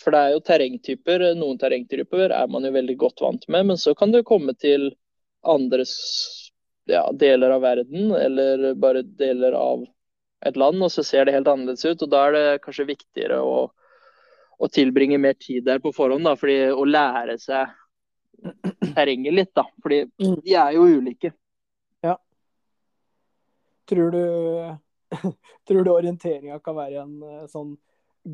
for 0.03 0.13
det 0.13 0.21
er 0.21 0.35
jo 0.35 0.43
terrengtyper. 0.45 1.25
Noen 1.39 1.61
terrengtyper 1.61 2.35
er 2.35 2.51
man 2.53 2.67
jo 2.67 2.75
veldig 2.75 2.97
godt 3.01 3.23
vant 3.25 3.49
med, 3.49 3.71
men 3.71 3.81
så 3.81 3.95
kan 3.97 4.13
du 4.13 4.21
komme 4.27 4.55
til 4.59 4.91
andre 5.43 5.87
ja, 6.91 7.13
deler 7.13 7.51
av 7.51 7.63
verden, 7.63 8.13
eller 8.15 8.75
bare 8.75 9.03
deler 9.03 9.53
av 9.53 9.85
et 10.47 10.57
land, 10.57 10.83
og 10.83 10.91
så 10.91 11.05
ser 11.07 11.27
det 11.27 11.37
helt 11.37 11.49
annerledes 11.49 11.85
ut. 11.85 12.03
og 12.03 12.11
Da 12.11 12.25
er 12.27 12.37
det 12.37 12.63
kanskje 12.65 12.89
viktigere 12.91 13.39
å, 13.47 13.69
å 14.59 14.71
tilbringe 14.73 15.21
mer 15.23 15.37
tid 15.39 15.67
der 15.69 15.83
på 15.83 15.95
forhånd, 15.95 16.27
da, 16.27 16.35
fordi 16.39 16.59
å 16.75 16.87
lære 16.89 17.39
seg 17.43 17.71
terrenget 18.97 19.35
litt. 19.35 19.53
da, 19.55 19.67
fordi 19.83 20.03
mm. 20.11 20.41
de 20.43 20.57
er 20.59 20.77
jo 20.77 20.89
ulike. 20.99 21.33
Ja. 22.03 22.17
Tror 23.89 24.11
du 24.15 24.25
tror 25.69 25.85
du 25.85 25.91
orienteringa 25.93 26.59
kan 26.65 26.77
være 26.79 27.03
en 27.05 27.19
uh, 27.23 27.47
sånn 27.51 27.75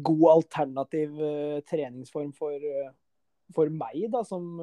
god 0.04 0.28
alternativ 0.36 1.16
uh, 1.18 1.58
treningsform 1.66 2.30
for, 2.36 2.54
uh, 2.54 2.92
for 3.54 3.72
meg, 3.72 4.06
da, 4.12 4.24
som 4.24 4.54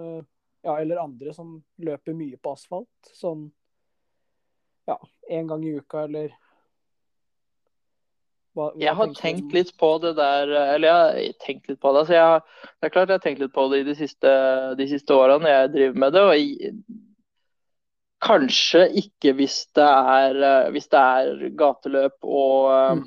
Ja, 0.66 0.80
eller 0.82 0.98
andre 0.98 1.30
som 1.30 1.60
løper 1.78 2.16
mye 2.18 2.40
på 2.42 2.56
asfalt? 2.56 3.10
Sånn 3.14 3.44
ja, 4.86 4.98
én 5.30 5.48
gang 5.48 5.66
i 5.66 5.76
uka, 5.80 6.06
eller 6.06 6.34
hva, 8.56 8.70
hva 8.72 8.80
jeg 8.80 8.96
har 8.96 9.16
tenkt 9.18 9.56
litt 9.56 9.74
på 9.80 9.90
det 10.04 10.14
der 10.16 10.48
Eller 10.48 10.88
jeg 10.88 10.96
har 10.96 11.42
tenkt 11.44 11.66
litt 11.68 11.82
på 11.84 11.92
det. 11.92 12.04
Altså 12.06 12.16
jeg, 12.16 12.70
det 12.80 12.88
er 12.88 12.94
klart 12.94 13.10
jeg 13.12 13.20
har 13.20 13.26
tenkt 13.26 13.42
litt 13.44 13.56
på 13.56 13.66
det 13.72 13.82
i 13.82 13.88
de 13.90 13.96
siste, 14.00 14.32
de 14.80 14.88
siste 14.88 15.18
årene 15.18 15.52
jeg 15.52 15.74
driver 15.74 16.00
med 16.06 16.16
det. 16.16 16.24
og 16.24 16.38
jeg, 16.40 16.72
Kanskje 18.26 18.86
ikke 19.04 19.36
hvis 19.38 19.58
det 19.76 19.86
er, 19.86 20.38
hvis 20.74 20.88
det 20.90 21.02
er 21.02 21.42
gateløp 21.60 22.16
og, 22.24 22.72
mm. 22.98 23.04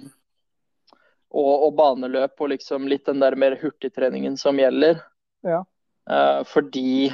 og, 1.32 1.54
og, 1.54 1.72
baneløp 1.80 2.44
og 2.44 2.52
liksom 2.52 2.86
litt 2.92 3.08
den 3.08 3.24
der 3.24 3.34
mer 3.34 3.56
hurtigtreningen 3.58 4.36
som 4.38 4.60
gjelder. 4.60 5.00
Ja. 5.48 5.64
Uh, 6.08 6.44
fordi 6.46 7.08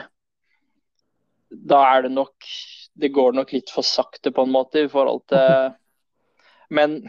da 1.49 1.81
er 1.95 2.05
det 2.05 2.13
nok 2.19 2.51
Det 2.95 3.11
går 3.15 3.35
nok 3.37 3.53
litt 3.53 3.71
for 3.75 3.87
sakte 3.87 4.33
på 4.33 4.45
en 4.47 4.55
måte 4.55 4.85
i 4.85 4.91
forhold 4.91 5.25
til 5.33 5.75
Men 6.75 7.01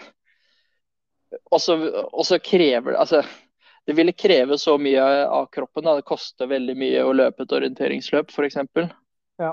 og 1.51 2.25
så 2.25 2.39
krever 2.39 2.93
altså, 2.93 3.23
Det 3.85 3.93
ville 3.93 4.11
kreve 4.11 4.57
så 4.57 4.77
mye 4.77 5.03
av 5.25 5.45
kroppen. 5.53 5.83
Da. 5.85 5.95
Det 5.95 6.07
koster 6.07 6.49
veldig 6.49 6.75
mye 6.77 7.03
å 7.05 7.13
løpe 7.13 7.45
et 7.45 7.53
orienteringsløp, 7.53 8.31
f.eks. 8.33 8.57
Ja, 9.41 9.51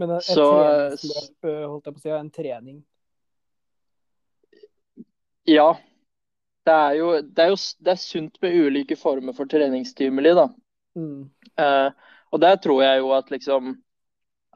men 0.00 0.14
et 0.16 0.24
så, 0.24 0.46
treningsløp, 0.48 1.48
eh, 1.50 1.64
holdt 1.66 1.90
jeg 1.90 1.96
på 1.96 2.00
å 2.00 2.04
si, 2.04 2.14
en 2.16 2.30
trening? 2.32 2.78
Ja. 5.50 5.68
Det 6.66 6.72
er 6.74 6.96
jo, 6.98 7.10
det 7.20 7.44
er 7.44 7.52
jo 7.52 7.58
det 7.84 7.92
er 7.92 8.00
sunt 8.00 8.40
med 8.42 8.56
ulike 8.56 8.96
former 8.98 9.36
for 9.36 9.50
treningsstimuli, 9.50 10.32
da. 10.34 10.48
Mm. 10.96 11.28
Uh, 11.60 12.16
og 12.32 12.40
der 12.42 12.56
tror 12.64 12.80
jeg 12.82 13.04
jo 13.04 13.12
at 13.14 13.28
liksom 13.30 13.76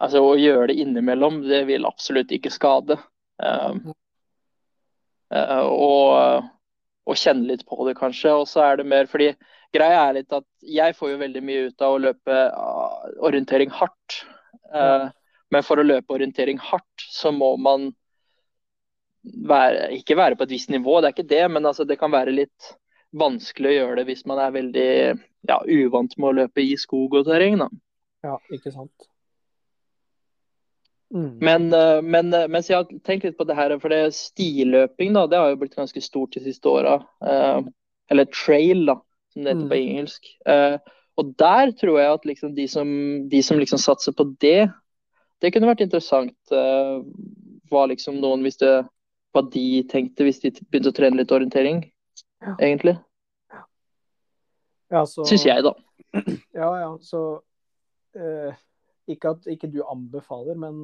Altså 0.00 0.22
å 0.24 0.36
gjøre 0.40 0.70
det 0.70 0.78
innimellom, 0.80 1.42
det 1.44 1.64
vil 1.68 1.88
absolutt 1.88 2.32
ikke 2.32 2.52
skade. 2.52 2.96
Uh, 3.40 3.92
uh, 5.34 5.66
og 5.68 6.48
og 7.10 7.18
kjenne 7.18 7.48
litt 7.50 7.64
på 7.68 7.78
det, 7.88 7.96
kanskje. 7.98 8.34
Og 8.42 8.48
så 8.48 8.64
er 8.64 8.80
det 8.80 8.88
mer 8.90 9.08
fordi 9.10 9.30
greia 9.74 10.04
er 10.08 10.18
litt 10.20 10.34
at 10.36 10.46
jeg 10.66 10.96
får 10.98 11.14
jo 11.14 11.22
veldig 11.22 11.42
mye 11.46 11.70
ut 11.70 11.86
av 11.86 11.96
å 11.96 12.02
løpe 12.06 12.36
uh, 12.50 13.08
orientering 13.26 13.72
hardt. 13.74 14.20
Uh, 14.74 15.08
men 15.50 15.66
for 15.66 15.80
å 15.80 15.86
løpe 15.86 16.14
orientering 16.14 16.60
hardt, 16.62 17.06
så 17.10 17.32
må 17.34 17.54
man 17.60 17.90
være, 19.24 19.90
ikke 19.98 20.18
være 20.18 20.38
på 20.38 20.46
et 20.46 20.54
visst 20.54 20.70
nivå, 20.72 21.00
det 21.00 21.10
er 21.10 21.16
ikke 21.16 21.32
det. 21.32 21.44
Men 21.56 21.66
altså, 21.70 21.86
det 21.88 21.98
kan 22.00 22.14
være 22.14 22.36
litt 22.36 22.74
vanskelig 23.10 23.72
å 23.72 23.78
gjøre 23.78 24.00
det 24.00 24.08
hvis 24.12 24.26
man 24.30 24.38
er 24.38 24.54
veldig 24.54 24.90
ja, 25.50 25.56
uvant 25.66 26.14
med 26.16 26.28
å 26.28 26.36
løpe 26.44 26.62
i 26.62 26.76
skog 26.78 27.18
og 27.18 27.26
terreng. 27.26 27.58
Da. 27.64 27.70
Ja, 28.28 28.36
ikke 28.54 28.72
sant. 28.74 29.09
Mm. 31.14 31.38
Men, 31.38 31.72
eh, 31.72 32.02
men, 32.02 32.34
eh, 32.34 32.48
mens 32.48 32.70
jeg 32.70 32.78
har 32.78 33.00
tenkt 33.04 33.24
litt 33.24 33.38
på 33.38 33.44
det 33.48 33.56
her, 33.58 33.74
for 33.82 33.90
det 33.90 34.14
stiløping 34.14 35.14
da, 35.16 35.26
det 35.26 35.40
har 35.40 35.50
jo 35.50 35.58
blitt 35.62 35.74
ganske 35.78 36.02
stort 36.04 36.36
de 36.36 36.44
siste 36.44 36.70
åra. 36.70 37.00
Uh, 37.24 37.66
eller 38.10 38.30
trail, 38.30 38.84
da, 38.86 39.00
som 39.32 39.42
det 39.42 39.52
heter 39.52 39.64
mm. 39.64 39.72
på 39.72 39.80
engelsk. 39.80 40.30
Uh, 40.46 40.78
og 41.18 41.34
der 41.40 41.74
tror 41.78 41.98
jeg 41.98 42.14
at 42.14 42.30
liksom 42.30 42.54
de 42.54 42.68
som, 42.70 42.88
de 43.28 43.42
som 43.42 43.58
liksom 43.58 43.82
satser 43.82 44.14
på 44.16 44.28
det, 44.42 44.70
det 45.42 45.52
kunne 45.52 45.70
vært 45.70 45.82
interessant. 45.84 46.36
Uh, 46.54 47.02
hva 47.70 47.86
liksom 47.90 48.18
noen 48.22 48.46
visste 48.46 48.80
hva 49.30 49.44
de 49.46 49.82
tenkte 49.90 50.26
hvis 50.26 50.40
de 50.42 50.50
begynte 50.62 50.90
å 50.90 50.94
trene 50.94 51.20
litt 51.20 51.34
orientering, 51.34 51.84
ja. 52.42 52.54
egentlig. 52.58 52.96
Ja, 54.90 55.04
så... 55.06 55.26
Syns 55.26 55.46
jeg, 55.46 55.62
da. 55.66 55.74
Ja, 56.58 56.70
ja, 56.82 56.90
så 57.02 57.20
ikke 59.14 59.34
at 59.34 59.48
ikke 59.50 59.70
du 59.72 59.80
anbefaler, 59.84 60.58
men 60.58 60.80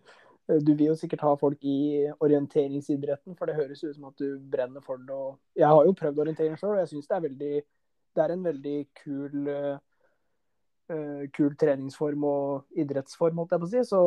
du 0.66 0.72
vil 0.74 0.88
jo 0.90 0.96
sikkert 0.98 1.22
ha 1.24 1.34
folk 1.38 1.62
i 1.66 2.06
orienteringsidretten, 2.20 3.36
for 3.38 3.46
det 3.46 3.58
høres 3.58 3.84
ut 3.84 3.94
som 3.94 4.08
at 4.10 4.18
du 4.18 4.40
brenner 4.52 4.82
for 4.84 4.98
det. 4.98 5.14
Og 5.14 5.38
jeg 5.58 5.68
har 5.68 5.84
jo 5.86 5.96
prøvd 5.98 6.24
orientering 6.24 6.58
sjøl, 6.58 6.74
og 6.74 6.82
jeg 6.82 6.92
syns 6.94 7.10
det 7.10 7.16
er 7.16 7.62
Det 8.10 8.22
er 8.24 8.32
en 8.34 8.44
veldig 8.44 8.78
kul 9.04 9.48
uh, 9.48 11.26
kul 11.36 11.54
treningsform 11.56 12.24
og 12.26 12.80
idrettsform, 12.82 13.38
holdt 13.38 13.52
jeg 13.54 13.62
på 13.62 13.68
å 13.68 13.70
si. 13.70 13.84
Så 13.86 14.02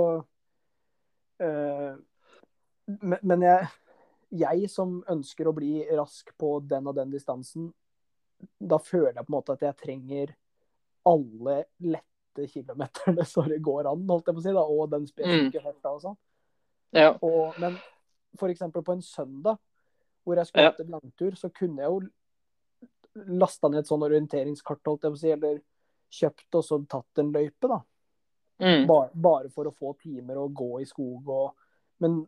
uh, 1.43 1.93
Men, 2.84 3.19
men 3.23 3.45
jeg, 3.45 3.67
jeg 4.36 4.69
som 4.69 4.97
ønsker 5.10 5.47
å 5.47 5.56
bli 5.56 5.86
rask 5.95 6.34
på 6.38 6.58
den 6.67 6.89
og 6.91 6.97
den 6.97 7.13
distansen, 7.13 7.69
da 8.60 8.76
føler 8.76 9.13
jeg 9.15 9.23
på 9.23 9.32
en 9.32 9.38
måte 9.38 9.56
at 9.56 9.63
jeg 9.63 9.80
trenger 9.80 10.34
alle 11.08 11.62
lette 11.80 12.12
åtte 12.33 12.47
kilometerne 12.47 13.25
så 13.33 13.41
det 13.41 13.57
går 13.57 13.91
an, 13.91 14.09
holdt 14.09 14.27
jeg 14.27 14.35
på 14.35 14.41
å 14.41 14.45
si, 14.45 14.55
da, 14.55 14.63
og 14.63 14.89
den 14.91 15.07
spesifikke 15.07 15.61
mm. 15.61 15.85
og 15.91 16.01
sånn. 16.01 16.17
Ja. 16.93 17.13
Og, 17.21 17.55
men 17.61 17.77
f.eks. 18.37 18.65
på 18.73 18.93
en 18.93 19.01
søndag 19.01 19.57
hvor 20.23 20.39
jeg 20.39 20.47
skulle 20.47 20.67
ja. 20.69 20.71
hatt 20.71 20.83
en 20.83 20.93
langtur, 20.93 21.35
så 21.35 21.49
kunne 21.51 21.83
jeg 21.83 21.91
jo 21.91 23.23
lasta 23.35 23.69
ned 23.69 23.83
et 23.83 23.89
sånn 23.89 24.05
orienteringskart, 24.05 24.81
holdt 24.87 25.03
jeg 25.03 25.13
på 25.13 25.17
å 25.17 25.21
si, 25.21 25.31
eller 25.33 25.57
kjøpt 26.13 26.57
og 26.57 26.63
så 26.63 26.77
tatt 26.89 27.21
en 27.21 27.33
løype, 27.33 27.67
da. 27.67 27.81
Mm. 28.63 28.85
Bare, 28.87 29.09
bare, 29.13 29.49
for 29.51 29.67
å 29.67 29.73
få 29.75 29.91
timer 29.99 30.39
og 30.39 30.53
gå 30.55 30.69
i 30.79 30.85
skog 30.85 31.29
og 31.33 31.55
Men 32.03 32.19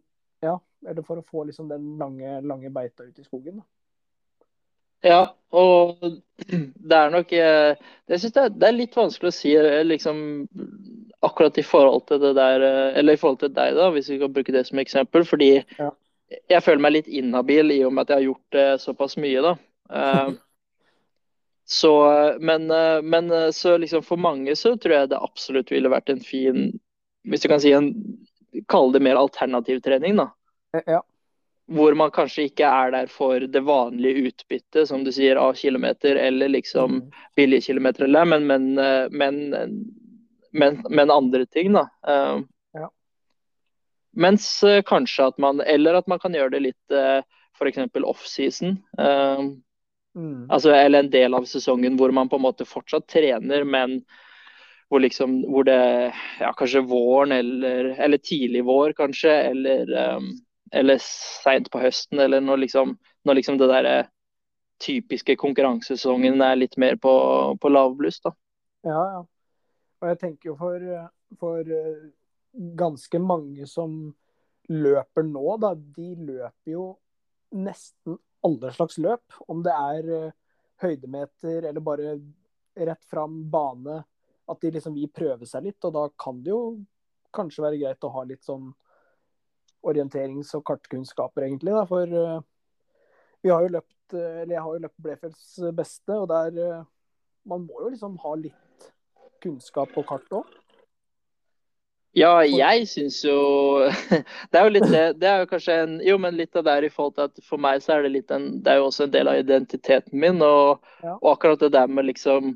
ja, 0.41 0.55
eller 0.87 1.03
for 1.05 1.19
å 1.19 1.23
få 1.25 1.43
liksom 1.47 1.67
den 1.69 1.83
lange, 1.99 2.39
lange 2.41 2.69
beita 2.73 3.03
ut 3.03 3.17
i 3.19 3.23
skogen, 3.25 3.61
da. 3.61 3.65
Ja, 5.05 5.21
og 5.55 6.01
det 6.89 6.97
er 6.97 7.11
nok 7.13 7.33
eh, 7.33 7.75
Jeg 8.09 8.21
syns 8.21 8.33
det, 8.35 8.45
det, 8.59 8.69
er 8.69 8.77
litt 8.79 8.97
vanskelig 8.97 9.31
å 9.31 9.35
si 9.35 9.53
eh, 9.57 9.83
liksom, 9.85 10.17
akkurat 11.25 11.59
i 11.61 11.65
forhold 11.65 12.07
til 12.09 12.21
det 12.23 12.33
der 12.37 12.65
eh, 12.65 12.97
Eller 12.99 13.15
i 13.15 13.21
forhold 13.21 13.43
til 13.43 13.53
deg, 13.53 13.75
da, 13.77 13.91
hvis 13.93 14.09
vi 14.11 14.19
kan 14.21 14.33
bruke 14.33 14.55
det 14.55 14.65
som 14.67 14.81
eksempel. 14.81 15.27
Fordi 15.27 15.51
ja. 15.61 15.91
jeg 16.51 16.65
føler 16.65 16.83
meg 16.87 16.97
litt 16.97 17.11
inhabil 17.21 17.77
i 17.77 17.83
og 17.87 17.93
med 17.93 18.05
at 18.05 18.15
jeg 18.15 18.21
har 18.21 18.27
gjort 18.29 18.57
det 18.57 18.67
såpass 18.83 19.17
mye, 19.21 19.45
da. 19.45 19.55
så, 21.77 21.91
men, 22.41 22.71
men 23.05 23.33
så 23.53 23.75
liksom 23.77 24.01
for 24.05 24.17
mange 24.17 24.55
så 24.57 24.73
tror 24.81 24.95
jeg 24.95 25.11
det 25.11 25.19
absolutt 25.21 25.69
ville 25.69 25.91
vært 25.93 26.09
en 26.09 26.23
fin 26.25 26.71
Hvis 27.29 27.43
du 27.43 27.51
kan 27.51 27.61
si 27.61 27.73
en 27.77 27.91
Kalle 28.71 28.95
det 28.95 29.03
mer 29.03 29.19
alternativ 29.19 29.81
trening, 29.85 30.15
da. 30.17 30.31
Ja 30.87 31.03
hvor 31.67 31.93
man 31.97 32.12
kanskje 32.13 32.45
ikke 32.49 32.69
er 32.69 32.91
der 32.93 33.08
for 33.10 33.41
det 33.49 33.62
vanlige 33.65 34.30
utbyttet, 34.30 34.88
som 34.88 35.04
du 35.04 35.12
sier, 35.13 35.39
av 35.41 35.56
kilometer 35.58 36.15
eller 36.21 36.51
liksom 36.54 36.99
mm. 36.99 37.08
billige 37.36 37.71
kilometer, 37.71 38.06
eller, 38.06 38.25
men, 38.25 38.45
men, 38.47 38.67
eh, 38.78 39.08
men, 39.10 39.39
men, 40.51 40.84
men 40.89 41.13
andre 41.13 41.45
ting, 41.45 41.73
da. 41.73 41.88
Uh, 42.08 42.43
ja. 42.78 42.91
Mens 44.13 44.45
uh, 44.63 44.82
kanskje 44.86 45.32
at 45.32 45.41
man 45.41 45.62
Eller 45.62 45.97
at 45.97 46.08
man 46.08 46.21
kan 46.21 46.38
gjøre 46.38 46.54
det 46.54 46.65
litt 46.67 46.97
f.eks. 47.58 47.82
offseason. 48.04 48.78
Mm. 50.15 50.47
altså, 50.47 50.71
eller 50.71 51.04
en 51.04 51.10
del 51.12 51.34
av 51.36 51.43
sesongen 51.43 51.97
hvor 51.99 52.12
man 52.15 52.30
på 52.32 52.38
en 52.38 52.45
måte 52.45 52.63
fortsatt 52.63 53.08
trener, 53.12 53.65
men 53.67 53.97
hvor 54.88 55.01
liksom 55.04 55.41
hvor 55.49 55.65
det 55.67 56.13
Ja, 56.39 56.54
kanskje 56.56 56.86
våren 56.88 57.34
eller, 57.36 57.95
eller 57.99 58.17
tidlig 58.17 58.63
vår, 58.63 58.93
kanskje, 58.95 59.34
eller 59.49 59.91
um, 60.15 60.30
eller 60.73 60.99
seint 61.01 61.69
på 61.71 61.82
høsten, 61.84 62.19
eller 62.19 62.41
når 62.41 62.63
liksom, 62.65 62.95
når 63.28 63.39
liksom 63.39 63.60
det 63.62 63.69
der 63.69 63.89
eh, 63.91 64.12
typiske 64.82 65.38
konkurransesesongen 65.39 66.41
er 66.43 66.58
litt 66.60 66.78
mer 66.82 66.97
på, 67.01 67.13
på 67.62 67.71
lavbluss, 67.71 68.19
da. 68.25 68.34
Ja, 68.86 69.01
ja. 69.15 69.23
Og 70.04 70.12
jeg 70.12 70.19
tenker 70.21 70.51
jo 70.51 70.58
for, 70.60 70.84
for 71.39 71.71
eh, 71.71 72.08
ganske 72.78 73.21
mange 73.23 73.67
som 73.69 74.13
løper 74.69 75.25
nå, 75.28 75.45
da, 75.62 75.73
de 75.75 76.13
løper 76.28 76.73
jo 76.73 76.88
nesten 77.56 78.17
alle 78.45 78.71
slags 78.73 78.97
løp. 79.01 79.38
Om 79.47 79.63
det 79.65 79.73
er 79.73 80.10
uh, 80.10 80.36
høydemeter 80.84 81.69
eller 81.69 81.84
bare 81.84 82.17
rett 82.75 83.06
fram 83.10 83.43
bane. 83.51 84.01
At 84.45 84.62
de 84.62 84.73
liksom 84.75 84.93
vil 84.97 85.10
prøve 85.13 85.47
seg 85.49 85.65
litt. 85.65 85.82
Og 85.88 85.93
da 85.95 86.08
kan 86.21 86.41
det 86.45 86.54
jo 86.54 86.62
kanskje 87.36 87.65
være 87.65 87.82
greit 87.82 88.06
å 88.06 88.13
ha 88.13 88.25
litt 88.28 88.45
sånn 88.45 88.69
orienterings- 89.86 90.54
og 90.58 90.65
kartkunnskaper, 90.67 91.45
egentlig. 91.48 91.74
Da, 91.76 91.86
for 91.89 92.12
uh, 92.12 92.41
vi 93.45 93.54
har 93.54 93.63
jo 93.63 93.74
løpt, 93.78 94.13
eh, 94.17 94.41
eller 94.41 94.56
jeg 94.56 94.65
har 94.65 94.76
jo 94.76 94.84
løpt 94.84 95.02
Blefelds 95.06 95.48
beste, 95.78 96.13
og 96.17 96.30
der 96.30 96.86
Man 97.45 97.67
må 97.67 97.78
jo 97.84 97.91
liksom 97.93 98.15
ha 98.24 98.32
litt 98.41 98.88
kunnskap 99.43 99.91
på 99.93 100.02
kart 100.10 100.32
òg. 100.34 100.48
Ja, 102.15 102.39
jeg 102.48 102.88
syns 102.88 103.19
jo 103.26 103.36
Det 104.52 104.58
er 104.58 104.63
jo 104.63 104.74
litt 104.74 104.88
det. 104.89 105.04
Det 105.19 105.28
er 105.30 105.43
jo 105.43 105.50
kanskje 105.52 105.76
en 105.84 105.95
Jo, 106.06 106.17
men 106.21 106.38
litt 106.39 106.56
av 106.56 106.65
det 106.65 106.74
er 106.74 106.88
i 106.88 106.91
forhold 106.93 107.17
til 107.17 107.28
at 107.28 107.41
for 107.45 107.62
meg 107.62 107.84
så 107.84 107.98
er 107.98 108.06
det 108.06 108.13
litt 108.13 108.32
en 108.32 108.48
Det 108.63 108.71
er 108.71 108.80
jo 108.80 108.88
også 108.88 109.08
en 109.08 109.15
del 109.17 109.32
av 109.32 109.41
identiteten 109.41 110.21
min, 110.24 110.39
og, 110.41 110.86
og 111.04 111.28
akkurat 111.34 111.65
det 111.65 111.74
der 111.76 111.91
med 111.91 112.08
liksom 112.08 112.56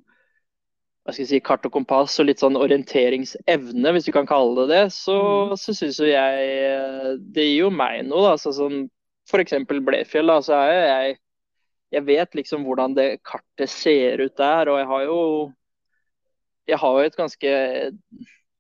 hva 1.10 1.14
skal 1.16 1.24
jeg 1.26 1.30
si, 1.32 1.40
kart 1.42 1.66
og 1.66 1.74
kompass 1.74 2.20
og 2.22 2.28
litt 2.30 2.42
sånn 2.42 2.58
orienteringsevne, 2.60 3.94
hvis 3.96 4.06
du 4.06 4.12
kan 4.14 4.28
kalle 4.30 4.68
det 4.68 4.76
det, 4.76 4.82
så, 4.94 5.18
mm. 5.50 5.54
så 5.58 5.74
syns 5.74 5.98
jo 5.98 6.10
jeg 6.10 7.16
Det 7.34 7.46
gir 7.48 7.64
jo 7.64 7.70
meg 7.74 8.04
noe, 8.06 8.28
da. 8.28 8.34
Så, 8.38 8.54
sånn, 8.54 8.84
f.eks. 9.26 9.56
Blefjell, 9.66 10.30
da, 10.30 10.38
så 10.46 10.60
er 10.62 10.76
jeg 10.78 11.16
Jeg 11.98 12.06
vet 12.06 12.38
liksom 12.38 12.68
hvordan 12.68 12.94
det 12.98 13.08
kartet 13.26 13.72
ser 13.74 14.22
ut 14.22 14.36
der, 14.38 14.70
og 14.70 14.78
jeg 14.78 14.90
har 14.92 15.08
jo 15.08 15.22
Jeg 16.70 16.82
har 16.84 17.00
jo 17.00 17.08
et 17.10 17.18
ganske 17.18 17.56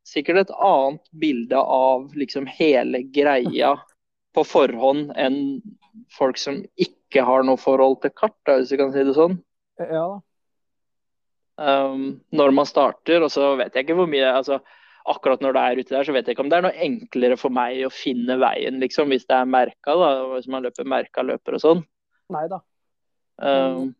Sikkert 0.09 0.41
et 0.41 0.55
annet 0.65 1.03
bilde 1.21 1.59
av 1.61 2.15
liksom 2.17 2.47
hele 2.49 3.03
greia 3.13 3.75
på 4.33 4.41
forhånd 4.45 5.11
enn 5.17 5.59
folk 6.17 6.39
som 6.41 6.63
ikke 6.81 7.21
har 7.27 7.45
noe 7.45 7.61
forhold 7.61 7.99
til 8.01 8.13
kart, 8.17 8.37
da, 8.49 8.55
hvis 8.57 8.73
vi 8.73 8.79
kan 8.81 8.89
si 8.93 9.03
det 9.05 9.13
sånn. 9.13 9.35
Ja 9.77 10.07
da. 10.15 10.17
Um, 11.59 12.03
når 12.31 12.53
man 12.55 12.67
starter, 12.69 13.25
og 13.25 13.33
så 13.33 13.49
vet 13.59 13.75
jeg 13.75 13.83
ikke 13.83 13.97
hvor 13.99 14.07
mye 14.07 14.29
altså, 14.31 14.61
Akkurat 15.09 15.41
når 15.41 15.55
det 15.55 15.61
er 15.61 15.79
ute 15.79 15.93
der, 15.95 16.05
så 16.05 16.13
vet 16.13 16.27
jeg 16.27 16.35
ikke 16.35 16.43
om 16.43 16.49
det 16.51 16.57
er 16.59 16.63
noe 16.67 16.83
enklere 16.85 17.35
for 17.39 17.51
meg 17.55 17.79
å 17.87 17.89
finne 17.89 18.35
veien, 18.37 18.77
liksom, 18.83 19.09
hvis 19.09 19.23
det 19.25 19.37
er 19.39 19.47
merka, 19.49 19.95
da, 19.97 20.09
hvis 20.35 20.49
man 20.51 20.61
løper 20.61 20.85
merka 20.85 21.23
løper 21.25 21.57
og 21.57 21.63
sånn. 21.63 21.81
Nei 22.35 22.43
da. 22.51 22.59
Um, 23.41 23.95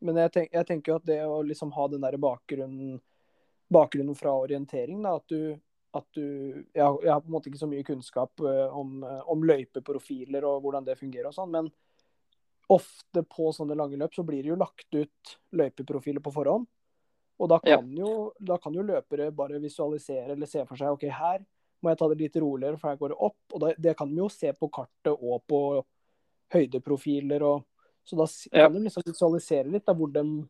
Men 0.00 0.20
jeg, 0.22 0.32
tenk, 0.32 0.52
jeg 0.54 0.68
tenker 0.68 0.94
jo 0.94 1.00
at 1.00 1.08
det 1.10 1.18
å 1.26 1.40
liksom 1.44 1.74
ha 1.76 1.86
den 1.92 2.06
der 2.06 2.16
bakgrunnen, 2.22 2.94
bakgrunnen 3.68 4.16
fra 4.16 4.32
orientering, 4.40 5.02
da, 5.04 5.18
at 5.20 5.34
du, 5.34 5.58
at 5.98 6.06
du 6.16 6.24
jeg, 6.24 6.86
jeg 6.86 7.12
har 7.12 7.20
på 7.20 7.28
en 7.28 7.34
måte 7.36 7.50
ikke 7.50 7.60
så 7.60 7.68
mye 7.68 7.86
kunnskap 7.86 8.46
eh, 8.46 8.78
om, 8.80 9.02
eh, 9.04 9.20
om 9.30 9.44
løypeprofiler 9.44 10.46
og 10.48 10.64
hvordan 10.64 10.88
det 10.88 10.96
fungerer 11.00 11.28
og 11.28 11.36
sånn, 11.36 11.52
men 11.52 11.68
ofte 12.70 13.22
på 13.26 13.50
sånne 13.56 13.74
lange 13.78 13.98
løp 13.98 14.14
så 14.14 14.22
blir 14.26 14.42
det 14.44 14.52
jo 14.52 14.58
lagt 14.60 14.94
ut 14.94 15.32
løypeprofiler 15.58 16.22
på 16.22 16.32
forhånd. 16.34 16.66
Og 17.40 17.48
da 17.48 17.58
Ja. 17.64 17.78
kan, 17.80 17.88
jo, 17.96 18.32
da 18.38 18.58
kan 18.58 18.72
jo 18.76 18.82
løpere 18.84 19.30
bare 19.34 19.58
visualisere 19.60 20.32
eller 20.36 20.46
se 20.46 20.64
for 20.68 20.76
seg 20.76 20.92
OK, 20.92 21.08
her 21.10 21.44
må 21.82 21.90
jeg 21.90 21.98
ta 21.98 22.08
det 22.08 22.18
litt 22.20 22.36
roligere, 22.36 22.78
for 22.78 22.90
her 22.90 22.96
går 23.00 23.08
det 23.14 23.18
opp. 23.18 23.36
Og 23.54 23.60
da, 23.60 23.72
det 23.78 23.96
kan 23.96 24.08
de 24.12 24.16
jo 24.20 24.28
se 24.28 24.52
på 24.52 24.68
kartet 24.70 25.16
og 25.16 25.42
på 25.48 25.60
høydeprofiler. 26.52 27.42
Og, 27.42 27.64
så 28.04 28.16
da 28.16 28.26
Ja. 28.58 28.66
kan 28.68 28.74
de 28.74 28.80
liksom 28.88 29.02
visualisere 29.06 29.70
litt 29.70 29.86
da, 29.86 29.94
hvor 29.94 30.12
de 30.12 30.48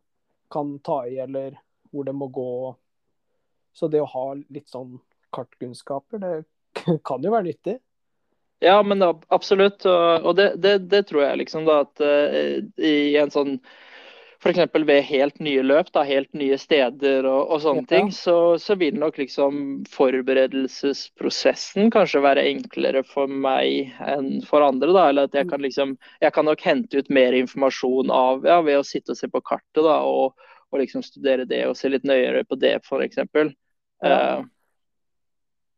kan 0.51 0.79
ta 0.81 1.05
i, 1.07 1.19
eller 1.19 1.57
hvor 1.93 2.05
de 2.05 2.13
må 2.13 2.29
gå. 2.31 2.77
Så 3.73 3.89
det 3.89 4.01
å 4.03 4.09
ha 4.11 4.35
litt 4.35 4.67
sånn 4.69 5.01
kartkunnskaper, 5.33 6.19
det 6.19 6.45
kan 7.05 7.23
jo 7.23 7.31
være 7.31 7.45
nyttig. 7.53 7.81
Ja, 8.61 8.79
men 8.85 9.03
absolutt. 9.03 9.87
Og, 9.89 10.35
det, 10.37 10.51
det, 10.61 10.79
det 10.93 11.07
tror 11.09 11.25
jeg 11.25 11.45
liksom 11.45 11.65
da 11.69 11.83
at 11.87 12.03
eh, 12.05 12.61
i 12.77 13.17
en 13.21 13.33
sånn 13.33 13.57
F.eks. 14.41 14.73
ved 14.89 15.03
helt 15.05 15.41
nye 15.45 15.61
løp, 15.61 15.91
da, 15.93 16.01
helt 16.09 16.31
nye 16.33 16.57
steder 16.57 17.27
og, 17.29 17.51
og 17.53 17.59
sånne 17.61 17.83
Ja. 17.85 17.89
ting, 17.91 18.07
så, 18.17 18.57
så 18.61 18.73
vil 18.81 18.97
nok 18.97 19.19
liksom 19.21 19.83
forberedelsesprosessen 19.93 21.91
kanskje 21.93 22.23
være 22.25 22.47
enklere 22.49 23.03
for 23.05 23.29
meg 23.29 23.93
enn 24.01 24.41
for 24.49 24.65
andre. 24.65 24.95
da, 24.97 25.09
Eller 25.11 25.29
at 25.29 25.37
jeg 25.37 25.49
kan 25.51 25.61
liksom 25.61 25.97
Jeg 26.25 26.33
kan 26.33 26.49
nok 26.49 26.61
hente 26.65 26.99
ut 27.03 27.11
mer 27.13 27.37
informasjon 27.37 28.11
av 28.11 28.47
ja, 28.49 28.61
ved 28.65 28.81
å 28.81 28.87
sitte 28.87 29.13
og 29.13 29.21
se 29.21 29.29
på 29.29 29.43
kartet 29.45 29.85
da, 29.85 30.01
og, 30.09 30.33
og 30.73 30.81
liksom 30.81 31.05
studere 31.05 31.45
det 31.45 31.67
og 31.69 31.77
se 31.77 31.93
litt 31.93 32.05
nøyere 32.09 32.45
på 32.49 32.57
det, 32.61 32.79
f.eks. 32.81 33.21
Ja. 33.21 33.45
Eh, 34.09 34.41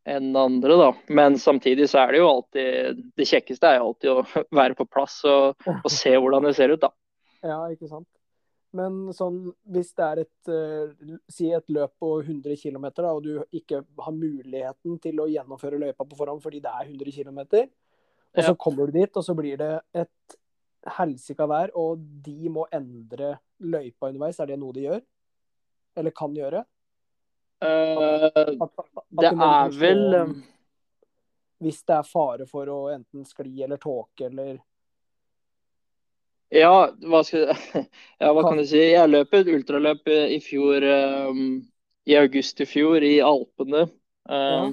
enn 0.09 0.33
andre, 0.35 0.77
da. 0.79 0.89
Men 1.15 1.37
samtidig 1.39 1.87
så 1.91 2.03
er 2.03 2.11
det 2.11 2.19
jo 2.19 2.27
alltid 2.27 3.03
Det 3.15 3.27
kjekkeste 3.29 3.69
er 3.69 3.79
jo 3.79 3.91
alltid 3.91 4.11
å 4.11 4.25
være 4.59 4.75
på 4.79 4.87
plass 4.89 5.21
og, 5.29 5.63
og 5.77 5.89
se 5.91 6.11
hvordan 6.17 6.49
det 6.49 6.55
ser 6.57 6.75
ut, 6.75 6.83
da. 6.83 6.91
Ja, 7.43 7.61
ikke 7.71 7.89
sant. 7.91 8.09
Men 8.73 9.11
sånn, 9.13 9.51
hvis 9.69 9.91
det 9.93 10.05
er 10.05 10.19
et, 10.23 10.49
eh, 10.49 11.17
si 11.29 11.51
et 11.53 11.67
løp 11.69 11.91
på 12.01 12.09
100 12.23 12.55
km, 12.57 12.87
og 13.05 13.19
du 13.21 13.43
ikke 13.53 13.83
har 13.85 14.15
muligheten 14.15 14.97
til 15.03 15.21
å 15.21 15.27
gjennomføre 15.29 15.77
løypa 15.81 16.07
på 16.09 16.17
forhånd 16.17 16.41
fordi 16.41 16.61
det 16.63 16.71
er 16.71 16.89
100 16.89 17.13
km, 17.13 17.43
og 18.33 18.47
så 18.47 18.55
kommer 18.57 18.89
du 18.89 18.97
dit, 18.97 19.13
og 19.13 19.25
så 19.25 19.35
blir 19.37 19.59
det 19.61 19.75
et 19.93 20.37
helsika 20.97 21.45
vær, 21.47 21.69
og 21.77 22.01
de 22.25 22.49
må 22.49 22.65
endre 22.73 23.35
løypa 23.61 24.09
underveis, 24.09 24.39
er 24.41 24.49
det 24.49 24.57
noe 24.59 24.73
de 24.73 24.87
gjør? 24.87 25.03
Eller 26.01 26.15
kan 26.17 26.33
gjøre? 26.33 26.63
Eh, 27.63 28.53
det 29.09 29.29
er 29.31 29.73
vel 29.79 30.15
om 30.17 30.31
Hvis 31.63 31.83
det 31.87 31.95
er 31.95 32.07
fare 32.07 32.47
for 32.49 32.67
å 32.67 32.79
enten 32.91 33.23
skli 33.27 33.63
eller 33.63 33.79
tåke 33.79 34.27
eller 34.27 34.57
Ja, 36.53 36.89
hva 37.07 37.21
skal 37.23 37.53
Ja, 38.21 38.33
hva 38.33 38.43
kan 38.43 38.59
du 38.59 38.65
si? 38.67 38.81
Jeg 38.81 39.11
løp 39.11 39.35
et 39.37 39.51
ultraløp 39.53 40.11
i 40.11 40.41
fjor 40.43 40.83
eh, 40.83 41.43
I 42.11 42.17
august 42.19 42.59
i 42.59 42.67
fjor 42.67 43.05
i 43.05 43.15
Alpene. 43.23 43.87
Ja. 44.27 44.65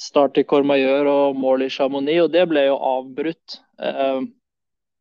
Start 0.00 0.38
i 0.40 0.46
Cormayeur 0.48 1.08
og 1.10 1.36
mål 1.36 1.66
i 1.66 1.68
Chamonix, 1.74 2.22
og 2.22 2.32
det 2.32 2.46
ble 2.48 2.62
jo 2.68 2.76
avbrutt. 2.78 3.58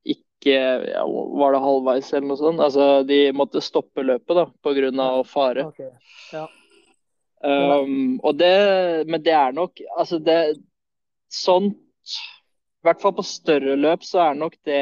Ikke 0.07 0.55
ja, 0.89 1.03
Var 1.05 1.53
det 1.53 1.61
halvveis 1.63 2.09
eller 2.11 2.27
noe 2.31 2.39
sånt? 2.41 2.63
Altså, 2.65 2.87
de 3.07 3.19
måtte 3.37 3.61
stoppe 3.63 4.03
løpet 4.03 4.35
da, 4.41 4.47
pga. 4.65 5.07
fare. 5.29 5.67
OK. 5.69 5.85
Um, 7.43 8.19
og 8.25 8.37
det, 8.39 9.05
men 9.05 9.21
det 9.21 9.33
er 9.37 9.51
nok 9.53 9.77
Altså, 9.97 10.17
det 10.17 10.57
Sånt 11.29 11.75
I 11.77 12.87
hvert 12.87 13.01
fall 13.03 13.13
på 13.13 13.25
større 13.25 13.75
løp 13.77 14.01
så 14.01 14.23
er 14.23 14.39
nok 14.39 14.55
det 14.65 14.79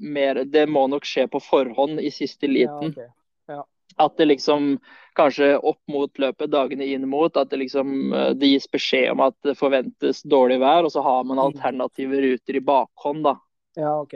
mer 0.00 0.40
Det 0.48 0.62
må 0.70 0.86
nok 0.88 1.04
skje 1.04 1.26
på 1.28 1.42
forhånd 1.44 2.00
i 2.00 2.08
siste 2.14 2.48
Ja, 2.48 2.72
liten. 2.80 2.94
ok. 2.94 3.60
At 4.00 4.16
det 4.16 4.30
liksom 4.30 4.78
Kanskje 5.18 5.58
opp 5.58 5.80
mot 5.90 6.18
løpet, 6.22 6.48
dagene 6.54 6.86
inn 6.86 7.04
mot, 7.10 7.36
at 7.36 7.50
det 7.50 7.58
liksom 7.66 8.12
eh, 8.14 8.30
det 8.38 8.48
gis 8.54 8.68
beskjed 8.70 9.10
om 9.10 9.24
at 9.26 9.34
det 9.44 9.56
forventes 9.58 10.22
dårlig 10.22 10.60
vær, 10.62 10.86
og 10.86 10.92
så 10.94 11.02
har 11.04 11.24
man 11.26 11.42
alternative 11.42 12.20
ruter 12.22 12.56
i 12.56 12.62
bakhånd, 12.64 13.24
da. 13.26 13.34
Ja, 13.76 13.96
OK. 14.00 14.14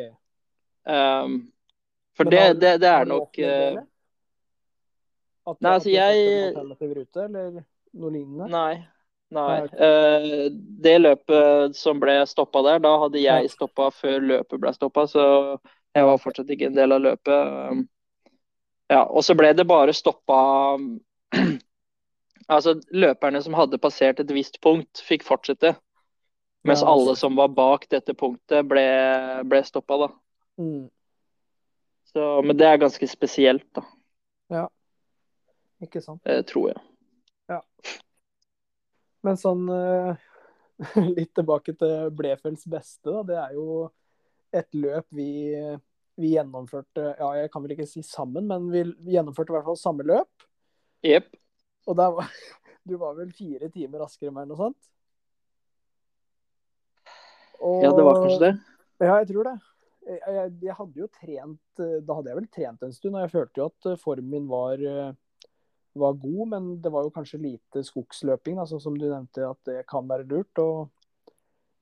Um, 0.87 1.35
for 2.16 2.31
det, 2.31 2.61
det, 2.62 2.77
det 2.81 2.88
er 2.88 3.11
nok 3.11 3.38
eh. 3.42 3.83
Nei, 5.59 5.75
altså, 5.75 5.90
jeg- 5.90 6.55
rute, 6.81 7.25
eller 7.27 7.64
noe 7.95 8.11
lignende? 8.15 8.49
Nei. 8.53 8.75
Nei. 9.35 9.61
Uh. 9.73 9.85
Eh, 9.87 10.49
det 10.85 10.99
løpet 11.01 11.75
som 11.79 11.99
ble 12.03 12.21
stoppa 12.31 12.63
der, 12.67 12.79
da 12.85 12.93
hadde 13.03 13.23
jeg 13.23 13.49
Ja. 13.49 13.51
stoppa 13.53 13.91
før 13.95 14.21
løpet 14.21 14.61
ble 14.61 14.73
stoppa, 14.77 15.07
så 15.11 15.25
jeg 15.95 16.05
var 16.07 16.19
fortsatt 16.23 16.51
ikke 16.51 16.67
en 16.71 16.79
del 16.79 16.93
av 16.93 17.01
løpet. 17.01 17.71
Um, 17.71 17.89
Ja, 18.91 19.03
og 19.09 19.25
så 19.25 19.35
ble 19.35 19.55
det 19.57 19.65
bare 19.67 19.95
stoppa 19.97 20.77
Altså, 22.49 22.75
løperne 22.93 23.41
som 23.43 23.55
hadde 23.57 23.79
passert 23.81 24.19
et 24.21 24.29
visst 24.31 24.59
punkt, 24.61 25.01
fikk 25.01 25.23
fortsette. 25.25 25.71
Mens 26.65 26.83
Ja, 26.83 26.91
alle 26.93 27.15
altså. 27.15 27.21
som 27.25 27.37
var 27.37 27.49
bak 27.49 27.87
dette 27.89 28.13
punktet, 28.15 28.67
ble, 28.69 28.85
ble 29.49 29.63
stoppa, 29.65 29.97
da. 29.97 30.09
Mm, 30.61 30.91
Så, 32.13 32.43
men 32.45 32.57
det 32.57 32.67
er 32.69 32.77
ganske 32.79 33.09
spesielt, 33.09 33.65
da. 33.75 33.83
ikke 35.83 36.03
sant. 36.05 36.21
Det 36.25 36.47
tror 36.47 36.69
jeg. 36.75 36.83
Men 39.25 39.41
sånn 39.41 39.65
eh, 39.73 40.25
litt 41.19 41.33
tilbake 41.37 41.75
til 41.79 42.11
Blefjells 42.17 42.67
beste, 42.71 43.09
da. 43.09 43.23
Det 43.29 43.39
er 43.41 43.55
jo 43.57 43.69
et 44.55 44.69
løp 44.77 45.07
vi, 45.17 45.31
vi 46.21 46.35
gjennomførte 46.37 47.15
Ja, 47.19 47.31
jeg 47.41 47.51
kan 47.51 47.65
vel 47.65 47.75
ikke 47.75 47.89
si 47.91 48.05
sammen, 48.07 48.47
men 48.51 48.69
vi 48.71 48.85
gjennomførte 49.15 49.53
i 49.53 49.57
hvert 49.57 49.69
fall 49.71 49.81
samme 49.81 50.07
løp. 50.07 50.49
Jepp. 51.05 51.33
Og 51.89 51.99
der 52.01 52.13
var 52.19 52.31
Du 52.85 52.99
var 53.01 53.15
vel 53.17 53.31
fire 53.33 53.71
timer 53.73 54.03
raskere 54.05 54.29
enn 54.29 54.37
meg, 54.37 54.49
noe 54.51 54.61
sånt? 54.61 54.91
Og, 57.65 57.81
Ja, 57.81 57.95
det 57.97 58.05
var 58.05 58.19
kanskje 58.21 58.43
det. 58.43 58.51
Ja, 59.01 59.15
jeg 59.23 59.31
tror 59.31 59.49
det. 59.49 59.55
Jeg, 60.05 60.19
jeg, 60.21 60.51
jeg 60.67 60.77
hadde 60.77 61.01
jo 61.01 61.07
trent 61.09 61.81
eh, 61.81 61.95
Da 62.05 62.17
hadde 62.19 62.29
jeg 62.29 62.37
vel 62.37 62.49
trent 62.53 62.83
en 62.85 62.93
stund, 62.93 63.15
og 63.17 63.25
jeg 63.25 63.33
følte 63.33 63.63
jo 63.63 63.69
at 63.71 63.89
eh, 63.89 64.01
formen 64.03 64.29
min 64.35 64.51
var, 64.51 64.85
var 65.95 66.17
god, 66.19 66.49
men 66.51 66.69
det 66.83 66.91
var 66.93 67.05
jo 67.07 67.13
kanskje 67.15 67.39
lite 67.43 67.83
skogsløping, 67.87 68.57
da, 68.59 68.65
sånn 68.67 68.83
som 68.83 68.97
du 68.99 69.07
nevnte 69.07 69.45
at 69.47 69.61
det 69.69 69.85
kan 69.91 70.09
være 70.11 70.27
lurt. 70.31 70.59
Og 70.59 70.91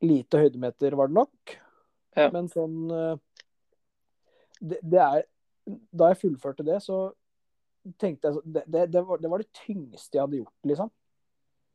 lite 0.04 0.40
høydemeter 0.42 0.96
var 0.98 1.08
det 1.10 1.16
nok. 1.20 1.54
Ja. 2.18 2.28
Men 2.34 2.48
sånn 2.52 2.90
eh, 2.92 3.14
det, 4.60 4.78
det 4.84 4.98
er 5.00 5.22
Da 5.96 6.10
jeg 6.10 6.18
fullførte 6.20 6.64
det, 6.66 6.76
så 6.84 6.96
tenkte 7.98 8.28
jeg 8.28 8.42
det, 8.54 8.62
det, 8.66 8.82
det, 8.92 9.00
var, 9.06 9.20
det 9.22 9.30
var 9.30 9.42
det 9.42 9.48
tyngste 9.64 10.18
jeg 10.18 10.22
hadde 10.26 10.40
gjort, 10.42 10.58
liksom. 10.70 10.90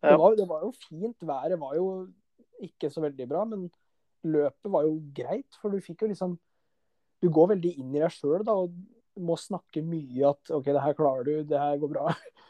Det, 0.04 0.12
Ja. 0.12 0.17
var, 0.21 0.36
det 0.38 0.45
var 0.47 0.62
jo 0.62 0.71
fint. 0.78 1.17
Været 1.26 1.58
var 1.60 1.73
jo 1.76 1.88
ikke 2.62 2.89
så 2.93 3.02
veldig 3.02 3.26
bra, 3.30 3.41
men 3.50 3.65
løpet 4.28 4.69
var 4.71 4.86
jo 4.86 5.00
greit. 5.15 5.58
For 5.62 5.73
du 5.73 5.82
fikk 5.82 6.04
jo 6.06 6.12
liksom 6.12 6.38
Du 7.23 7.32
går 7.34 7.47
veldig 7.56 7.71
inn 7.82 7.95
i 7.95 8.02
deg 8.04 8.13
sjøl 8.13 8.43
og 8.54 8.76
må 9.23 9.38
snakke 9.39 9.84
mye 9.86 10.32
at 10.32 10.51
OK, 10.53 10.67
det 10.69 10.84
her 10.84 10.97
klarer 10.97 11.27
du, 11.27 11.34
det 11.47 11.62
her 11.62 11.80
går 11.82 11.95
bra. 11.95 12.12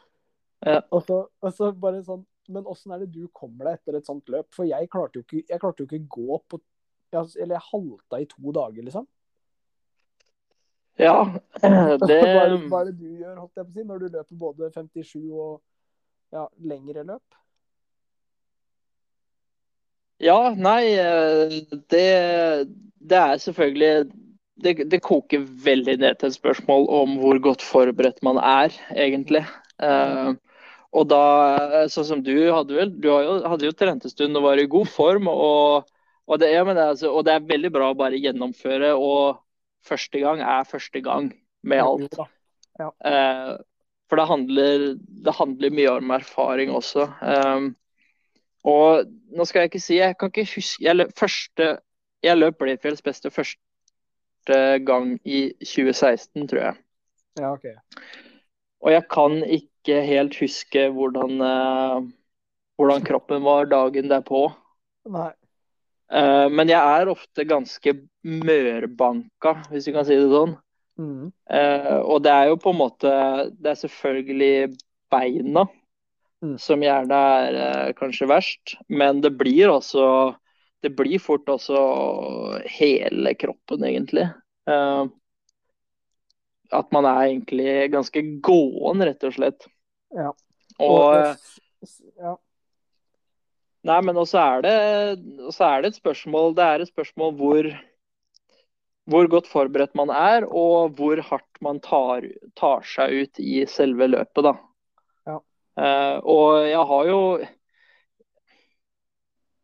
Ja. 0.66 0.80
Og, 0.90 1.04
så, 1.06 1.20
og 1.46 1.52
så 1.54 1.68
bare 1.78 2.00
sånn 2.02 2.24
Men 2.50 2.66
åssen 2.66 2.90
er 2.90 3.04
det 3.04 3.12
du 3.14 3.28
kommer 3.30 3.68
deg 3.68 3.76
etter 3.78 4.00
et 4.00 4.08
sånt 4.10 4.26
løp? 4.34 4.48
For 4.58 4.66
jeg 4.66 4.88
klarte 4.90 5.20
jo 5.20 5.22
ikke, 5.22 5.44
jeg 5.52 5.62
klarte 5.62 5.84
jo 5.84 5.86
ikke 5.86 6.08
gå 6.16 6.40
på 6.50 6.58
Eller 7.14 7.54
jeg 7.54 7.66
halta 7.68 8.18
i 8.24 8.26
to 8.32 8.54
dager, 8.56 8.88
liksom. 8.88 9.06
Ja, 10.98 11.14
det 11.62 11.70
hva, 12.10 12.42
er 12.42 12.56
det, 12.56 12.62
hva 12.72 12.82
er 12.82 12.90
det 12.90 12.96
du 12.98 13.20
gjør, 13.22 13.36
holdt 13.38 13.60
jeg 13.60 13.68
på 13.68 13.70
å 13.70 13.76
si, 13.76 13.86
når 13.86 14.02
du 14.02 14.08
løper 14.16 14.40
både 14.42 14.72
57 14.74 15.20
og 15.30 15.60
ja, 16.34 16.48
lengre 16.58 17.06
løp? 17.06 17.38
Ja, 20.26 20.40
nei, 20.58 20.98
eh, 20.98 21.60
det, 21.94 22.08
det 22.98 23.20
er 23.22 23.44
selvfølgelig 23.44 24.08
det, 24.64 24.74
det, 24.90 25.00
koker 25.06 25.44
veldig 25.64 25.98
ned 26.02 26.20
til 26.20 26.32
et 26.32 26.38
spørsmål 26.38 26.88
om 27.00 27.16
hvor 27.22 27.40
godt 27.44 27.64
forberedt 27.66 28.24
man 28.26 28.40
er, 28.42 28.74
egentlig. 28.96 29.44
Uh, 29.82 30.34
og 30.98 31.10
da, 31.12 31.24
sånn 31.92 32.08
som 32.08 32.24
du 32.26 32.34
hadde 32.54 32.78
vel, 32.78 32.94
du 32.98 33.10
hadde 33.12 33.68
jo 33.68 33.76
trent 33.76 34.08
en 34.08 34.14
stund 34.14 34.40
og 34.40 34.48
var 34.48 34.62
i 34.62 34.70
god 34.72 34.90
form. 34.90 35.30
Og, 35.32 35.90
og, 36.26 36.40
det, 36.42 36.52
det, 36.56 36.86
altså, 36.88 37.12
og, 37.12 37.26
det, 37.28 37.36
er 37.36 37.50
veldig 37.52 37.74
bra 37.76 37.92
å 37.92 38.00
bare 38.00 38.22
gjennomføre, 38.22 38.94
og 38.96 39.42
første 39.88 40.22
gang 40.24 40.42
er 40.42 40.70
første 40.70 41.04
gang 41.06 41.32
med 41.68 41.84
alt. 41.84 42.22
Ja. 42.80 42.92
Uh, 43.02 43.58
for 44.08 44.20
det 44.20 44.30
handler, 44.30 44.88
det 44.98 45.36
handler, 45.36 45.76
mye 45.76 45.98
om 46.00 46.16
erfaring 46.16 46.72
også. 46.72 47.10
Um, 47.22 47.74
og 48.68 49.10
nå 49.36 49.46
skal 49.46 49.64
jeg 49.64 49.72
ikke 49.72 49.80
si 49.80 49.98
Jeg 50.00 50.16
kan 50.20 50.32
ikke 50.32 50.44
huske 50.50 50.84
Jeg 50.84 50.98
løp, 50.98 51.12
første, 51.16 51.68
jeg 52.26 52.40
løp 52.40 52.58
Blefjells 52.60 53.04
beste 53.06 53.30
første 53.32 53.62
gang 54.88 55.16
i 55.28 55.50
2016, 55.62 56.48
tror 56.48 56.62
jeg. 56.62 56.78
Ja, 57.38 57.52
ok. 57.54 57.68
Og 58.86 58.94
jeg 58.94 59.06
kan 59.12 59.42
ikke 59.44 60.02
helt 60.06 60.38
huske 60.42 60.88
hvordan, 60.94 61.42
uh, 61.42 62.06
hvordan 62.78 63.06
kroppen 63.08 63.44
var 63.46 63.70
dagen 63.72 64.12
derpå. 64.12 64.48
Nei. 65.12 65.32
Uh, 66.08 66.48
men 66.54 66.70
jeg 66.72 66.80
er 66.80 67.12
ofte 67.12 67.44
ganske 67.48 67.94
mørbanka, 68.24 69.58
hvis 69.72 69.90
du 69.90 69.94
kan 69.96 70.08
si 70.08 70.16
det 70.20 70.30
sånn. 70.32 70.56
Mm. 70.98 71.32
Uh, 71.52 72.00
og 72.08 72.24
det 72.26 72.34
er 72.34 72.48
jo 72.50 72.56
på 72.58 72.72
en 72.74 72.80
måte 72.80 73.10
Det 73.54 73.70
er 73.70 73.76
selvfølgelig 73.78 74.78
beina 75.14 75.68
mm. 76.42 76.56
som 76.58 76.82
gjerne 76.82 77.20
er 77.42 77.94
kanskje 78.00 78.30
verst. 78.32 78.78
Men 78.90 79.22
det 79.26 79.36
blir 79.38 79.74
også 79.74 80.08
Det 80.88 80.96
blir 80.96 81.20
fort 81.20 81.50
også 81.52 81.80
hele 82.80 83.34
kroppen, 83.36 83.84
egentlig. 83.84 84.30
Uh, 84.70 85.08
at 86.72 86.92
man 86.96 87.08
er 87.08 87.26
egentlig 87.28 87.92
ganske 87.92 88.24
gåen, 88.44 89.04
rett 89.04 89.24
og 89.28 89.36
slett. 89.36 89.68
Ja. 90.16 90.32
Og, 90.84 91.50
ja. 92.22 92.34
Nei, 93.88 94.00
men 94.04 94.20
også 94.20 94.40
er, 94.40 94.64
det, 94.64 94.78
også 95.48 95.68
er 95.68 95.84
det 95.84 95.90
et 95.90 95.98
spørsmål 95.98 96.54
Det 96.56 96.64
er 96.64 96.84
et 96.84 96.90
spørsmål 96.92 97.34
hvor 97.40 97.70
hvor 99.08 99.28
godt 99.32 99.48
forberedt 99.48 99.94
man 99.96 100.10
er, 100.12 100.44
og 100.44 100.98
hvor 100.98 101.20
hardt 101.30 101.62
man 101.64 101.80
tar, 101.84 102.26
tar 102.60 102.84
seg 102.84 103.24
ut 103.24 103.40
i 103.40 103.62
selve 103.72 104.10
løpet. 104.12 104.44
da. 104.44 104.54
Ja. 105.30 105.38
Uh, 105.80 106.18
og 106.28 106.50
jeg 106.68 106.82
har 106.90 107.12
jo 107.12 107.22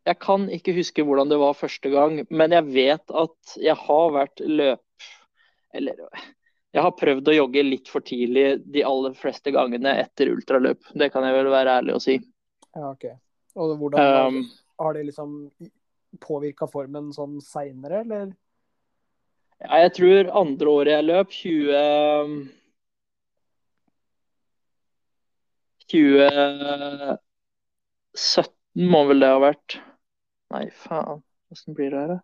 Jeg 0.04 0.18
kan 0.20 0.48
ikke 0.52 0.74
huske 0.76 1.04
hvordan 1.06 1.30
det 1.30 1.38
var 1.40 1.54
første 1.56 1.88
gang, 1.92 2.18
men 2.28 2.52
jeg 2.52 2.64
vet 2.74 3.14
at 3.24 3.54
jeg 3.60 3.76
har 3.86 4.10
vært 4.12 4.42
løp... 4.44 4.80
Eller 5.74 5.96
jeg 6.74 6.82
har 6.82 6.98
prøvd 6.98 7.28
å 7.30 7.36
jogge 7.36 7.62
litt 7.62 7.88
for 7.90 8.00
tidlig 8.04 8.58
de 8.74 8.82
aller 8.86 9.14
fleste 9.18 9.50
gangene 9.54 9.92
etter 10.02 10.28
ultraløp. 10.32 10.80
Det 10.92 11.10
kan 11.14 11.24
jeg 11.26 11.34
vel 11.36 11.48
være 11.52 11.76
ærlig 11.80 11.94
å 11.94 12.02
si. 12.02 12.16
Ja, 12.74 12.90
ok. 12.90 13.04
Og 13.62 13.76
hvordan 13.78 14.34
um, 14.34 14.38
har 14.82 14.96
det 14.96 15.04
liksom 15.06 15.30
påvirka 16.22 16.66
formen 16.70 17.12
sånn 17.14 17.40
seinere, 17.42 18.00
eller? 18.02 18.26
Ja, 19.62 19.78
jeg 19.84 19.92
tror 20.00 20.32
andre 20.42 20.68
året 20.72 20.92
jeg 20.96 21.06
løp, 21.06 21.28
20 21.30 22.50
2017 25.94 28.90
må 28.90 29.04
vel 29.06 29.20
det 29.22 29.30
ha 29.30 29.38
vært. 29.42 29.76
Nei, 30.54 30.68
faen. 30.70 31.22
Åssen 31.52 31.74
blir 31.74 31.90
det 31.90 32.00
her, 32.00 32.12
da? 32.16 32.20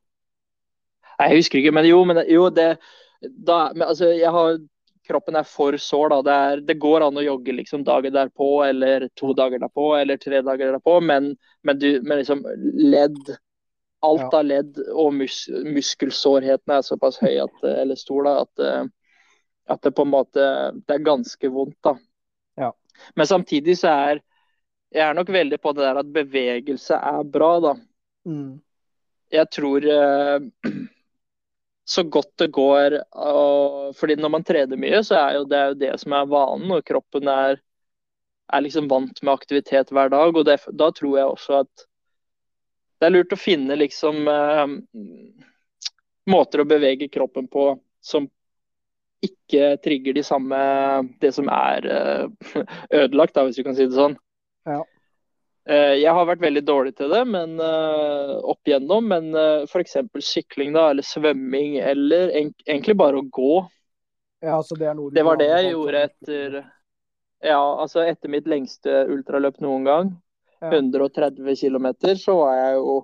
Nei, 1.19 1.31
jeg 1.33 1.43
husker 1.43 1.61
ikke. 1.61 1.75
Men 1.75 1.89
jo, 1.89 2.03
men, 2.09 2.23
jo 2.31 2.47
det 2.55 2.71
da, 3.21 3.71
men, 3.75 3.89
altså, 3.91 4.13
jeg 4.17 4.31
har 4.33 4.57
kroppen 5.11 5.37
er 5.37 5.49
for 5.49 5.77
sår. 5.81 6.13
da, 6.13 6.21
det, 6.23 6.39
er, 6.47 6.65
det, 6.69 6.79
går 6.81 7.05
an 7.05 7.19
å 7.19 7.25
jogge 7.25 7.57
liksom 7.59 7.85
dagen 7.85 8.15
derpå 8.15 8.49
eller 8.69 9.09
to 9.19 9.35
dager 9.37 9.61
derpå 9.63 9.91
eller 9.99 10.21
tre 10.21 10.43
dager 10.47 10.77
derpå, 10.77 11.01
men, 11.05 11.33
men, 11.67 11.81
du, 11.81 11.89
men 12.07 12.23
liksom 12.23 12.45
ledd 12.79 13.19
alt 14.07 14.23
ja. 14.23 14.39
av 14.39 14.47
ledd 14.47 14.79
og 14.95 15.13
mus 15.13 15.43
muskelsårheten 15.51 16.73
er 16.73 16.87
såpass 16.87 17.19
høy 17.21 17.35
at, 17.43 17.59
eller 17.69 17.99
stor 18.01 18.25
da, 18.25 18.37
at, 18.47 18.63
at, 19.75 19.83
det 19.85 19.93
på 19.97 20.07
en 20.07 20.15
måte 20.15 20.47
det 20.87 20.97
er 20.97 21.05
ganske 21.05 21.53
vondt. 21.53 21.77
da. 21.85 21.97
Ja. 22.61 22.71
Men 23.19 23.29
samtidig 23.29 23.77
så 23.83 23.93
er 23.93 24.23
jeg 24.91 25.05
er 25.07 25.15
nok 25.15 25.29
veldig 25.31 25.61
på 25.63 25.71
det 25.77 25.85
der 25.85 26.01
at 26.01 26.09
bevegelse 26.15 26.97
er 26.97 27.27
bra, 27.29 27.51
da. 27.63 27.77
Mm. 28.29 28.61
Jeg 29.31 29.51
tror 29.55 29.87
eh, 29.87 30.39
så 31.95 32.03
godt 32.03 32.33
det 32.39 32.51
går 32.55 32.99
og, 33.11 33.97
fordi 33.99 34.17
når 34.21 34.33
man 34.37 34.47
trener 34.47 34.81
mye, 34.81 35.03
så 35.07 35.19
er 35.21 35.39
jo 35.39 35.45
det 35.51 35.61
jo 35.69 35.79
det 35.85 35.93
som 36.03 36.17
er 36.19 36.31
vanen, 36.31 36.73
og 36.77 36.85
kroppen 36.87 37.31
er, 37.31 37.61
er 38.53 38.67
liksom 38.67 38.91
vant 38.91 39.23
med 39.23 39.33
aktivitet 39.33 39.93
hver 39.95 40.11
dag. 40.13 40.37
og 40.37 40.45
det, 40.47 40.59
Da 40.73 40.91
tror 40.95 41.17
jeg 41.19 41.31
også 41.31 41.63
at 41.65 41.87
det 43.01 43.09
er 43.09 43.15
lurt 43.15 43.33
å 43.33 43.41
finne 43.41 43.79
liksom 43.81 44.29
eh, 44.29 44.75
måter 46.31 46.61
å 46.61 46.69
bevege 46.69 47.09
kroppen 47.09 47.49
på 47.49 47.73
som 48.05 48.29
ikke 49.25 49.77
trigger 49.85 50.17
de 50.17 50.23
samme 50.25 50.59
Det 51.21 51.33
som 51.37 51.49
er 51.53 51.87
eh, 51.87 52.65
ødelagt, 53.03 53.35
da, 53.37 53.45
hvis 53.47 53.61
du 53.61 53.65
kan 53.65 53.77
si 53.77 53.87
det 53.89 53.97
sånn. 53.97 54.17
Ja. 54.69 54.83
Eh, 55.71 55.97
jeg 56.01 56.11
har 56.17 56.27
vært 56.27 56.43
veldig 56.43 56.63
dårlig 56.67 56.97
til 56.99 57.13
det 57.13 57.21
men, 57.31 57.53
uh, 57.63 58.41
opp 58.51 58.67
igjennom, 58.67 59.07
men 59.13 59.29
uh, 59.37 59.69
f.eks. 59.69 60.01
sykling 60.27 60.73
da, 60.75 60.89
eller 60.91 61.07
svømming, 61.07 61.77
eller 61.79 62.33
egentlig 62.35 62.97
bare 62.99 63.21
å 63.21 63.29
gå. 63.31 63.61
Ja, 64.43 64.57
altså 64.57 64.75
det, 64.81 64.91
det 65.15 65.25
var 65.27 65.39
det 65.39 65.51
jeg 65.53 65.75
gjorde 65.75 66.03
etter 66.09 66.57
ja, 67.41 67.61
altså 67.61 68.03
etter 68.05 68.33
mitt 68.33 68.49
lengste 68.51 69.05
ultraløp 69.13 69.61
noen 69.65 69.87
gang. 69.87 70.11
130 70.61 71.57
km, 71.57 71.87
så 72.21 72.35
var 72.37 72.57
jeg 72.59 72.75
jo 72.81 72.97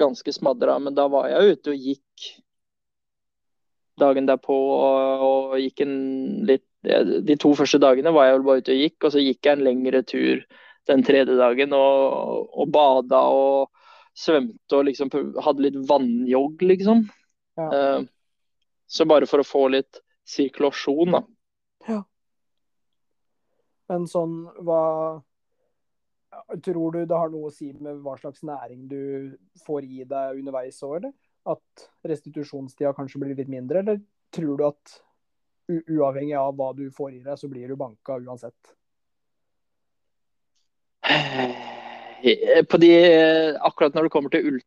ganske 0.00 0.34
smadra. 0.34 0.74
Men 0.82 0.96
da 0.96 1.06
var 1.12 1.30
jeg 1.30 1.54
ute 1.54 1.72
og 1.72 1.86
gikk 1.86 2.26
dagen 4.00 4.28
derpå 4.28 4.56
og, 4.56 5.24
og 5.28 5.56
gikk 5.60 5.84
en 5.84 5.96
litt 6.48 6.66
De 6.82 7.36
to 7.38 7.52
første 7.54 7.78
dagene 7.78 8.10
var 8.10 8.26
jeg 8.26 8.36
vel 8.40 8.46
bare 8.48 8.64
ute 8.64 8.74
og 8.74 8.80
gikk, 8.82 8.96
og 9.06 9.14
så 9.14 9.22
gikk 9.22 9.46
jeg 9.46 9.54
en 9.54 9.64
lengre 9.68 10.02
tur 10.02 10.42
den 10.90 11.04
tredje 11.06 11.36
dagen 11.38 11.74
og, 11.76 12.48
og 12.52 12.70
bada 12.74 13.20
og 13.30 13.70
svømte 14.18 14.78
og 14.78 14.88
liksom 14.88 15.12
hadde 15.44 15.64
litt 15.64 15.78
vannjogg, 15.88 16.64
liksom. 16.72 17.04
Ja. 17.58 17.68
Uh, 17.68 18.08
så 18.92 19.06
bare 19.08 19.28
for 19.28 19.40
å 19.40 19.46
få 19.46 19.66
litt 19.72 20.02
sirkulasjon, 20.28 21.14
da. 21.16 21.22
Ja. 21.88 22.00
Men 23.92 24.08
sånn, 24.10 24.46
hva 24.64 24.82
Tror 26.64 26.94
du 26.94 27.02
det 27.04 27.16
har 27.16 27.28
noe 27.28 27.50
å 27.50 27.52
si 27.52 27.68
med 27.76 27.98
hva 28.00 28.14
slags 28.16 28.40
næring 28.46 28.86
du 28.88 29.02
får 29.66 29.84
i 29.84 30.06
deg 30.08 30.38
underveis 30.40 30.78
òg, 30.84 30.94
eller? 30.96 31.12
At 31.52 31.84
restitusjonstida 32.08 32.94
kanskje 32.96 33.20
blir 33.20 33.36
litt 33.36 33.50
mindre, 33.52 33.82
eller 33.82 34.00
tror 34.32 34.56
du 34.56 34.64
at 34.64 34.94
uavhengig 35.92 36.38
av 36.40 36.54
hva 36.56 36.70
du 36.76 36.86
får 36.94 37.18
i 37.18 37.20
deg, 37.20 37.36
så 37.36 37.50
blir 37.52 37.68
du 37.68 37.76
banka 37.76 38.16
uansett? 38.16 38.72
Eh, 42.22 42.62
på 42.70 42.78
de, 42.78 42.92
akkurat 43.58 43.96
når 43.96 44.06
det 44.06 44.10
kommer 44.14 44.30
til 44.30 44.60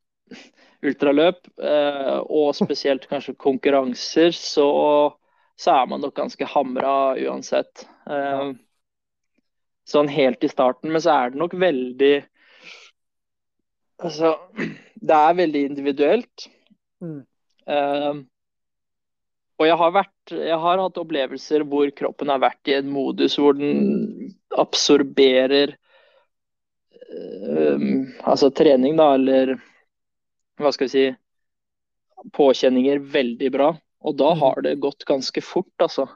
ultraløp, 0.83 1.45
eh, 1.63 2.17
og 2.27 2.49
spesielt 2.57 3.05
kanskje 3.07 3.37
konkurranser, 3.39 4.35
så, 4.35 4.65
så 5.55 5.77
er 5.77 5.87
man 5.87 6.03
nok 6.03 6.17
ganske 6.19 6.49
hamra 6.51 7.15
uansett. 7.15 7.85
Sånn 9.87 10.11
helt 10.11 10.43
i 10.43 10.51
starten. 10.51 10.91
Men 10.91 11.03
så 11.05 11.15
er 11.15 11.31
det 11.31 11.39
nok 11.39 11.55
veldig 11.63 12.15
Altså, 14.03 14.33
det 14.99 15.15
er 15.15 15.37
veldig 15.37 15.59
individuelt. 15.69 16.49
Mm. 16.99 17.21
Uh, 17.63 18.25
og 19.55 19.69
jeg 19.69 19.77
har, 19.79 19.93
vært, 19.95 20.33
jeg 20.35 20.57
har 20.65 20.81
hatt 20.83 20.97
opplevelser 20.99 21.63
hvor 21.69 21.87
kroppen 21.95 22.33
har 22.33 22.41
vært 22.43 22.67
i 22.67 22.75
en 22.75 22.89
modus 22.91 23.37
hvor 23.39 23.55
den 23.55 24.33
absorberer 24.51 25.77
altså 28.23 28.49
trening, 28.55 28.97
da, 28.99 29.13
eller 29.15 29.55
hva 30.59 30.71
skal 30.73 30.87
vi 30.87 30.93
si 30.93 31.05
påkjenninger 32.35 32.99
veldig 32.99 33.51
bra. 33.53 33.71
Og 34.05 34.15
da 34.17 34.31
mm. 34.33 34.39
har 34.41 34.61
det 34.65 34.75
gått 34.83 35.05
ganske 35.07 35.41
fort, 35.43 35.73
altså. 35.81 36.07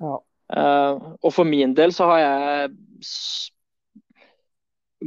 Ja. 0.00 0.18
Uh, 0.52 1.14
og 1.22 1.32
for 1.32 1.48
min 1.48 1.72
del 1.76 1.94
så 1.96 2.10
har 2.10 2.18
jeg 2.20 2.72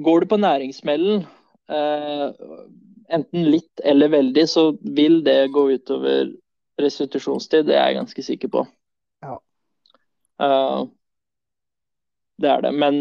Går 0.05 0.23
du 0.23 0.27
på 0.27 0.37
næringsmellen, 0.41 1.21
uh, 1.71 2.25
enten 3.15 3.45
litt 3.47 3.79
eller 3.79 4.09
veldig, 4.11 4.43
så 4.51 4.63
vil 4.81 5.21
det 5.23 5.53
gå 5.55 5.69
utover 5.71 6.33
restitusjonstid. 6.81 7.69
Det 7.69 7.77
er 7.77 7.93
jeg 7.93 7.97
ganske 8.01 8.25
sikker 8.27 8.51
på. 8.51 8.65
Ja. 9.23 9.37
Uh, 10.41 10.81
det 12.43 12.51
er 12.51 12.65
det. 12.65 12.73
Men 12.75 12.99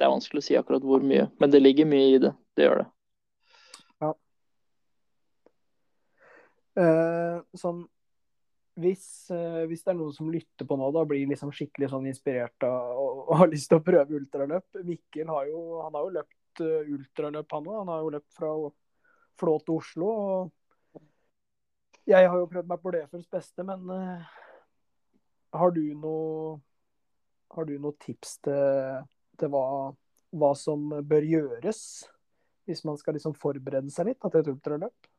det 0.00 0.06
er 0.06 0.14
vanskelig 0.14 0.40
å 0.40 0.46
si 0.46 0.56
akkurat 0.56 0.84
hvor 0.88 1.02
mye, 1.04 1.28
men 1.36 1.52
det 1.52 1.60
ligger 1.60 1.88
mye 1.88 2.14
i 2.14 2.20
det. 2.22 2.32
Det 2.56 2.64
gjør 2.64 2.78
det. 2.80 2.86
Ja. 4.00 4.12
Eh, 6.80 7.42
sånn 7.60 7.82
hvis, 8.80 9.30
eh, 9.34 9.66
hvis, 9.68 9.82
det 9.84 9.92
er 9.92 9.98
noen 9.98 10.14
som 10.16 10.30
lytter 10.32 10.64
på 10.64 10.76
nå 10.78 10.88
da, 10.94 11.02
blir 11.04 11.28
liksom 11.28 11.50
skikkelig 11.52 11.90
sånn 11.92 12.06
inspirert 12.08 12.64
av, 12.64 12.94
og, 12.96 13.18
og, 13.26 13.34
har 13.42 13.50
lyst 13.50 13.68
til 13.68 13.80
å 13.80 13.84
prøve 13.84 14.16
ultraløp 14.16 14.80
Mikkel 14.86 15.28
har 15.28 15.50
jo, 15.50 15.60
han 15.84 15.98
har 15.98 16.06
jo 16.06 16.14
løpt 16.16 16.64
eh, 16.64 16.94
ultraløp, 16.94 17.52
han 17.58 17.68
òg. 17.68 17.76
Han 17.82 17.92
har 17.92 18.06
jo 18.06 18.14
løpt 18.16 18.38
fra 18.38 18.54
Flå 19.40 19.58
til 19.66 19.76
Oslo. 19.76 20.08
og 20.08 21.02
Jeg 22.08 22.28
har 22.28 22.40
jo 22.40 22.48
prøvd 22.48 22.72
meg 22.72 22.80
på 22.80 22.96
det 22.96 23.04
for 23.12 23.36
beste, 23.36 23.68
men 23.68 23.94
eh, 23.98 24.34
har 25.60 25.76
du 25.76 25.84
noe 25.92 26.58
har 27.50 27.66
du 27.66 27.72
noen 27.82 27.96
tips 27.98 28.36
til 28.46 29.00
til 29.40 29.52
hva, 29.52 29.64
hva, 30.36 30.50
som 30.58 30.90
bør 31.06 31.26
gjøres 31.26 31.80
hvis 32.68 32.84
man 32.86 32.98
skal 33.00 33.16
liksom 33.16 33.34
forberede 33.34 33.90
seg 33.90 34.10
litt 34.10 34.20
til 34.22 34.40
et 34.40 34.50
ultraløp? 34.52 35.10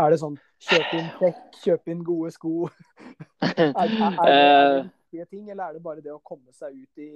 Er 0.00 0.12
det 0.12 0.22
sånn 0.22 0.38
kjøp 0.64 0.92
inn 0.96 1.08
trekk, 1.18 1.40
kjøp 1.60 1.90
inn 1.92 2.04
gode 2.06 2.30
sko? 2.32 2.52
er, 3.44 3.58
det, 3.60 3.98
er 4.00 4.30
det 4.32 4.84
viktige 4.86 5.26
ting, 5.28 5.50
eller 5.50 5.66
er 5.66 5.76
det 5.76 5.84
bare 5.84 6.04
det 6.04 6.14
å 6.14 6.22
komme 6.24 6.54
seg 6.56 6.78
ut 6.78 7.02
i 7.02 7.10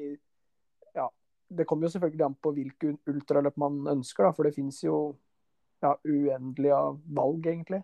Ja, 0.96 1.06
det 1.48 1.64
kommer 1.68 1.86
jo 1.86 1.94
selvfølgelig 1.94 2.26
an 2.26 2.36
på 2.42 2.52
hvilke 2.56 2.92
ultraløp 3.08 3.56
man 3.60 3.80
ønsker, 3.96 4.26
da, 4.26 4.34
for 4.36 4.48
det 4.48 4.56
finnes 4.56 4.82
jo 4.84 4.98
ja, 5.84 5.94
uendelige 6.04 6.82
valg, 7.16 7.46
egentlig. 7.46 7.82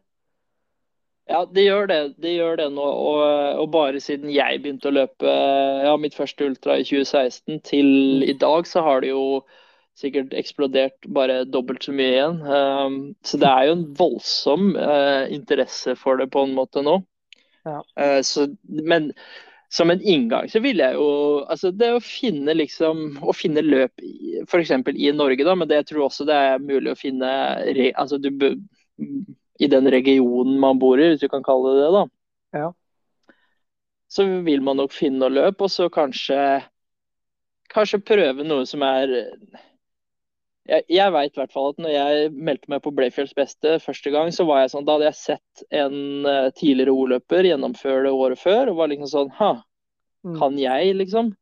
Ja, 1.31 1.45
det 1.47 1.64
gjør 1.64 1.87
det. 1.87 2.01
Det 2.23 2.33
gjør 2.35 2.57
det 2.59 2.68
nå. 2.75 2.85
Og, 2.85 3.20
og, 3.62 3.66
bare 3.73 4.01
siden 4.03 4.33
jeg 4.33 4.62
begynte 4.62 4.91
å 4.91 4.97
løpe 4.97 5.35
ja, 5.87 5.95
mitt 6.01 6.16
første 6.18 6.49
ultra 6.51 6.81
i 6.81 6.87
2016 6.87 7.61
til 7.68 7.91
mm. 7.93 8.25
i 8.33 8.35
dag, 8.41 8.66
så 8.68 8.83
har 8.87 9.05
det 9.05 9.12
jo 9.12 9.43
sikkert 9.99 10.33
eksplodert 10.35 11.07
bare 11.14 11.43
dobbelt 11.45 11.85
så 11.85 11.95
mye 11.95 12.16
igjen. 12.16 12.43
Um, 12.43 12.99
så 13.27 13.39
det 13.39 13.49
er 13.49 13.68
jo 13.68 13.79
en 13.79 13.87
voldsom 13.99 14.75
uh, 14.75 15.31
interesse 15.33 15.95
for 16.01 16.18
det 16.18 16.31
på 16.33 16.47
en 16.47 16.55
måte 16.57 16.83
nå. 16.85 16.99
Ja. 17.68 17.81
Uh, 17.95 18.20
så, 18.27 18.49
men 18.66 19.12
som 19.73 19.93
en 19.93 20.03
inngang 20.03 20.51
så 20.53 20.61
vil 20.61 20.83
jeg 20.83 20.99
jo 20.99 21.07
altså 21.49 21.70
Det 21.73 21.87
å 21.95 22.01
finne 22.05 22.53
liksom 22.59 23.23
å 23.25 23.33
finne 23.33 23.62
løp 23.64 24.03
f.eks. 24.45 24.73
i 24.93 25.12
Norge, 25.16 25.47
da, 25.47 25.55
men 25.57 25.70
det 25.70 25.79
jeg 25.79 25.93
tror 25.93 26.09
også 26.09 26.27
det 26.29 26.37
er 26.37 26.61
mulig 26.61 26.93
å 26.93 26.99
finne 26.99 27.31
altså 27.97 28.18
du 28.20 28.29
i 29.61 29.69
den 29.71 29.89
regionen 29.91 30.61
man 30.61 30.81
bor 30.81 31.01
i, 31.01 31.13
hvis 31.13 31.23
du 31.23 31.29
kan 31.33 31.45
kalle 31.45 31.75
det 31.75 31.83
det. 31.83 31.91
da. 31.97 32.05
Ja. 32.63 32.71
Så 34.13 34.27
vil 34.47 34.63
man 34.65 34.81
nok 34.81 34.95
finne 34.95 35.23
noe 35.23 35.33
løp, 35.33 35.63
og 35.65 35.73
så 35.73 35.89
kanskje, 35.93 36.39
kanskje 37.73 38.03
prøve 38.05 38.47
noe 38.47 38.67
som 38.69 38.85
er 38.87 39.13
Jeg, 40.63 40.85
jeg 40.95 41.11
veit 41.11 41.33
i 41.35 41.41
hvert 41.41 41.51
fall 41.51 41.73
at 41.73 41.81
når 41.83 41.91
jeg 41.91 42.27
meldte 42.39 42.71
meg 42.71 42.85
på 42.85 42.93
Blayfields 42.95 43.33
beste 43.35 43.81
første 43.83 44.13
gang, 44.15 44.29
så 44.31 44.45
var 44.47 44.61
jeg 44.61 44.71
sånn, 44.71 44.85
da 44.87 44.95
hadde 44.95 45.09
jeg 45.09 45.19
sett 45.19 45.63
en 45.75 45.97
uh, 46.23 46.53
tidligere 46.55 46.95
O-løper 46.95 47.49
gjennomføre 47.49 48.05
det 48.07 48.13
året 48.15 48.39
før, 48.39 48.71
og 48.71 48.79
var 48.79 48.93
liksom 48.93 49.11
sånn 49.11 49.33
Ha, 49.41 49.57
mm. 50.23 50.37
kan 50.39 50.61
jeg, 50.63 50.93
liksom? 51.01 51.33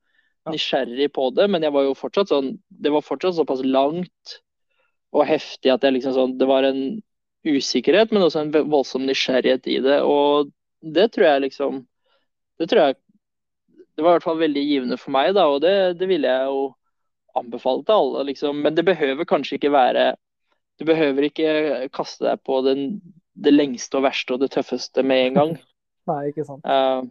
Nysgjerrig 0.48 1.10
på 1.12 1.28
det, 1.36 1.50
men 1.52 1.66
jeg 1.66 1.74
var 1.74 1.84
jo 1.84 1.98
fortsatt 1.98 2.32
sånn 2.32 2.54
Det 2.72 2.94
var 2.94 3.04
fortsatt 3.04 3.36
såpass 3.36 3.60
langt 3.66 4.40
og 5.12 5.26
heftig 5.26 5.72
at 5.74 5.84
jeg 5.84 5.98
liksom 5.98 6.14
sånn 6.16 6.36
Det 6.40 6.48
var 6.48 6.64
en 6.68 6.80
usikkerhet, 7.46 8.12
men 8.12 8.24
også 8.24 8.44
en 8.44 8.52
voldsom 8.70 9.06
nysgjerrighet 9.08 9.68
i 9.70 9.78
det. 9.84 10.00
Og 10.04 10.50
det 10.80 11.10
tror 11.14 11.26
jeg 11.26 11.46
liksom 11.46 11.86
Det 12.58 12.68
tror 12.68 12.80
jeg 12.82 12.94
Det 13.96 14.04
var 14.04 14.10
i 14.10 14.16
hvert 14.18 14.24
fall 14.24 14.40
veldig 14.40 14.64
givende 14.64 14.96
for 15.00 15.12
meg, 15.12 15.34
da, 15.36 15.46
og 15.48 15.60
det, 15.64 15.98
det 16.00 16.08
ville 16.08 16.28
jeg 16.28 16.48
jo 16.48 16.70
anbefale 17.36 17.84
til 17.84 17.94
alle, 17.94 18.24
liksom. 18.30 18.60
Men 18.64 18.74
det 18.74 18.84
behøver 18.88 19.28
kanskje 19.28 19.58
ikke 19.58 19.72
være 19.72 20.14
Du 20.80 20.86
behøver 20.88 21.28
ikke 21.28 21.88
kaste 21.92 22.24
deg 22.24 22.40
på 22.44 22.60
den, 22.64 23.00
det 23.36 23.52
lengste 23.52 23.98
og 24.00 24.06
verste 24.08 24.34
og 24.34 24.40
det 24.40 24.50
tøffeste 24.54 25.04
med 25.04 25.26
en 25.26 25.40
gang. 25.40 25.56
Nei, 26.10 26.22
ikke 26.30 26.46
sant. 26.48 26.64
Uh, 26.64 27.04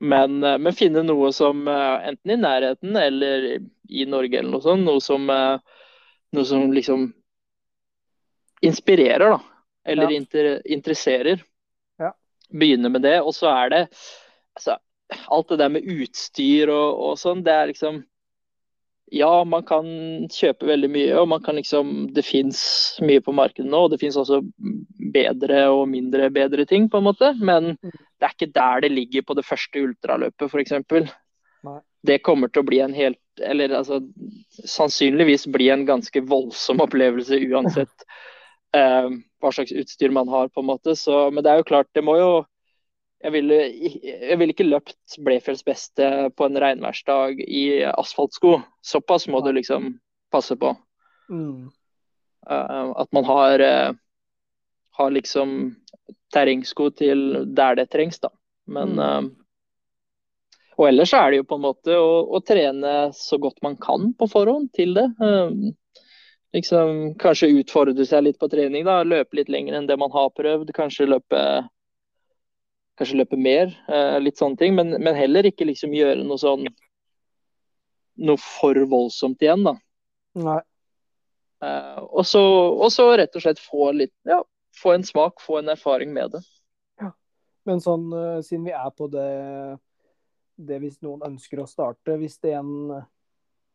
men, 0.00 0.38
uh, 0.40 0.56
men, 0.56 0.72
finne 0.74 1.04
noe 1.04 1.28
som 1.36 1.66
uh, 1.68 2.00
enten 2.08 2.32
i 2.32 2.38
nærheten 2.40 2.96
eller 2.96 3.44
i 3.92 4.06
Norge 4.08 4.40
eller 4.40 4.54
noe 4.54 4.64
sånt, 4.64 4.86
noe 4.88 5.04
som, 5.04 5.28
noe 5.28 6.46
som 6.48 6.72
liksom 6.72 7.10
inspirerer, 8.62 9.36
da. 9.36 9.40
Eller 9.84 10.10
ja. 10.10 10.16
inter, 10.16 10.48
interesserer. 10.64 11.42
Ja. 11.98 12.12
Begynne 12.50 12.88
med 12.92 13.02
det. 13.02 13.18
Og 13.20 13.34
så 13.34 13.50
er 13.50 13.74
det 13.74 13.82
altså, 14.54 14.78
Alt 15.28 15.50
det 15.52 15.58
der 15.60 15.68
med 15.68 15.84
utstyr 15.84 16.70
og, 16.72 17.00
og 17.04 17.18
sånn, 17.20 17.42
det 17.44 17.52
er 17.52 17.66
liksom 17.68 17.98
ja, 19.12 19.44
man 19.44 19.64
kan 19.68 19.88
kjøpe 20.32 20.64
veldig 20.70 20.88
mye, 20.88 21.16
og 21.20 21.26
man 21.28 21.42
kan 21.44 21.58
liksom 21.58 21.90
Det 22.16 22.24
fins 22.24 22.62
mye 23.04 23.20
på 23.20 23.34
markedet 23.36 23.68
nå, 23.68 23.82
og 23.84 23.92
det 23.92 23.98
fins 24.00 24.16
også 24.16 24.38
bedre 25.12 25.66
og 25.68 25.84
mindre 25.92 26.30
bedre 26.32 26.64
ting, 26.68 26.88
på 26.88 27.00
en 27.00 27.06
måte. 27.10 27.34
Men 27.36 27.74
mm. 27.74 27.92
det 27.92 28.28
er 28.28 28.36
ikke 28.36 28.54
der 28.56 28.86
det 28.86 28.92
ligger 28.94 29.26
på 29.28 29.36
det 29.36 29.44
første 29.44 29.84
ultraløpet, 29.84 30.48
f.eks. 30.48 31.12
Det 32.08 32.22
kommer 32.24 32.48
til 32.48 32.64
å 32.64 32.66
bli 32.66 32.80
en 32.82 32.96
helt 32.96 33.20
Eller 33.46 33.72
altså 33.76 34.00
sannsynligvis 34.68 35.46
bli 35.52 35.68
en 35.72 35.84
ganske 35.88 36.20
voldsom 36.28 36.82
opplevelse 36.84 37.38
uansett 37.52 38.08
eh, 38.76 39.10
hva 39.42 39.52
slags 39.52 39.74
utstyr 39.74 40.14
man 40.14 40.30
har, 40.32 40.48
på 40.48 40.62
en 40.62 40.70
måte. 40.70 40.96
Så, 40.98 41.28
men 41.30 41.44
det 41.44 41.52
er 41.52 41.60
jo 41.62 41.68
klart, 41.72 41.90
det 41.94 42.04
må 42.06 42.18
jo 42.20 42.32
Jeg 43.22 43.30
ville, 43.36 43.56
jeg 44.02 44.34
ville 44.34 44.50
ikke 44.50 44.64
løpt 44.66 45.14
Blefjells 45.22 45.60
beste 45.62 46.06
på 46.34 46.46
en 46.48 46.58
regnværsdag 46.58 47.38
i 47.46 47.84
asfaltsko. 47.86 48.56
Såpass 48.82 49.28
må 49.30 49.38
du 49.46 49.52
liksom 49.54 49.92
passe 50.34 50.56
på. 50.58 50.72
Mm. 51.30 51.70
Eh, 52.50 52.90
at 52.96 53.12
man 53.12 53.24
har, 53.24 53.62
eh, 53.62 53.92
har 54.98 55.10
liksom 55.10 55.76
terrengsko 56.34 56.90
til 56.90 57.54
der 57.54 57.78
det 57.78 57.90
trengs, 57.90 58.18
da. 58.18 58.32
Men. 58.66 58.98
Eh, 58.98 59.22
og 60.80 60.88
ellers 60.88 61.12
er 61.14 61.30
det 61.30 61.42
jo 61.42 61.46
på 61.46 61.58
en 61.58 61.66
måte 61.66 61.94
å, 61.94 62.12
å, 62.32 62.40
trene 62.40 63.12
så 63.14 63.36
godt 63.38 63.60
man 63.62 63.76
kan 63.76 64.14
på 64.18 64.26
forhånd 64.26 64.70
til 64.74 64.96
det. 64.96 65.04
Liksom 66.52 67.14
kanskje 67.20 67.48
utfordre 67.62 68.04
seg 68.04 68.26
litt 68.26 68.38
på 68.40 68.48
trening. 68.52 68.84
da, 68.84 69.00
Løpe 69.04 69.38
litt 69.38 69.48
lenger 69.52 69.78
enn 69.78 69.86
det 69.88 69.96
man 70.00 70.12
har 70.12 70.32
prøvd. 70.36 70.72
Kanskje 70.76 71.08
løpe, 71.08 71.40
kanskje 73.00 73.22
løpe 73.22 73.38
mer. 73.40 73.72
Eh, 73.88 74.18
litt 74.20 74.40
sånne 74.40 74.60
ting. 74.60 74.74
Men, 74.76 74.92
men, 74.98 75.16
heller 75.16 75.48
ikke 75.48 75.68
liksom 75.68 75.96
gjøre 75.96 76.20
noe 76.26 76.40
sånn 76.40 76.68
noe 78.22 78.36
for 78.36 78.76
voldsomt 78.90 79.40
igjen, 79.40 79.64
da. 79.64 79.72
Nei. 80.44 80.60
Eh, 81.64 82.00
og, 82.02 82.26
så, 82.28 82.42
og, 82.74 82.90
så, 82.92 83.06
rett 83.16 83.36
og 83.38 83.44
slett 83.44 83.62
få 83.62 83.88
litt 83.96 84.12
ja, 84.28 84.42
få 84.76 84.92
en 84.96 85.06
smak, 85.06 85.40
få 85.40 85.62
en 85.62 85.72
erfaring 85.72 86.12
med 86.12 86.34
det. 86.36 86.42
Ja. 87.00 87.12
Men 87.68 87.80
sånn, 87.80 88.08
uh, 88.12 88.42
siden 88.44 88.66
vi 88.66 88.74
er 88.76 88.90
på 88.92 89.08
det, 89.12 89.28
det 90.60 90.80
hvis 90.82 91.00
noen 91.00 91.22
ønsker 91.32 91.62
å 91.62 91.68
starte, 91.70 92.18
hvis 92.20 92.36
det 92.42 92.52
er 92.56 92.60
en 92.60 93.04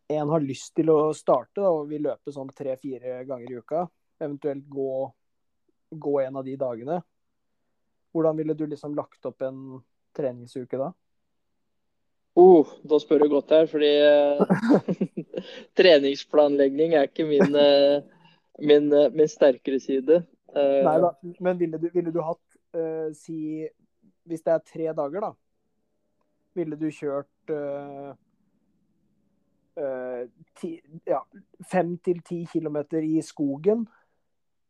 en 0.07 0.29
har 0.29 0.43
lyst 0.43 0.73
til 0.75 0.89
å 0.91 1.13
starte 1.15 1.61
da, 1.61 1.71
og 1.71 1.89
vil 1.91 2.05
løpe 2.07 2.33
sånn 2.33 2.49
tre-fire 2.55 3.21
ganger 3.27 3.51
i 3.51 3.59
uka, 3.59 3.85
eventuelt 4.21 4.67
gå, 4.71 4.91
gå, 5.91 6.13
en 6.23 6.39
av 6.39 6.47
de 6.47 6.55
dagene, 6.59 7.01
hvordan 8.15 8.39
ville 8.39 8.55
du 8.57 8.65
liksom 8.67 8.95
lagt 8.97 9.27
opp 9.27 9.43
en 9.45 9.81
treningsuke 10.17 10.79
da? 10.79 10.91
Oh, 12.37 12.69
da 12.85 12.99
spør 13.01 13.25
du 13.25 13.31
godt 13.33 13.51
her, 13.53 13.67
fordi 13.69 13.91
uh, 14.05 15.01
treningsplanlegging 15.79 16.93
er 16.97 17.09
ikke 17.09 17.25
min, 17.27 17.55
uh, 17.57 17.99
min, 18.61 18.91
uh, 18.93 19.09
min 19.13 19.29
sterkere 19.29 19.81
side. 19.81 20.21
Nei 20.57 20.93
da, 21.03 21.11
men 21.43 21.57
ville 21.59 21.77
du, 21.81 21.89
ville 21.93 22.09
du 22.09 22.21
hatt 22.23 22.39
si 23.13 23.67
Hvis 24.25 24.41
det 24.45 24.53
er 24.53 24.61
tre 24.65 24.87
dager, 24.95 25.27
da. 25.27 25.29
Ville 26.57 26.77
du 26.79 26.87
kjørt 26.89 27.29
Eh, 27.49 28.13
ti, 28.13 28.26
ja, 31.05 31.19
fem 31.71 31.91
til 32.01 32.23
ti 32.25 32.39
kilometer 32.49 33.05
i 33.05 33.21
skogen 33.25 33.85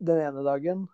den 0.04 0.20
ene 0.22 0.44
dagen. 0.46 0.86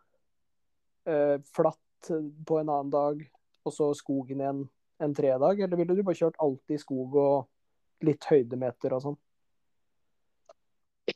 Uh, 1.10 1.42
flatt 1.56 2.12
på 2.48 2.60
en 2.60 2.70
annen 2.70 2.92
dag, 2.94 3.24
og 3.64 3.74
så 3.74 3.90
skogen 3.98 4.44
igjen 4.44 4.64
en 5.04 5.16
tredag? 5.16 5.60
Eller 5.60 5.78
ville 5.78 5.96
du 5.96 6.04
bare 6.04 6.20
kjørt 6.20 6.40
alltid 6.40 6.78
i 6.78 6.82
skog 6.82 7.16
og 7.20 8.08
litt 8.08 8.26
høydemeter 8.30 8.96
og 8.96 9.08
sånn? 9.08 9.20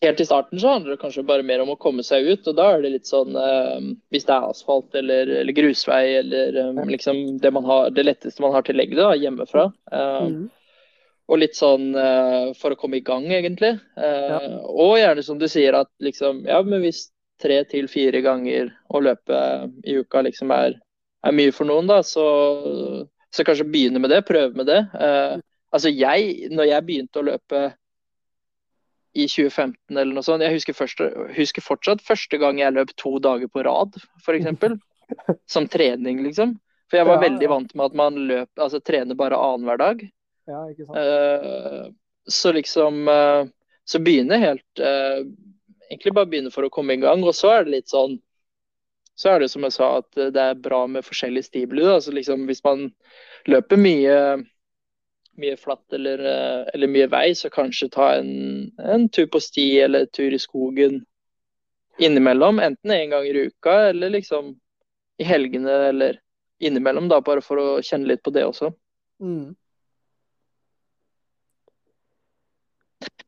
Helt 0.02 0.20
i 0.20 0.26
starten 0.28 0.60
så 0.60 0.74
handler 0.74 0.94
det 0.94 1.02
kanskje 1.02 1.24
bare 1.24 1.46
mer 1.48 1.62
om 1.64 1.72
å 1.72 1.80
komme 1.80 2.04
seg 2.04 2.28
ut. 2.28 2.48
og 2.50 2.58
Da 2.58 2.66
er 2.74 2.84
det 2.84 2.92
litt 2.92 3.08
sånn 3.08 3.38
eh, 3.40 3.86
Hvis 4.12 4.28
det 4.28 4.36
er 4.36 4.50
asfalt 4.50 4.96
eller, 5.00 5.32
eller 5.42 5.56
grusvei 5.56 6.18
eller 6.20 6.58
um, 6.68 6.82
liksom 6.92 7.40
det, 7.40 7.54
har, 7.56 7.94
det, 7.96 8.04
letteste 8.04 8.44
man 8.44 8.52
har 8.58 8.68
tilgjengelig 8.68 9.00
da, 9.00 9.14
hjemmefra. 9.16 9.70
eh, 9.92 10.28
mm. 10.28 10.42
Og 11.28 11.42
litt 11.42 11.58
sånn 11.60 11.92
uh, 11.92 12.54
for 12.56 12.72
å 12.72 12.80
komme 12.80 13.02
i 13.02 13.04
gang, 13.06 13.26
egentlig. 13.36 13.74
Uh, 14.00 14.28
ja. 14.32 14.42
Og 14.72 14.96
gjerne 15.00 15.24
som 15.26 15.40
du 15.42 15.48
sier, 15.52 15.76
at 15.76 15.90
liksom 16.04 16.46
Ja, 16.48 16.62
men 16.64 16.84
hvis 16.86 17.10
tre 17.42 17.60
til 17.70 17.90
fire 17.92 18.22
ganger 18.26 18.72
å 18.90 19.02
løpe 19.04 19.40
i 19.86 19.98
uka 20.00 20.24
liksom 20.26 20.54
er, 20.56 20.78
er 21.28 21.36
mye 21.36 21.54
for 21.54 21.70
noen, 21.70 21.90
da, 21.90 22.00
så, 22.06 22.24
så, 23.30 23.44
kanskje 23.44 23.68
begynne 23.68 24.02
med 24.02 24.14
det. 24.14 24.24
Prøve 24.30 24.56
med 24.58 24.70
det. 24.72 24.80
Uh, 24.96 25.44
altså 25.76 25.92
jeg, 25.92 26.48
når 26.54 26.72
jeg 26.72 26.88
begynte 26.88 27.22
å 27.22 27.28
løpe 27.28 27.68
i 29.18 29.26
2015 29.26 29.98
eller 29.98 30.14
noe 30.14 30.26
sånt. 30.26 30.46
Jeg 30.46 30.54
husker, 30.54 30.76
første, 30.78 31.10
husker 31.36 31.66
fortsatt 31.66 32.04
første 32.06 32.38
gang 32.42 32.62
jeg 32.62 32.76
løp 32.76 32.94
to 33.02 33.18
dager 33.24 33.50
på 33.50 33.66
rad, 33.66 33.98
f.eks. 34.22 34.78
Som 35.54 35.68
trening, 35.72 36.22
liksom. 36.26 36.58
For 36.92 37.00
jeg 37.00 37.08
var 37.08 37.18
Ja, 37.20 37.26
veldig 37.26 37.50
vant 37.52 37.74
med 37.76 37.90
at 37.90 37.98
man 37.98 38.20
løp, 38.30 38.50
altså 38.56 38.80
trener 38.84 39.18
bare 39.20 39.40
annenhver 39.40 39.80
dag. 39.82 40.04
Ja, 40.48 40.64
ikke 40.72 40.86
sant? 40.88 40.98
Eh, 40.98 41.86
så 42.28 42.52
liksom 42.56 43.08
eh, 43.08 43.46
Så 43.86 44.00
begynner 44.00 44.38
helt 44.38 44.80
eh, 44.80 45.24
Egentlig 45.90 46.14
bare 46.16 46.30
begynne 46.32 46.52
for 46.52 46.68
å 46.68 46.72
komme 46.72 46.96
i 46.96 47.02
gang, 47.02 47.24
og 47.24 47.36
så 47.36 47.52
er 47.56 47.66
det 47.66 47.76
litt 47.78 47.92
sånn 47.92 48.18
Så 49.16 49.34
er 49.34 49.44
det 49.44 49.50
som 49.52 49.64
jeg 49.68 49.76
sa, 49.76 49.98
at 50.02 50.20
det 50.36 50.44
er 50.44 50.60
bra 50.62 50.84
med 50.88 51.06
forskjellig 51.08 51.46
stimuli. 51.48 51.86
Altså 51.90 52.14
liksom 52.14 52.46
hvis 52.46 52.64
man 52.66 52.84
løper 53.50 53.80
mye 53.82 54.18
mye 55.38 55.56
flatt 55.58 55.94
eller, 55.94 56.22
eller 56.74 56.90
mye 56.90 57.08
vei, 57.10 57.28
så 57.38 57.50
kanskje 57.54 57.92
ta 57.94 58.12
en, 58.18 58.70
en 58.78 59.08
tur 59.14 59.28
på 59.34 59.42
sti 59.42 59.66
eller 59.86 60.06
tur 60.14 60.34
i 60.34 60.40
skogen 60.42 61.00
innimellom. 61.98 62.62
Enten 62.62 62.94
en 62.94 63.10
gang 63.10 63.26
i 63.26 63.46
uka 63.48 63.76
eller 63.90 64.14
liksom 64.14 64.56
i 65.18 65.26
helgene 65.26 65.76
eller 65.90 66.22
innimellom, 66.60 67.10
da, 67.10 67.22
bare 67.22 67.42
for 67.46 67.62
å 67.62 67.68
kjenne 67.86 68.10
litt 68.10 68.24
på 68.26 68.34
det 68.34 68.46
også. 68.46 68.72
Mm. 69.22 69.54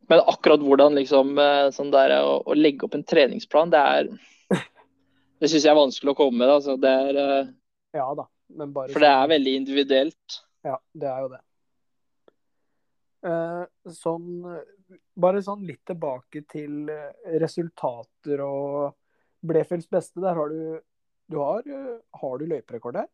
Men 0.09 0.23
akkurat 0.25 0.63
hvordan 0.65 0.97
liksom, 0.97 1.35
eh, 1.37 1.67
sånn 1.73 1.91
der, 1.93 2.15
å, 2.25 2.39
å 2.41 2.57
legge 2.57 2.87
opp 2.87 2.97
en 2.97 3.05
treningsplan, 3.05 3.73
det 3.73 3.81
er 3.93 4.09
Det 5.39 5.47
syns 5.47 5.63
jeg 5.63 5.71
er 5.71 5.77
vanskelig 5.77 6.15
å 6.15 6.17
komme 6.17 6.41
med. 6.41 6.53
Altså. 6.57 6.75
Det 6.81 6.89
er, 6.89 7.19
eh, 7.23 7.51
Ja 7.99 8.09
da. 8.17 8.25
Men 8.49 8.73
bare 8.73 8.89
for 8.89 9.05
det 9.05 9.11
er 9.13 9.29
veldig 9.29 9.53
individuelt. 9.59 10.39
Ja, 10.65 10.79
det 10.97 11.11
er 11.11 11.21
jo 11.21 11.29
det. 11.35 11.43
Eh, 13.29 13.93
sånn 13.93 14.27
Bare 15.19 15.43
sånn 15.45 15.67
litt 15.67 15.83
tilbake 15.85 16.41
til 16.49 16.89
resultater 17.37 18.41
og 18.41 18.95
Blefjells 19.45 19.85
beste. 19.91 20.17
Der 20.23 20.33
har 20.39 20.49
du 20.49 20.79
Du 21.29 21.37
har, 21.37 21.61
har 22.17 22.39
du 22.41 22.47
løyperekord 22.49 22.97
der? 22.97 23.05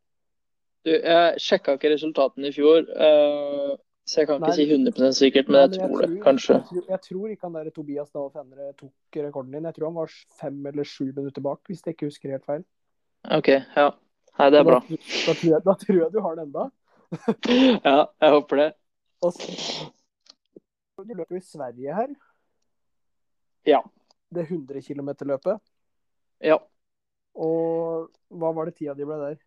Du, 0.86 0.94
jeg 0.94 1.42
sjekka 1.42 1.76
ikke 1.76 1.92
resultatene 1.92 2.48
i 2.48 2.54
fjor, 2.56 2.86
eh, 2.86 3.74
så 4.06 4.22
jeg 4.22 4.28
kan 4.30 4.38
ikke 4.38 4.52
Nei. 4.52 4.56
si 4.56 4.64
100 4.70 5.14
sikkert, 5.18 5.48
men 5.50 5.56
Nei, 5.58 5.62
jeg 5.66 5.72
tror 5.82 6.02
det, 6.04 6.08
kanskje. 6.22 6.54
Jeg 6.54 6.66
tror, 6.70 6.84
jeg 6.92 7.00
tror 7.08 7.26
ikke 7.34 7.46
han 7.48 7.56
der 7.58 7.70
Tobias 7.74 8.10
Dahl 8.14 8.28
Fenre 8.30 8.68
tok 8.78 9.18
rekorden 9.18 9.56
din. 9.56 9.66
Jeg 9.66 9.74
tror 9.78 9.88
han 9.90 9.96
var 9.98 10.10
fem 10.42 10.58
eller 10.70 10.86
sju 10.86 11.06
minutter 11.08 11.42
bak, 11.42 11.60
hvis 11.66 11.82
jeg 11.82 11.94
ikke 11.96 12.10
husker 12.12 12.30
helt 12.36 12.46
feil. 12.46 12.62
OK, 13.34 13.50
ja. 13.50 13.88
Nei, 14.38 14.48
det 14.54 14.60
er 14.60 14.66
bra. 14.68 14.78
Da, 14.86 14.94
da, 15.00 15.34
tror 15.40 15.50
jeg, 15.50 15.62
da 15.66 15.74
tror 15.82 15.98
jeg 16.04 16.10
du 16.14 16.20
har 16.22 16.34
den 16.38 16.46
enda. 16.46 16.64
Ja, 17.88 18.06
jeg 18.22 18.30
håper 18.36 18.56
det. 18.62 18.70
Så, 19.26 19.32
du 21.02 21.14
løper 21.16 21.34
jo 21.34 21.42
i 21.42 21.50
Sverige 21.50 21.90
her. 21.98 22.10
Ja. 23.66 23.82
Det 24.30 24.46
100 24.46 24.86
km-løpet. 24.86 25.58
Ja. 26.46 26.62
Og 27.34 28.14
hva 28.30 28.54
var 28.54 28.70
det 28.70 28.78
tida 28.78 28.94
di 28.94 29.02
ble 29.08 29.18
der? 29.24 29.42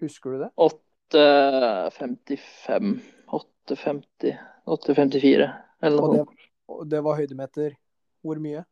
Husker 0.00 0.32
du 0.32 0.40
det? 0.46 0.50
8.55 1.12 3.17
8.50 3.28 4.38
8.54 4.68 5.48
eller 5.82 6.02
noe 6.02 6.22
sånt. 6.22 6.46
og 6.68 6.86
det 6.88 7.00
var 7.04 7.18
høydemeter 7.20 7.74
hvor 8.24 8.40
mye? 8.42 8.64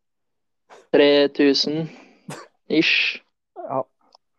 3000 0.93 1.87
ish. 2.69 3.21
Ja. 3.57 3.83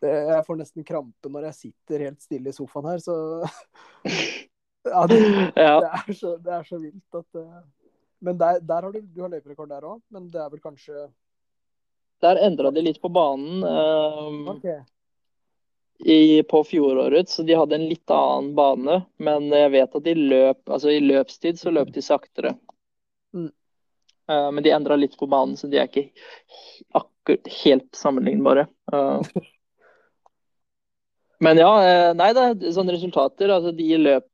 Jeg 0.03 0.43
får 0.45 0.59
nesten 0.59 0.85
krampe 0.85 1.29
når 1.31 1.47
jeg 1.49 1.55
sitter 1.61 2.03
helt 2.05 2.21
stille 2.21 2.51
i 2.51 2.55
sofaen 2.55 2.89
her, 2.91 2.99
så 3.01 3.15
Ja, 4.87 5.01
det, 5.09 5.17
Ja. 5.57 5.79
det, 5.83 5.89
er, 5.89 6.13
så, 6.15 6.35
det 6.39 6.53
er 6.53 6.67
så 6.67 6.77
vilt 6.79 7.17
at 7.17 7.39
eh, 7.41 7.55
Men 8.23 8.37
der, 8.39 8.59
der 8.63 8.85
har 8.85 8.91
du, 8.93 9.01
du 9.01 9.23
har 9.23 9.31
løyperekord 9.33 9.69
der 9.71 9.87
òg, 9.87 9.97
men 10.13 10.29
det 10.31 10.39
er 10.39 10.51
vel 10.53 10.61
kanskje 10.63 11.07
Der 12.23 12.39
endra 12.45 12.71
de 12.71 12.83
litt 12.85 13.01
på 13.03 13.09
banen 13.13 13.65
Um, 13.67 14.47
OK. 14.53 14.67
I, 15.99 16.43
på 16.43 16.63
fjoråret, 16.63 17.29
så 17.29 17.43
de 17.43 17.55
hadde 17.57 17.75
en 17.75 17.87
litt 17.89 18.11
annen 18.13 18.53
bane. 18.55 19.01
Men 19.17 19.49
jeg 19.51 19.73
vet 19.73 19.95
at 19.97 20.05
de 20.05 20.13
løp 20.17 20.69
Altså 20.69 20.93
i 20.93 21.01
løpstid 21.01 21.59
så 21.59 21.73
løp 21.73 21.89
de 21.95 22.03
saktere. 22.05 22.53
Mm. 23.33 23.49
Uh, 24.31 24.49
men 24.51 24.63
de 24.63 24.73
endra 24.75 24.97
litt 24.99 25.17
på 25.17 25.29
banen, 25.31 25.57
så 25.57 25.69
de 25.71 25.79
er 25.79 25.89
ikke 25.89 26.09
akkurat 26.97 27.49
helt 27.63 27.89
sammenlignbare. 27.95 28.67
Uh. 28.93 29.21
men 31.43 31.61
ja, 31.61 31.71
eh, 31.83 32.13
nei 32.17 32.31
da, 32.37 32.49
sånne 32.53 32.95
resultater. 32.95 33.53
Altså 33.55 33.73
de 33.75 33.89
løp 34.03 34.27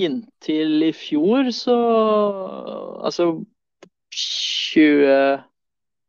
inntil 0.00 0.88
i 0.88 0.92
fjor, 0.96 1.50
så 1.54 1.76
Altså 3.00 3.32
20 4.12 5.40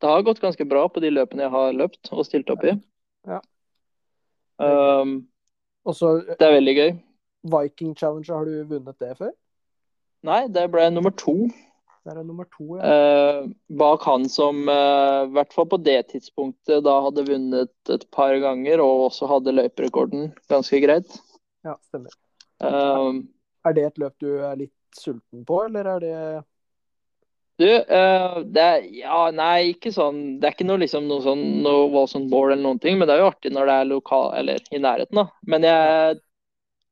Det 0.02 0.10
har 0.10 0.24
gått 0.26 0.42
ganske 0.42 0.66
bra 0.66 0.88
på 0.90 1.02
de 1.02 1.12
løpene 1.14 1.46
jeg 1.46 1.54
har 1.54 1.76
løpt 1.78 2.12
og 2.14 2.26
stilt 2.28 2.50
opp 2.54 2.66
i. 2.66 2.76
Ja. 3.30 3.42
Um, 4.62 5.14
Også, 5.88 6.14
det 6.30 6.46
er 6.46 6.56
veldig 6.60 6.76
gøy. 6.78 6.92
Viking 7.52 7.96
Challenger, 7.98 8.36
har 8.38 8.46
du 8.46 8.64
vunnet 8.70 8.98
det 9.02 9.16
før? 9.18 9.32
Nei, 10.28 10.44
det 10.54 10.68
ble 10.70 10.86
nummer 10.94 11.14
to. 11.18 11.34
Det 12.02 12.14
er 12.14 12.24
nummer 12.26 12.48
to, 12.50 12.78
ja. 12.78 12.92
Eh, 12.92 13.50
bak 13.78 14.06
han 14.10 14.24
som 14.30 14.64
eh, 14.70 15.28
hvert 15.34 15.54
fall 15.54 15.68
på 15.70 15.78
det 15.86 16.00
tidspunktet 16.14 16.82
da 16.86 16.96
hadde 17.06 17.26
vunnet 17.28 17.92
et 17.94 18.06
par 18.14 18.34
ganger 18.42 18.82
og 18.82 19.08
også 19.12 19.30
hadde 19.30 19.54
løyperekorden 19.54 20.32
ganske 20.50 20.80
greit. 20.82 21.14
Ja, 21.66 21.76
stemmer. 21.90 22.14
Eh, 22.66 23.22
Er 23.70 23.78
det 23.78 23.86
et 23.86 24.02
løp 24.02 24.16
du 24.22 24.32
er 24.42 24.58
litt 24.58 24.74
sulten 24.98 25.46
på, 25.46 25.60
eller 25.68 25.92
er 25.96 26.02
det 26.02 26.16
du, 27.62 27.70
eh, 27.70 28.40
det 28.56 28.64
er 28.64 28.88
Ja, 28.96 29.20
nei, 29.36 29.74
ikke 29.76 29.94
sånn 29.94 30.40
Det 30.42 30.50
er 30.50 30.56
ikke 30.56 30.68
noe 30.68 30.82
liksom 30.82 31.08
noe 31.10 31.24
sånn 31.26 31.44
noe 31.66 31.86
voldsomt 31.94 32.32
mål 32.32 32.54
eller 32.54 32.64
noen 32.66 32.82
ting, 32.84 32.98
men 33.00 33.10
det 33.10 33.16
er 33.16 33.24
jo 33.24 33.30
artig 33.32 33.54
når 33.54 33.70
det 33.70 33.78
er 33.78 33.90
lokal 33.92 34.28
Eller 34.40 34.66
i 34.74 34.82
nærheten, 34.82 35.22
da. 35.22 35.28
Men 35.54 35.68
jeg 35.68 36.20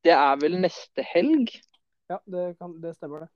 Det 0.06 0.14
er 0.16 0.38
vel 0.40 0.56
neste 0.62 1.04
helg. 1.04 1.52
Ja, 2.08 2.16
det, 2.24 2.44
kan, 2.58 2.72
det 2.80 2.94
stemmer, 2.96 3.26
det. 3.26 3.30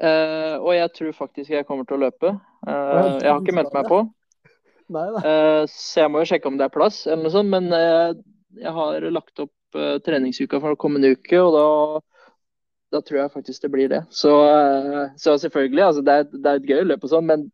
Uh, 0.00 0.56
og 0.58 0.72
jeg 0.74 0.90
tror 0.96 1.12
faktisk 1.14 1.52
jeg 1.52 1.66
kommer 1.68 1.84
til 1.86 1.98
å 1.98 2.06
løpe. 2.06 2.30
Uh, 2.66 3.20
jeg 3.20 3.28
har 3.28 3.42
ikke 3.42 3.54
meldt 3.54 3.76
meg 3.76 3.90
på. 3.90 3.98
Nei. 4.94 5.04
Eh, 5.20 5.62
så 5.70 6.02
jeg 6.02 6.12
må 6.12 6.22
jo 6.22 6.30
sjekke 6.32 6.48
om 6.50 6.56
det 6.60 6.66
er 6.66 6.72
plass, 6.72 7.04
eller 7.06 7.22
noe 7.24 7.32
sånt. 7.32 7.52
Men 7.52 7.68
jeg 7.72 8.72
har 8.78 9.06
lagt 9.12 9.44
opp 9.44 9.78
treningsuka 10.04 10.60
for 10.60 10.76
kommende 10.80 11.14
uke, 11.14 11.38
og 11.40 11.54
da, 11.54 11.68
da 12.94 13.00
tror 13.02 13.18
jeg 13.24 13.32
faktisk 13.34 13.66
det 13.66 13.70
blir 13.74 13.90
det. 13.92 14.02
Så, 14.14 14.32
eh, 14.46 15.12
så 15.20 15.34
selvfølgelig, 15.42 15.82
altså, 15.90 16.02
det, 16.06 16.14
er, 16.22 16.28
det 16.32 16.50
er 16.52 16.60
et 16.62 16.68
gøy 16.70 16.82
løp 16.88 17.04
og 17.06 17.10
sånn, 17.12 17.26
men 17.30 17.46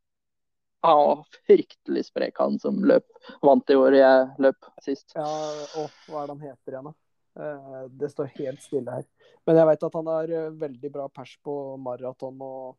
han 0.84 0.96
var 0.96 1.22
fryktelig 1.48 2.06
sprek, 2.08 2.38
han 2.40 2.58
som 2.60 2.78
løp. 2.88 3.04
Vant 3.44 3.64
det 3.68 3.76
året 3.76 4.00
jeg 4.00 4.28
løp 4.46 4.68
sist. 4.84 5.12
Ja, 5.16 5.24
å, 5.24 5.86
hva 6.08 6.22
er 6.22 6.30
det 6.30 6.36
han 6.36 6.44
heter 6.48 6.76
igjen, 6.76 6.86
da? 6.90 6.94
Eh, 7.40 7.82
Det 8.00 8.08
står 8.12 8.30
helt 8.38 8.62
stille 8.64 8.94
her. 9.00 9.04
Men 9.48 9.60
jeg 9.60 9.68
vet 9.72 9.84
at 9.90 9.98
han 10.00 10.08
har 10.12 10.32
eh, 10.38 10.46
veldig 10.62 10.92
bra 10.94 11.08
pers 11.12 11.34
på 11.44 11.56
maraton 11.80 12.40
og 12.42 12.78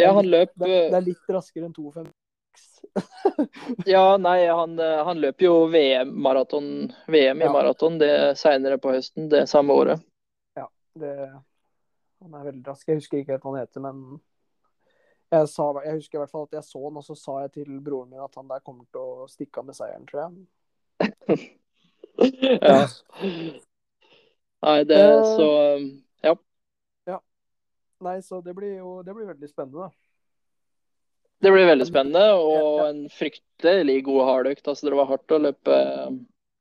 Ja, 0.00 0.12
han 0.16 0.28
løp 0.30 0.54
det, 0.56 0.68
eh, 0.70 0.88
det 0.92 0.98
er 1.02 1.06
litt 1.10 1.30
raskere 1.36 1.68
enn 1.68 1.76
2,56. 1.76 2.14
Ja, 3.86 4.16
nei, 4.16 4.46
han, 4.48 4.78
eh, 4.80 4.98
han 5.04 5.20
løp 5.22 5.44
jo 5.44 5.66
VM-maraton 5.70 6.68
VM 7.06 7.42
i 7.42 7.46
Ja. 7.46 7.52
maraton 7.52 7.98
det 8.00 8.12
seinere 8.40 8.80
på 8.80 8.92
høsten 8.96 9.28
det 9.32 9.44
samme 9.52 9.76
året. 9.76 10.02
Det, 10.94 11.12
han 12.22 12.34
er 12.34 12.48
veldig 12.48 12.64
rask. 12.66 12.88
Jeg 12.88 13.00
husker 13.00 13.20
ikke 13.20 13.36
helt 13.36 13.44
hva 13.44 13.54
han 13.54 13.62
heter, 13.62 13.84
men 13.84 14.00
jeg, 15.28 15.48
sa, 15.52 15.68
jeg 15.84 15.98
husker 15.98 16.18
i 16.18 16.22
hvert 16.22 16.32
fall 16.32 16.48
at 16.48 16.56
jeg 16.56 16.64
så 16.64 16.82
han, 16.86 16.98
og 16.98 17.04
så 17.04 17.16
sa 17.18 17.38
jeg 17.44 17.54
til 17.58 17.80
broren 17.84 18.10
min 18.10 18.24
at 18.24 18.34
han 18.38 18.48
der 18.48 18.64
kommer 18.64 18.86
til 18.88 19.24
å 19.24 19.28
stikke 19.28 19.60
av 19.60 19.68
med 19.68 19.76
seieren, 19.76 20.06
tror 20.08 20.24
jeg. 20.24 20.32
ja. 22.72 22.78
Nei, 24.64 24.78
det 24.88 25.02
så 25.36 25.48
Ja. 26.26 26.34
Nei, 28.02 28.20
så 28.22 28.40
det 28.42 28.54
blir 28.54 28.78
jo 28.78 29.00
det 29.02 29.14
blir 29.14 29.28
veldig 29.28 29.50
spennende, 29.50 29.88
da. 29.88 29.90
Det 31.38 31.52
blir 31.54 31.68
veldig 31.68 31.86
spennende 31.86 32.24
og 32.34 32.54
Ja, 32.56 32.64
ja. 32.64 32.88
en 32.90 33.04
fryktelig 33.14 34.00
god 34.08 34.24
hardøkt. 34.26 34.64
Altså, 34.66 34.88
det 34.88 34.98
var 34.98 35.10
hardt 35.12 35.34
å 35.34 35.38
løpe 35.44 35.76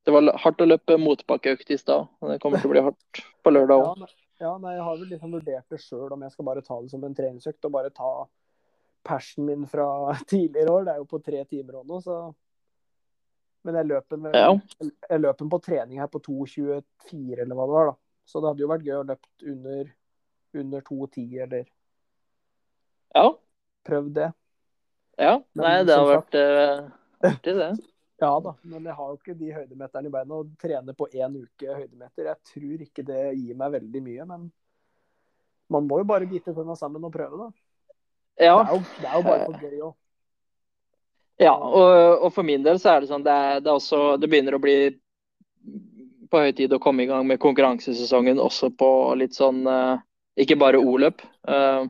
Det 0.08 0.14
var 0.16 0.30
hardt 0.40 0.62
å 0.64 0.66
løpe 0.70 0.96
motbakkeøkt 1.04 1.72
i 1.76 1.78
stad. 1.82 2.08
Det 2.24 2.38
kommer 2.40 2.62
til 2.64 2.70
å 2.70 2.72
bli 2.72 2.84
hardt 2.86 3.20
på 3.44 3.52
lørdag 3.52 3.82
Ja, 3.82 3.88
òg. 3.92 4.04
Ja, 4.08 4.28
ja, 4.46 4.52
nei, 4.64 4.76
jeg 4.78 4.84
har 4.86 4.98
vel 5.02 5.10
liksom 5.12 5.32
vurdert 5.36 5.74
det 5.74 5.80
sjøl 5.84 6.14
om 6.16 6.22
jeg 6.24 6.32
skal 6.32 6.46
bare 6.48 6.62
ta 6.64 6.78
det 6.80 6.92
som 6.94 7.04
en 7.04 7.16
treningsøkt 7.18 7.68
og 7.68 7.74
bare 7.74 7.90
ta 7.92 8.12
persen 9.08 9.44
min 9.50 9.66
fra 9.68 9.88
tidligere 10.32 10.72
år. 10.72 10.86
Det 10.88 10.94
er 10.94 11.02
jo 11.02 11.08
på 11.12 11.20
tre 11.26 11.42
timer 11.50 11.82
og 11.82 11.90
noe, 11.92 12.00
så 12.06 12.20
Men 13.68 13.76
jeg 13.82 13.88
løp 13.90 14.08
den, 14.14 14.28
Ja. 14.32 14.54
på 15.52 15.60
trening 15.66 16.00
her 16.00 16.08
på 16.08 16.22
2,24 16.24 17.42
eller 17.42 17.56
hva 17.58 17.66
det 17.68 17.74
var, 17.76 17.90
da. 17.92 17.96
Så 18.24 18.40
det 18.40 18.48
hadde 18.48 18.64
jo 18.64 18.70
vært 18.72 18.86
gøy 18.88 18.96
å 19.02 19.08
løpt 19.10 19.44
under, 19.44 19.90
under 20.56 20.82
2,10 20.88 21.42
eller 21.44 21.66
Ja. 23.16 23.26
prøvd 23.84 24.14
det. 24.14 24.32
ja. 25.20 25.36
Nei, 25.56 25.84
det 25.84 25.98
har 25.98 26.08
vært 26.14 26.36
eh, 26.40 26.88
artig, 27.28 27.56
det. 27.60 27.72
Ja 28.18 28.32
da, 28.42 28.56
men 28.66 28.86
jeg 28.86 28.98
har 28.98 29.10
jo 29.12 29.18
ikke 29.20 29.36
de 29.38 29.52
høydemeterne 29.54 30.10
i 30.10 30.14
beina. 30.14 30.40
Å 30.40 30.62
trene 30.62 30.96
på 30.98 31.10
én 31.14 31.36
uke 31.38 31.70
høydemeter, 31.70 32.32
jeg 32.32 32.52
tror 32.52 32.86
ikke 32.88 33.06
det 33.06 33.22
gir 33.38 33.60
meg 33.60 33.76
veldig 33.78 34.02
mye. 34.08 34.26
Men 34.32 34.48
man 35.74 35.88
må 35.90 36.02
jo 36.02 36.08
bare 36.10 36.30
bite 36.30 36.56
tenna 36.56 36.76
sammen 36.80 37.06
og 37.06 37.14
prøve, 37.14 37.46
da. 37.46 37.50
Ja. 38.38 38.58
Det 38.64 38.72
er 38.72 38.74
jo, 38.74 38.82
det 39.02 39.10
er 39.10 39.16
jo 39.18 39.26
bare 39.28 39.46
for 39.46 39.66
gøy 39.66 39.86
òg. 39.90 39.96
Ja, 41.38 41.54
og, 41.54 42.24
og, 42.24 42.32
for 42.34 42.46
min 42.48 42.64
del 42.66 42.80
så 42.82 42.96
er 42.96 43.04
det 43.04 43.12
sånn 43.12 43.26
det, 43.26 43.34
er, 43.34 43.60
det, 43.62 43.70
er 43.70 43.78
også, 43.78 44.02
det 44.18 44.30
begynner 44.32 44.58
å 44.58 44.62
bli 44.62 44.78
på 46.32 46.42
høy 46.42 46.50
tid 46.58 46.74
å 46.74 46.82
komme 46.82 47.06
i 47.06 47.10
gang 47.10 47.28
med 47.30 47.38
konkurransesesongen 47.44 48.42
også 48.42 48.72
på 48.74 48.90
litt 49.20 49.38
sånn 49.38 49.62
uh, 49.70 50.02
Ikke 50.38 50.58
bare 50.60 50.82
O-løp. 50.82 51.22
Uh, 51.48 51.86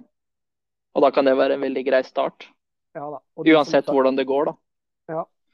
og 0.98 1.06
da 1.06 1.12
kan 1.16 1.28
det 1.28 1.38
være 1.40 1.56
en 1.56 1.64
veldig 1.64 1.84
grei 1.88 2.04
start. 2.04 2.50
Ja, 2.98 3.08
da. 3.14 3.22
Uansett 3.40 3.88
hvordan 3.88 4.20
det 4.20 4.28
går, 4.28 4.52
da. 4.52 4.58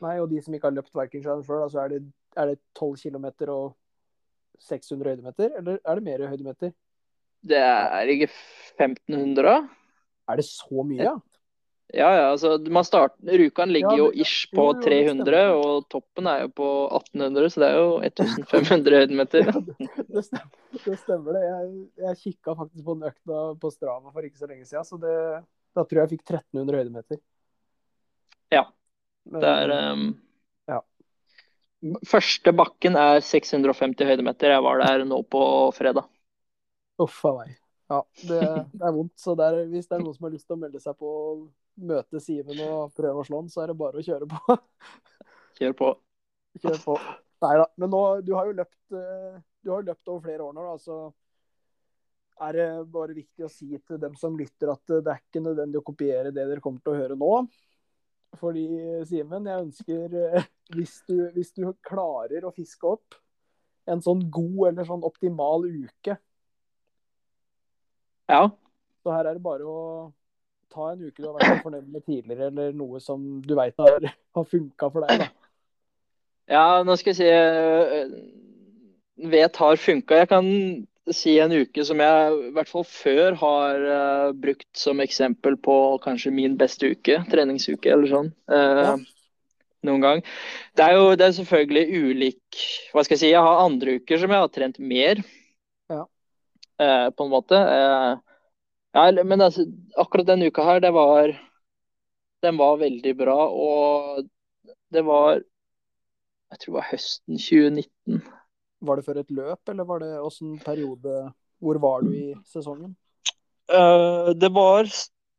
Nei, 0.04 0.18
og 0.22 0.30
de 0.32 0.41
som 0.43 0.56
ikke 0.56 0.70
har 0.70 0.76
løpt 0.76 0.95
Viking 0.97 1.24
før, 1.26 1.66
altså 1.66 1.84
er 1.84 1.93
det, 1.95 2.01
er 2.38 2.51
det 2.51 2.60
12 2.76 2.95
km 3.06 3.28
og 3.54 3.76
600 4.64 5.14
høydemeter? 5.14 5.54
Eller 5.60 5.80
er 5.80 5.99
det 5.99 6.08
mer 6.08 6.26
høydemeter? 6.32 6.74
Det 7.43 7.60
er 7.60 8.12
ikke 8.12 8.30
1500? 8.32 9.70
Er 10.32 10.39
det 10.39 10.45
så 10.47 10.84
mye, 10.88 11.04
ja? 11.04 11.16
Ja, 11.93 12.08
ja. 12.16 12.22
altså 12.32 12.56
man 12.74 12.86
starter, 12.88 13.36
Rjukan 13.38 13.70
ligger 13.70 13.97
jo 13.99 14.06
ish 14.18 14.47
på 14.56 14.64
300, 14.82 15.41
og 15.54 15.84
toppen 15.93 16.30
er 16.32 16.45
jo 16.45 16.49
på 16.58 16.70
1800, 16.97 17.51
så 17.54 17.62
det 17.62 17.68
er 17.70 17.78
jo 17.78 17.91
1500 18.08 19.01
høydemeter. 19.04 19.51
Det, 20.14 20.22
stemmer, 20.26 20.49
det 20.86 20.95
stemmer 21.01 21.34
det. 21.34 21.41
Jeg, 21.41 21.70
jeg 22.04 22.18
kikka 22.20 22.54
faktisk 22.58 22.84
på 22.86 22.93
den 22.93 23.08
økta 23.10 23.38
på 23.58 23.70
Strava 23.74 24.12
for 24.14 24.26
ikke 24.26 24.38
så 24.38 24.49
lenge 24.49 24.66
siden, 24.70 24.86
så 24.86 24.99
det, 25.01 25.14
da 25.74 25.84
tror 25.84 25.99
jeg 25.99 26.04
jeg 26.04 26.12
fikk 26.20 26.26
1300 26.30 26.82
høydemeter. 26.82 27.22
Ja. 28.54 28.68
Det 29.24 29.50
er 29.50 29.74
um, 29.94 30.08
ja. 30.70 30.80
Første 32.08 32.54
bakken 32.56 32.98
er 33.00 33.24
650 33.24 34.10
høydemeter. 34.10 34.56
Jeg 34.56 34.66
var 34.66 34.84
der 34.84 35.06
nå 35.08 35.22
på 35.28 35.44
fredag. 35.76 36.08
Uff 37.02 37.24
a 37.28 37.34
meg. 37.40 37.56
Ja, 37.92 38.00
det, 38.24 38.40
det, 38.74 38.84
er 38.84 38.96
vondt. 38.96 39.16
Så 39.20 39.36
det 39.40 39.50
er, 39.50 39.60
hvis 39.72 39.90
det 39.90 39.98
er 39.98 40.04
noen 40.06 40.16
som 40.16 40.28
har 40.28 40.34
lyst 40.34 40.48
til 40.48 40.58
å 40.58 40.62
melde 40.62 40.82
seg 40.84 40.98
på 41.00 41.10
og 41.10 41.44
møte 41.84 42.22
Simen 42.22 42.62
og 42.68 42.94
prøve 42.98 43.24
å 43.24 43.28
slå 43.28 43.42
han, 43.42 43.50
så 43.52 43.64
er 43.64 43.74
det 43.74 43.80
bare 43.80 44.00
å 44.00 44.06
kjøre 44.06 44.30
på. 44.30 44.58
Kjør 45.60 45.76
på. 45.80 45.90
Kjør 46.62 46.80
på. 46.86 47.00
Nei 47.44 47.58
da. 47.60 47.66
Men 47.82 47.92
nå, 47.92 48.04
du 48.24 48.32
har 48.38 48.48
jo 48.48 48.56
løpt 48.58 48.96
eh, 48.96 49.42
du 49.64 49.72
har 49.72 49.86
løpt 49.88 50.10
over 50.12 50.24
flere 50.26 50.44
år 50.44 50.56
nå, 50.56 50.64
da, 50.68 50.78
så 50.82 50.98
er 52.44 52.58
det 52.58 52.68
bare 52.92 53.16
viktig 53.16 53.46
å 53.46 53.52
si 53.52 53.70
til 53.78 54.00
dem 54.02 54.16
som 54.20 54.36
lytter 54.38 54.74
at 54.74 54.84
det 54.90 55.04
er 55.06 55.22
ikke 55.22 55.44
nødvendig 55.44 55.80
å 55.80 55.86
kopiere 55.86 56.34
det 56.34 56.48
dere 56.50 56.64
kommer 56.64 56.84
til 56.84 56.94
å 56.96 57.00
høre 57.00 57.18
nå. 57.20 57.32
Fordi, 58.42 58.68
Simen, 59.08 59.48
jeg 59.48 59.66
ønsker 59.68 60.18
eh, 60.20 60.48
hvis 60.76 61.00
du, 61.08 61.18
hvis 61.36 61.54
du 61.56 61.68
klarer 61.86 62.46
å 62.46 62.54
fiske 62.56 62.88
opp 62.88 63.20
en 63.90 64.02
sånn 64.02 64.24
god 64.32 64.70
eller 64.72 64.88
sånn 64.88 65.04
optimal 65.06 65.66
uke 65.68 66.16
ja. 68.32 68.50
Så 69.04 69.12
her 69.12 69.28
er 69.28 69.36
det 69.36 69.44
bare 69.44 69.68
å 69.68 69.80
ta 70.74 70.94
en 70.94 71.04
uke 71.04 71.20
du 71.20 71.28
har 71.28 71.36
vært 71.38 71.64
fornøyd 71.66 71.90
med 71.92 72.06
tidligere, 72.08 72.50
eller 72.50 72.78
noe 72.78 73.02
som 73.04 73.42
du 73.44 73.54
veit 73.58 73.76
har, 73.82 74.08
har 74.38 74.48
funka 74.50 74.90
for 74.94 75.06
deg. 75.06 75.26
da. 75.26 75.28
Ja, 76.54 76.66
nå 76.84 76.96
skal 77.00 77.14
jeg 77.14 77.20
si 77.20 77.28
øh, 77.32 78.16
Vet 79.34 79.60
har 79.62 79.78
funka. 79.80 80.18
Jeg 80.24 80.30
kan 80.32 80.48
si 81.12 81.36
en 81.43 81.51
uke 81.51 81.84
som 81.84 81.99
jeg 81.99 82.36
i 82.47 82.51
hvert 82.56 82.70
fall 82.72 82.86
før 82.88 83.36
har 83.41 83.88
uh, 83.88 84.30
brukt 84.32 84.70
som 84.80 85.01
eksempel 85.04 85.58
på 85.60 85.76
kanskje 86.04 86.32
min 86.32 86.56
beste 86.60 86.93
uke. 86.95 87.20
Treningsuke 87.32 87.91
eller 87.91 88.12
sånn. 88.12 88.32
Uh, 88.51 88.80
ja. 88.80 88.95
Noen 89.84 90.04
gang. 90.04 90.22
Det 90.80 90.86
er 90.86 90.95
jo 90.95 91.10
det 91.20 91.26
er 91.28 91.34
selvfølgelig 91.36 92.04
ulik 92.08 92.60
Hva 92.93 93.04
skal 93.04 93.18
jeg 93.18 93.24
si. 93.26 93.32
Jeg 93.34 93.43
har 93.43 93.66
andre 93.66 93.97
uker 93.99 94.22
som 94.22 94.32
jeg 94.32 94.45
har 94.45 94.54
trent 94.54 94.80
mer. 94.80 95.20
Eh, 96.82 97.10
på 97.10 97.24
en 97.24 97.30
måte. 97.30 97.56
Ja, 98.93 99.12
men 99.24 99.41
altså, 99.41 99.66
akkurat 99.97 100.28
denne 100.28 100.47
uka 100.49 100.64
her, 100.66 100.80
det 100.80 100.93
var 100.93 101.34
Den 102.41 102.58
var 102.58 102.78
veldig 102.78 103.18
bra. 103.18 103.47
Og 103.49 104.28
det 104.91 105.06
var 105.06 105.41
Jeg 106.51 106.60
tror 106.60 106.74
det 106.74 106.80
var 106.80 106.91
høsten 106.91 107.38
2019. 107.38 108.24
Var 108.84 109.00
det 109.00 109.06
før 109.06 109.22
et 109.22 109.32
løp, 109.32 109.62
eller 109.72 109.88
var 109.88 110.04
det 110.04 110.12
åssen 110.20 110.58
periode 110.64 111.32
Hvor 111.64 111.80
var 111.80 112.04
du 112.04 112.12
i 112.18 112.30
sesongen? 112.50 112.96
Uh, 113.72 114.34
det 114.36 114.52
var 114.52 114.90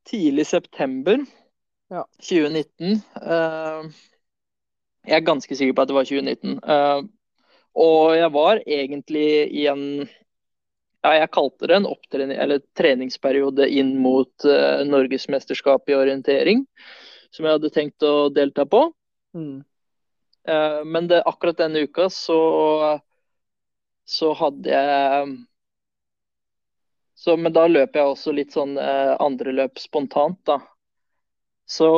tidlig 0.08 0.46
september 0.48 1.20
ja. 1.92 2.04
2019. 2.24 3.02
Uh, 3.20 3.90
jeg 5.04 5.18
er 5.18 5.26
ganske 5.26 5.56
sikker 5.56 5.76
på 5.76 5.84
at 5.84 5.90
det 5.90 5.96
var 5.98 6.08
2019. 6.08 6.58
Uh, 6.64 7.04
og 7.74 8.14
jeg 8.16 8.30
var 8.32 8.62
egentlig 8.64 9.28
i 9.52 9.66
en 9.70 9.84
ja, 11.04 11.18
jeg 11.18 11.32
kalte 11.36 11.68
det 11.68 11.76
en 11.76 12.54
treningsperiode 12.78 13.66
inn 13.68 13.92
mot 14.00 14.46
uh, 14.48 14.80
Norgesmesterskapet 14.88 15.92
i 15.92 15.98
orientering, 15.98 16.64
som 17.34 17.44
jeg 17.44 17.58
hadde 17.58 17.72
tenkt 17.74 18.06
å 18.06 18.30
delta 18.32 18.64
på. 18.64 18.86
Mm. 19.36 19.58
Uh, 20.48 20.80
men 20.88 21.10
det, 21.10 21.20
akkurat 21.28 21.60
denne 21.60 21.84
uka 21.84 22.08
så, 22.12 22.38
så 24.04 24.32
hadde 24.36 24.70
jeg 24.70 25.34
så, 27.14 27.36
Men 27.36 27.52
da 27.54 27.66
løper 27.70 28.00
jeg 28.00 28.10
også 28.10 28.32
litt 28.36 28.52
sånn 28.52 28.74
eh, 28.76 29.14
andre 29.22 29.52
løp 29.54 29.78
spontant, 29.80 30.40
da. 30.44 30.58
Så 31.64 31.88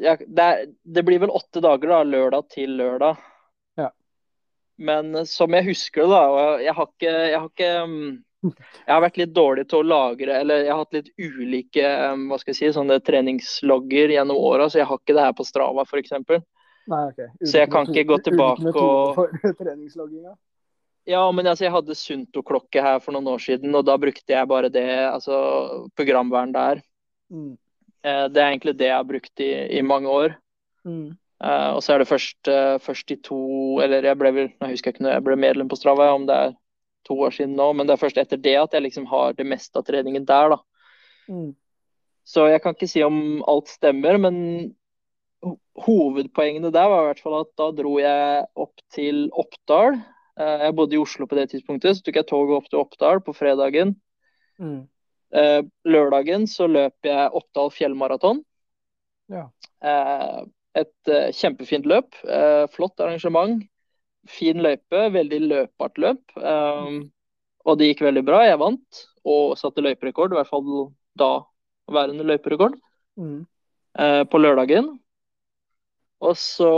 jeg, 0.00 0.24
det, 0.32 0.46
det, 0.82 1.02
blir 1.04 1.20
vel 1.20 1.32
åtte 1.36 1.60
dager, 1.60 1.90
da, 1.90 1.98
lørdag 2.06 2.46
til 2.54 2.78
lørdag. 2.78 3.18
Ja. 3.76 3.90
Men 4.80 5.26
som 5.28 5.52
jeg 5.52 5.66
husker 5.68 6.06
det, 6.06 6.14
da 6.14 6.46
Jeg 6.64 6.76
har 6.78 6.88
ikke, 6.88 7.12
jeg 7.12 7.36
har 7.36 7.50
ikke 7.50 7.72
jeg 8.86 8.94
har 8.94 9.02
vært 9.04 9.18
litt 9.20 9.34
dårlig 9.36 9.66
til 9.68 9.82
å 9.82 9.88
lagre, 9.90 10.38
eller 10.40 10.64
jeg 10.64 10.72
har 10.72 10.80
hatt 10.80 10.96
litt 10.96 11.10
ulike 11.20 11.90
um, 12.14 12.22
hva 12.30 12.38
skal 12.40 12.54
jeg 12.54 12.60
si, 12.62 12.72
sånne 12.78 13.00
treningslogger 13.04 14.14
gjennom 14.14 14.40
åra, 14.40 14.70
så 14.70 14.80
jeg 14.80 14.88
har 14.88 15.02
ikke 15.02 15.18
det 15.18 15.26
her 15.26 15.36
på 15.36 15.44
Strava 15.44 15.84
f.eks. 15.84 16.16
Okay. 16.16 17.28
Så 17.44 17.60
jeg 17.60 17.68
kan 17.70 17.90
ikke 17.90 18.08
gå 18.08 18.16
tilbake 18.24 18.72
og 18.72 19.20
Ja, 21.08 21.22
men 21.32 21.48
altså, 21.48 21.64
jeg 21.64 21.74
hadde 21.74 21.96
Sunto-klokke 21.96 22.82
her 22.84 23.00
for 23.00 23.16
noen 23.16 23.30
år 23.32 23.40
siden, 23.42 23.72
og 23.74 23.86
da 23.88 23.96
brukte 24.00 24.34
jeg 24.34 24.48
bare 24.50 24.68
det, 24.72 24.86
altså 25.08 25.88
programvern 25.96 26.52
der. 26.54 26.82
Mm. 27.32 27.56
Eh, 28.04 28.26
det 28.32 28.42
er 28.42 28.50
egentlig 28.50 28.76
det 28.78 28.90
jeg 28.90 28.98
har 28.98 29.08
brukt 29.08 29.42
i, 29.42 29.50
i 29.78 29.82
mange 29.86 30.12
år. 30.12 30.36
Mm. 30.84 31.16
Uh, 31.40 31.72
og 31.76 31.78
så 31.80 31.94
er 31.94 32.02
det 32.02 32.08
først, 32.08 32.36
uh, 32.52 32.76
først 32.84 33.12
i 33.14 33.16
to 33.24 33.80
Eller 33.80 34.04
jeg 34.04 34.16
ble 34.20 34.30
vel, 34.36 34.48
jeg 34.60 34.74
husker 34.74 34.92
ikke 34.92 35.06
når 35.06 35.14
jeg 35.14 35.24
ble 35.24 35.36
medlem 35.40 35.70
på 35.72 35.78
Strava, 35.78 36.10
om 36.12 36.26
det 36.28 36.36
er 36.36 36.50
to 37.08 37.16
år 37.16 37.32
siden 37.32 37.54
nå, 37.56 37.70
men 37.72 37.88
det 37.88 37.94
er 37.94 38.02
først 38.02 38.20
etter 38.20 38.40
det 38.40 38.58
at 38.60 38.76
jeg 38.76 38.84
liksom 38.84 39.06
har 39.08 39.32
det 39.38 39.46
meste 39.48 39.80
av 39.80 39.86
treningen 39.86 40.26
der, 40.28 40.52
da. 40.52 40.58
Mm. 41.32 41.54
Så 42.28 42.44
jeg 42.50 42.60
kan 42.60 42.76
ikke 42.76 42.90
si 42.90 43.00
om 43.06 43.40
alt 43.48 43.72
stemmer, 43.72 44.18
men 44.20 44.36
hovedpoengene 45.80 46.68
der 46.74 46.90
var 46.92 47.06
i 47.06 47.08
hvert 47.08 47.22
fall 47.24 47.38
at 47.40 47.50
da 47.56 47.70
dro 47.72 47.94
jeg 48.02 48.44
opp 48.60 48.84
til 48.92 49.22
Oppdal. 49.32 49.96
Eh, 50.40 50.62
jeg 50.66 50.76
bodde 50.76 50.96
i 50.96 51.00
Oslo 51.00 51.26
på 51.28 51.36
det 51.38 51.50
tidspunktet, 51.52 51.98
så 51.98 52.06
tok 52.06 52.20
jeg 52.20 52.28
toget 52.30 52.56
opp 52.56 52.70
til 52.70 52.80
Oppdal 52.80 53.20
på 53.24 53.34
fredagen. 53.36 53.94
Mm. 54.60 54.86
Eh, 55.36 55.60
lørdagen 55.88 56.46
så 56.50 56.68
løp 56.70 57.06
jeg 57.06 57.34
Oppdal 57.36 57.72
fjellmaraton. 57.74 58.40
Ja. 59.30 59.48
Eh, 59.84 60.40
et 60.80 61.12
kjempefint 61.34 61.88
løp. 61.90 62.14
Flott 62.70 63.00
arrangement 63.02 63.58
fin 64.30 64.60
løype, 64.62 65.08
veldig 65.10 65.40
løpbart 65.48 65.98
løp. 65.98 66.20
Um, 66.36 67.08
og 67.66 67.80
det 67.80 67.88
gikk 67.88 68.04
veldig 68.06 68.22
bra. 68.22 68.44
Jeg 68.46 68.60
vant 68.60 69.00
og 69.26 69.56
satte 69.58 69.82
løyperekord, 69.82 70.30
i 70.30 70.38
hvert 70.38 70.50
fall 70.50 70.68
da 71.18 71.30
værende 71.90 72.22
løyperekord, 72.28 72.76
mm. 73.18 73.40
på 74.30 74.40
lørdagen. 74.40 74.92
Og 76.22 76.38
så 76.38 76.70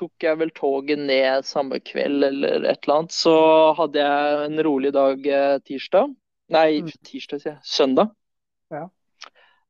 tok 0.00 0.24
jeg 0.24 0.40
vel 0.40 0.50
toget 0.56 1.02
ned 1.04 1.44
samme 1.44 1.78
kveld 1.84 2.24
eller 2.30 2.64
et 2.64 2.80
eller 2.86 3.02
annet. 3.02 3.14
Så 3.14 3.36
hadde 3.78 4.00
jeg 4.00 4.46
en 4.46 4.64
rolig 4.66 4.94
dag 4.96 5.28
uh, 5.28 5.58
tirsdag. 5.68 6.16
Nei, 6.50 6.80
mm. 6.82 6.94
tirsdag, 7.06 7.42
sier 7.42 7.52
jeg. 7.54 7.60
Søndag. 7.68 8.10
Ja. 8.74 8.88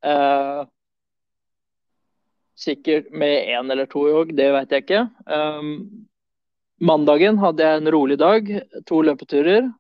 Eh, 0.05 0.66
Sikkert 2.61 3.11
med 3.11 3.49
én 3.49 3.72
eller 3.72 3.87
to 3.89 4.03
i 4.05 4.12
òg, 4.12 4.35
det 4.37 4.51
vet 4.53 4.72
jeg 4.74 4.85
ikke. 4.85 5.05
Eh, 5.33 5.68
mandagen 6.85 7.39
hadde 7.41 7.64
jeg 7.64 7.81
en 7.81 7.93
rolig 7.95 8.18
dag, 8.20 8.51
to 8.89 9.01
løpeturer. 9.05 9.70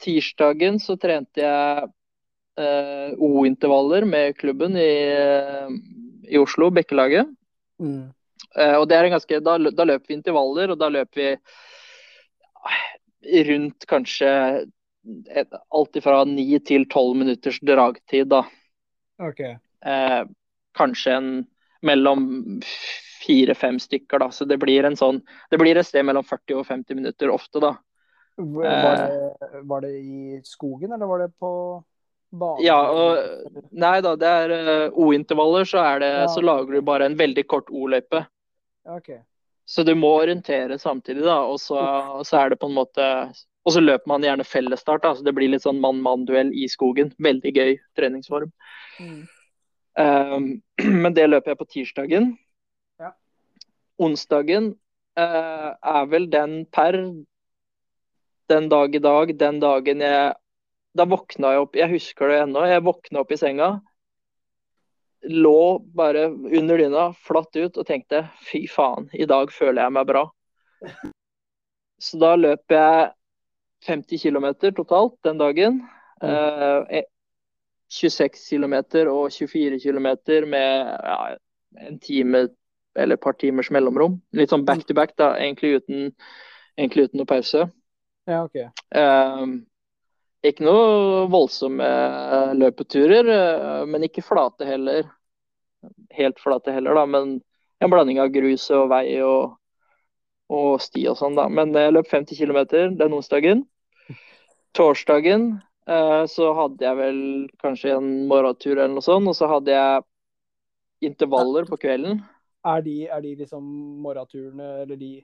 Tirsdagen 0.00 0.80
så 0.80 0.96
trente 1.00 1.44
jeg 1.44 1.90
eh, 2.56 3.12
O-intervaller 3.20 4.08
med 4.08 4.38
klubben 4.40 4.76
i, 4.80 4.88
i 6.32 6.40
Oslo, 6.40 6.70
Bekkelaget. 6.72 7.28
Mm. 7.76 8.08
Uh, 8.56 8.76
og 8.80 8.88
det 8.90 8.98
er 8.98 9.08
en 9.08 9.14
ganske, 9.16 9.40
da, 9.44 9.56
da 9.70 9.86
løper 9.88 10.10
vi 10.10 10.18
intervaller, 10.18 10.74
og 10.74 10.80
da 10.80 10.90
løper 10.92 11.20
vi 11.22 11.28
rundt 13.48 13.86
kanskje 13.90 14.30
alt 15.70 15.98
fra 16.02 16.24
ni 16.24 16.58
til 16.62 16.86
tolv 16.90 17.16
minutters 17.18 17.58
dragtid, 17.62 18.28
da. 18.30 18.44
Okay. 19.22 19.56
Eh, 19.86 20.22
kanskje 20.78 21.14
en 21.16 21.30
mellom 21.82 22.28
fire-fem 23.22 23.78
stykker. 23.82 24.18
da, 24.18 24.30
Så 24.30 24.44
det 24.44 24.58
blir 24.58 24.84
en 24.84 24.96
sånn, 24.96 25.22
det 25.50 25.58
blir 25.58 25.76
et 25.76 25.86
sted 25.86 26.04
mellom 26.06 26.24
40 26.24 26.60
og 26.60 26.66
50 26.66 26.94
minutter 26.94 27.30
ofte, 27.30 27.60
da. 27.60 27.76
Var 28.36 28.96
det, 28.96 29.62
var 29.68 29.82
det 29.84 29.92
i 29.98 30.40
skogen, 30.44 30.92
eller 30.92 31.06
var 31.06 31.26
det 31.26 31.32
på 31.38 31.82
Bane? 32.32 32.62
Ja, 32.64 32.78
og 32.88 33.72
Nei 33.76 33.98
da, 34.04 34.14
det 34.16 34.28
er 34.28 34.54
uh, 34.54 34.96
O-intervaller, 34.96 35.66
så, 35.68 35.82
det, 36.00 36.08
Ja. 36.22 36.28
så 36.32 36.40
lager 36.44 36.72
du 36.72 36.84
bare 36.84 37.06
en 37.06 37.18
veldig 37.18 37.44
kort 37.46 37.68
O-løype. 37.70 38.24
Okay. 38.88 39.20
Så 39.68 39.84
du 39.86 39.94
må 39.94 40.10
orientere 40.22 40.78
samtidig, 40.78 41.24
da. 41.24 41.42
Og 41.44 41.60
så, 41.60 41.78
så 42.26 42.40
er 42.40 42.52
det 42.52 42.60
på 42.60 42.70
en 42.70 42.76
måte 42.76 43.08
Og 43.62 43.76
så 43.76 43.80
løper 43.80 44.10
man 44.10 44.24
gjerne 44.26 44.42
fellesstart, 44.42 45.04
da, 45.04 45.12
så 45.14 45.22
det 45.22 45.36
blir 45.36 45.52
litt 45.52 45.62
sånn 45.62 45.78
mann-mann-duell 45.78 46.48
i 46.50 46.64
skogen. 46.66 47.12
Veldig 47.22 47.52
gøy 47.54 47.76
treningsform. 47.94 48.50
Mm. 48.98 49.20
Um, 50.02 50.48
men 51.04 51.14
det 51.14 51.28
løper 51.28 51.52
jeg 51.52 51.60
på 51.60 51.68
tirsdagen. 51.70 52.32
Ja. 52.98 53.12
Onsdagen 54.02 54.72
uh, 55.14 55.70
er 55.78 56.08
vel 56.10 56.26
den 56.32 56.64
per 56.74 56.98
den 58.50 58.68
dag 58.68 58.98
i 58.98 59.04
dag, 59.04 59.30
den 59.38 59.60
dagen 59.62 60.02
jeg 60.02 60.34
Da 60.92 61.06
våkna 61.08 61.54
jeg 61.54 61.64
opp 61.64 61.78
Jeg 61.78 61.92
husker 61.94 62.28
det 62.28 62.42
ennå. 62.44 62.66
Jeg 62.68 62.84
våkna 62.84 63.22
opp 63.22 63.32
i 63.32 63.40
senga. 63.40 63.70
Lå 65.22 65.78
bare 65.94 66.26
under 66.32 66.80
dyna, 66.80 67.08
flatt 67.14 67.54
ut, 67.56 67.78
og 67.78 67.86
tenkte 67.86 68.24
fy 68.42 68.64
faen, 68.66 69.06
i 69.14 69.26
dag 69.30 69.52
føler 69.54 69.84
jeg 69.84 69.94
meg 69.94 70.08
bra. 70.08 70.24
Så 72.02 72.18
da 72.18 72.32
løp 72.34 72.74
jeg 72.74 73.12
50 73.86 74.18
km 74.18 74.48
totalt 74.74 75.14
den 75.22 75.38
dagen. 75.38 75.78
Eh, 76.22 77.04
26 77.92 78.42
km 78.50 78.74
og 79.12 79.30
24 79.30 79.78
km 79.78 80.08
med 80.50 80.90
ja, 80.90 81.36
en 81.86 81.98
time 82.02 82.48
eller 82.98 83.16
et 83.16 83.22
par 83.22 83.38
timers 83.38 83.70
mellomrom. 83.70 84.18
Litt 84.36 84.52
sånn 84.52 84.66
back 84.68 84.84
to 84.88 84.94
back, 84.96 85.14
da, 85.16 85.32
egentlig 85.38 85.78
uten, 85.80 86.10
egentlig 86.76 87.08
uten 87.08 87.22
noe 87.22 87.30
pause. 87.30 87.66
Ja, 88.28 88.42
OK. 88.44 88.58
Eh, 88.58 89.44
ikke 90.42 90.64
noe 90.66 91.26
voldsomme 91.30 91.88
løpeturer, 92.58 93.28
eh, 93.30 93.82
men 93.86 94.06
ikke 94.08 94.24
flate 94.26 94.66
heller. 94.66 95.06
Helt 96.14 96.40
flate 96.42 96.74
heller, 96.74 96.98
da, 96.98 97.06
men 97.06 97.36
en 97.82 97.90
blanding 97.90 98.20
av 98.22 98.32
grus 98.34 98.68
og 98.74 98.88
vei 98.92 99.06
og, 99.22 99.56
og 100.52 100.80
sti 100.82 101.06
og 101.10 101.18
sånn, 101.18 101.38
da. 101.38 101.48
Men 101.50 101.74
jeg 101.78 101.94
løp 101.94 102.10
50 102.10 102.38
km 102.38 102.60
den 102.98 103.14
onsdagen. 103.14 103.64
Torsdagen 104.74 105.48
eh, 105.86 106.22
så 106.30 106.52
hadde 106.58 106.86
jeg 106.86 106.98
vel 106.98 107.20
kanskje 107.62 107.96
en 107.96 108.12
morgentur 108.30 108.76
eller 108.76 108.94
noe 108.96 109.04
sånt, 109.04 109.30
og 109.30 109.38
så 109.38 109.50
hadde 109.50 109.74
jeg 109.74 110.06
intervaller 111.12 111.66
på 111.70 111.78
kvelden. 111.82 112.22
Er 112.66 112.82
de, 112.82 112.96
er 113.10 113.22
de 113.22 113.36
liksom 113.42 113.62
morgenturene, 114.02 114.72
eller 114.84 114.98
de 114.98 115.20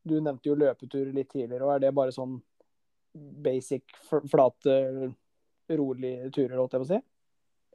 Du 0.00 0.14
nevnte 0.16 0.48
jo 0.48 0.54
løpeturer 0.56 1.12
litt 1.12 1.28
tidligere, 1.28 1.66
og 1.66 1.74
er 1.74 1.82
det 1.82 1.90
bare 1.92 2.12
sånn 2.14 2.38
basic, 3.14 3.82
flate, 4.30 4.76
rolige 5.70 6.30
turer, 6.34 6.58
holdt 6.58 6.76
jeg 6.76 6.82
på 6.82 6.86
å 6.88 6.92
si? 6.94 7.00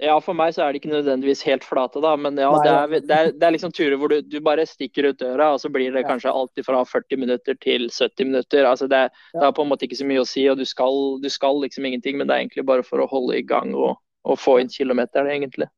Ja, 0.04 0.18
for 0.20 0.36
meg 0.36 0.52
så 0.52 0.66
er 0.66 0.74
de 0.74 0.80
ikke 0.82 0.92
nødvendigvis 0.92 1.46
helt 1.48 1.64
flate, 1.64 2.02
da, 2.04 2.18
men 2.20 2.36
ja, 2.36 2.50
det 2.60 2.72
er, 2.72 2.96
det 3.08 3.16
er, 3.16 3.30
det 3.32 3.46
er 3.48 3.54
liksom 3.56 3.72
turer 3.72 3.96
hvor 3.96 4.12
du, 4.12 4.18
du 4.28 4.42
bare 4.44 4.66
stikker 4.68 5.08
ut 5.08 5.22
døra, 5.22 5.54
og 5.56 5.62
så 5.64 5.72
blir 5.72 5.94
det 5.96 6.02
Ja. 6.04 6.10
kanskje 6.10 6.34
alltid 6.36 6.68
fra 6.68 6.82
40 6.84 7.22
minutter 7.22 7.56
til 7.64 7.88
70 7.88 8.28
minutter. 8.28 8.68
Altså 8.68 8.90
det, 8.92 9.06
det 9.32 9.46
har 9.46 9.54
på 9.56 9.64
en 9.64 9.72
måte 9.72 9.88
ikke 9.88 10.02
så 10.02 10.08
mye 10.10 10.26
å 10.26 10.28
si, 10.28 10.44
og 10.52 10.60
du 10.60 10.66
skal, 10.68 11.00
du 11.24 11.30
skal 11.32 11.62
liksom 11.64 11.88
ingenting, 11.88 12.18
men 12.20 12.28
det 12.28 12.36
er 12.36 12.44
egentlig 12.44 12.68
bare 12.68 12.84
for 12.84 13.00
å 13.00 13.08
holde 13.08 13.40
i 13.40 13.46
gang 13.48 13.72
og, 13.72 13.96
og 14.28 14.40
få 14.42 14.58
inn 14.60 14.74
kilometer, 14.74 15.32
egentlig. 15.32 15.70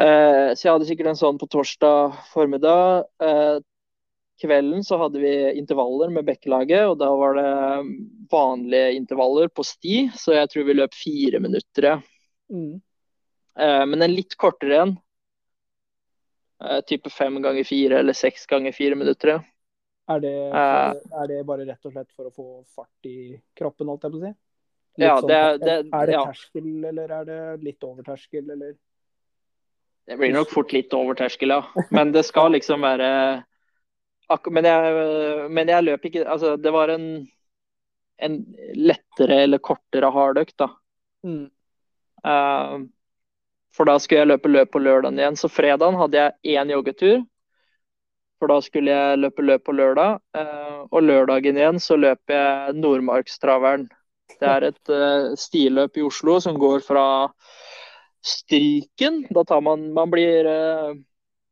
Eh, 0.00 0.52
så 0.52 0.60
jeg 0.66 0.72
hadde 0.74 0.88
sikkert 0.88 1.10
en 1.14 1.18
sånn 1.18 1.40
på 1.40 1.48
torsdag 1.52 2.20
formiddag. 2.34 3.08
Eh, 3.24 3.56
kvelden 4.40 4.84
så 4.86 4.96
hadde 5.00 5.20
vi 5.22 5.32
intervaller 5.60 6.10
med 6.14 6.24
Bekkelaget, 6.28 6.86
og 6.88 6.98
da 7.00 7.10
var 7.16 7.36
det 7.36 7.50
vanlige 8.32 8.94
intervaller 8.96 9.48
på 9.52 9.64
sti, 9.66 10.08
så 10.16 10.34
jeg 10.36 10.50
tror 10.52 10.66
vi 10.68 10.76
løp 10.78 10.96
fire 10.96 11.40
minutter. 11.44 12.00
Mm. 12.52 12.80
Eh, 13.60 13.84
men 13.86 14.02
en 14.06 14.14
litt 14.14 14.36
kortere 14.40 14.82
en. 14.86 14.96
Eh, 16.64 16.80
type 16.88 17.10
fem 17.12 17.38
ganger 17.42 17.64
fire 17.64 18.00
eller 18.02 18.16
seks 18.16 18.46
ganger 18.50 18.72
fire 18.76 18.94
minutter. 19.00 19.40
Er, 20.10 20.20
det, 20.20 20.34
Eh. 20.50 20.94
er 21.22 21.26
det 21.30 21.46
bare 21.46 21.64
rett 21.68 21.86
og 21.86 21.92
slett 21.92 22.10
for 22.16 22.26
å 22.28 22.34
få 22.34 22.46
fart 22.74 23.06
i 23.06 23.40
kroppen, 23.56 23.86
holdt 23.88 24.02
jeg 24.02 24.12
på 24.12 24.18
å 24.18 24.24
si? 24.26 24.34
Ja, 24.98 25.20
sånn- 25.20 25.28
det 25.28 25.36
er- 25.36 25.58
det- 25.58 25.88
er 25.92 26.06
det 26.06 26.12
ja. 26.12 26.24
terskel, 26.26 26.84
eller 26.84 27.12
er 27.20 27.24
det 27.24 27.62
litt 27.64 27.84
over 27.84 28.02
terskel, 28.02 28.50
eller? 28.50 28.74
Det 30.06 30.18
blir 30.18 30.32
nok 30.32 30.48
fort 30.50 30.72
litt 30.72 30.92
over 30.92 31.14
terskel, 31.14 31.48
ja. 31.48 31.62
Men 31.90 32.10
det 32.10 32.24
skal 32.24 32.50
liksom 32.50 32.80
være 32.80 33.44
men, 34.50 34.68
jeg, 34.68 35.50
men 35.50 35.72
jeg 35.72 35.86
løp 35.86 36.04
ikke 36.06 36.24
Altså, 36.24 36.54
det 36.56 36.72
var 36.74 36.92
en, 36.94 37.06
en 38.22 38.38
lettere 38.78 39.42
eller 39.44 39.62
kortere 39.62 40.10
hardøkt, 40.14 40.56
da. 40.60 40.70
Mm. 41.26 41.48
Uh, 42.24 42.86
for 43.76 43.88
da 43.88 43.96
skulle 44.02 44.24
jeg 44.24 44.30
løpe 44.32 44.50
løp 44.50 44.72
på 44.74 44.82
lørdagen 44.82 45.18
igjen. 45.18 45.38
Så 45.38 45.50
fredagen 45.52 45.98
hadde 45.98 46.18
jeg 46.18 46.56
én 46.58 46.72
joggetur. 46.74 47.22
For 48.40 48.50
da 48.50 48.58
skulle 48.64 48.92
jeg 48.92 49.20
løpe 49.20 49.44
løp 49.44 49.64
på 49.68 49.76
lørdag. 49.76 50.20
Uh, 50.36 50.86
og 50.90 51.04
lørdagen 51.06 51.58
igjen 51.60 51.80
så 51.82 51.98
løper 52.00 52.36
jeg 52.36 52.78
Nordmarkstraveren. 52.80 53.88
Det 54.40 54.48
er 54.48 54.68
et 54.70 54.92
uh, 54.92 55.34
stiløp 55.38 55.98
i 55.98 56.06
Oslo 56.06 56.38
som 56.42 56.58
går 56.58 56.82
fra 56.86 57.04
Stryken. 58.24 59.24
Da 59.30 59.44
tar 59.44 59.60
man 59.64 59.92
Man 59.96 60.10
blir 60.12 60.44
eh, 60.44 60.92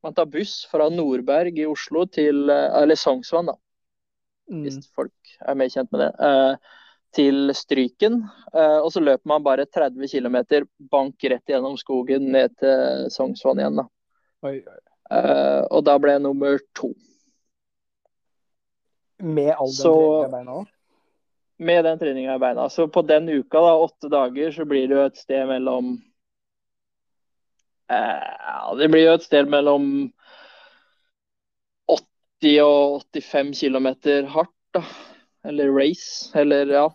Man 0.08 0.14
tar 0.16 0.26
buss 0.32 0.62
fra 0.70 0.86
Nordberg 0.88 1.58
i 1.60 1.66
Oslo 1.68 2.06
til 2.08 2.48
eh, 2.48 2.82
Eller 2.82 2.96
Sognsvann, 2.96 3.50
da 3.52 3.58
Mm. 4.48 4.62
hvis 4.64 4.78
folk 4.96 5.12
er 5.44 5.56
mer 5.60 5.68
kjent 5.68 5.90
med 5.92 6.00
det, 6.00 6.06
eh, 6.24 6.54
til 7.12 7.50
Stryken. 7.52 8.14
Eh, 8.54 8.78
og 8.80 8.86
så 8.94 9.02
løper 9.04 9.28
man 9.28 9.42
bare 9.44 9.66
30 9.68 10.08
km 10.08 10.38
bank 10.88 11.20
rett 11.28 11.44
gjennom 11.52 11.74
skogen 11.76 12.30
ned 12.32 12.54
til 12.56 13.10
Sognsvann 13.12 13.60
igjen. 13.60 13.76
Da. 13.76 13.84
Oi, 14.48 14.54
oi. 14.64 14.78
Eh, 15.18 15.66
og 15.70 15.84
da 15.84 15.98
ble 16.00 16.14
jeg 16.16 16.22
nummer 16.24 16.56
to. 16.74 16.94
Med 19.20 19.52
all 19.52 19.66
den 19.66 19.74
Så- 19.74 19.92
treningen 19.92 20.28
i 20.28 20.38
beina? 20.38 20.66
Med 21.58 21.84
den 21.84 21.98
treninga 21.98 22.34
i 22.34 22.38
beina. 22.38 22.68
Så 22.70 22.88
på 22.88 23.02
den 23.06 23.28
uka, 23.28 23.60
da, 23.60 23.74
åtte 23.84 24.08
dager, 24.08 24.50
så 24.50 24.64
blir 24.64 24.88
det 24.88 24.96
jo 24.96 25.04
et 25.04 25.16
sted 25.18 25.46
mellom 25.46 25.98
ja, 27.88 28.74
Det 28.78 28.88
blir 28.92 29.06
jo 29.06 29.16
et 29.16 29.26
sted 29.26 29.48
mellom 29.50 29.88
80 31.88 32.60
og 32.62 33.02
85 33.16 33.54
km 33.60 33.88
hardt, 34.34 34.54
da. 34.76 34.84
Eller 35.48 35.72
race. 35.72 36.28
Eller 36.38 36.70
ja, 36.70 36.88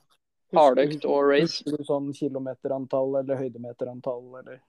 hardøkt 0.53 1.05
og 1.05 1.31
race. 1.31 1.63
Husker 1.63 1.81
du 1.81 1.87
sånn 1.87 2.13
kilometerantall 2.15 3.17
eller 3.23 3.41
høydemeterantall, 3.41 4.23
eller? 4.43 4.61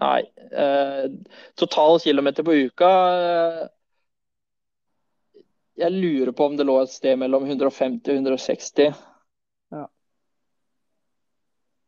Nei. 0.00 0.22
Eh, 0.52 1.04
total 1.56 2.00
kilometer 2.00 2.44
på 2.44 2.52
uka 2.66 2.88
eh, 3.16 3.62
Jeg 5.80 5.92
lurer 5.92 6.32
på 6.32 6.48
om 6.50 6.56
det 6.56 6.66
lå 6.68 6.76
et 6.82 6.92
sted 6.92 7.16
mellom 7.20 7.46
150 7.48 8.10
og 8.12 8.20
160. 8.20 8.92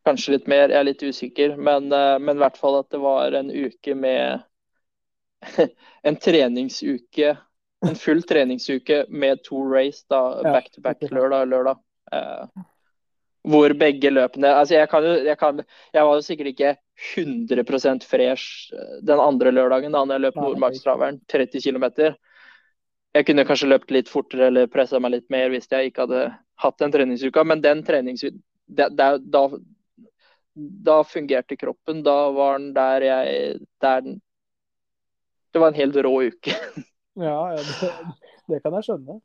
Kanskje 0.09 0.39
litt 0.39 0.49
mer, 0.49 0.73
jeg 0.73 0.81
er 0.81 0.89
litt 0.89 1.05
usikker. 1.05 1.57
Men, 1.61 1.91
eh, 1.93 2.17
men 2.23 2.39
i 2.39 2.43
hvert 2.45 2.57
fall 2.57 2.81
at 2.81 2.89
det 2.95 3.03
var 3.03 3.37
en 3.37 3.53
uke 3.53 3.95
med 3.95 4.47
En 6.09 6.17
treningsuke. 6.17 7.37
En 7.87 7.95
full 7.95 8.25
treningsuke 8.27 9.05
med 9.09 9.45
to 9.47 9.61
race, 9.71 10.03
da, 10.11 10.43
back 10.43 10.73
to 10.73 10.83
back 10.83 11.05
lørdag 11.13 11.45
og 11.45 11.53
lørdag. 11.53 11.81
Eh, 12.13 12.65
hvor 13.49 13.73
begge 13.79 14.11
løpene 14.11 14.51
altså 14.51 14.75
jeg, 14.75 14.89
kan 14.91 15.05
jo, 15.07 15.13
jeg, 15.25 15.39
kan, 15.39 15.61
jeg 15.95 16.07
var 16.09 16.17
jo 16.19 16.25
sikkert 16.27 16.49
ikke 16.51 16.73
100 17.15 18.03
fresh 18.09 18.75
eh, 18.75 18.97
den 19.07 19.23
andre 19.23 19.53
lørdagen 19.55 19.95
da 19.95 20.03
jeg 20.11 20.25
løp 20.25 20.41
Nordmarkstraveren 20.41 21.21
30 21.31 21.63
km. 21.63 21.87
Jeg 23.15 23.27
kunne 23.29 23.47
kanskje 23.47 23.71
løpt 23.71 23.95
litt 23.95 24.11
fortere 24.11 24.51
eller 24.51 24.67
pressa 24.73 24.99
meg 24.99 25.15
litt 25.15 25.31
mer 25.31 25.53
hvis 25.55 25.71
jeg 25.71 25.93
ikke 25.93 26.09
hadde 26.09 26.27
hatt 26.59 26.83
den 26.83 26.93
treningsuka, 26.93 27.45
men 27.47 27.63
den 27.63 27.85
treningsuka 27.87 28.37
da, 28.69 28.89
da, 29.19 29.49
da 30.59 31.03
fungerte 31.05 31.57
kroppen. 31.57 32.03
Da 32.03 32.31
var 32.35 32.59
den 32.59 32.73
der 32.75 33.07
jeg 33.07 33.59
der 33.81 34.01
den, 34.01 34.21
Det 35.53 35.61
var 35.61 35.69
en 35.69 35.81
helt 35.81 35.97
rå 35.97 36.23
uke. 36.23 36.55
Ja, 37.19 37.51
ja 37.51 37.57
det, 37.59 37.89
det 38.47 38.59
kan 38.63 38.75
jeg 38.79 38.85
skjønne. 38.87 39.17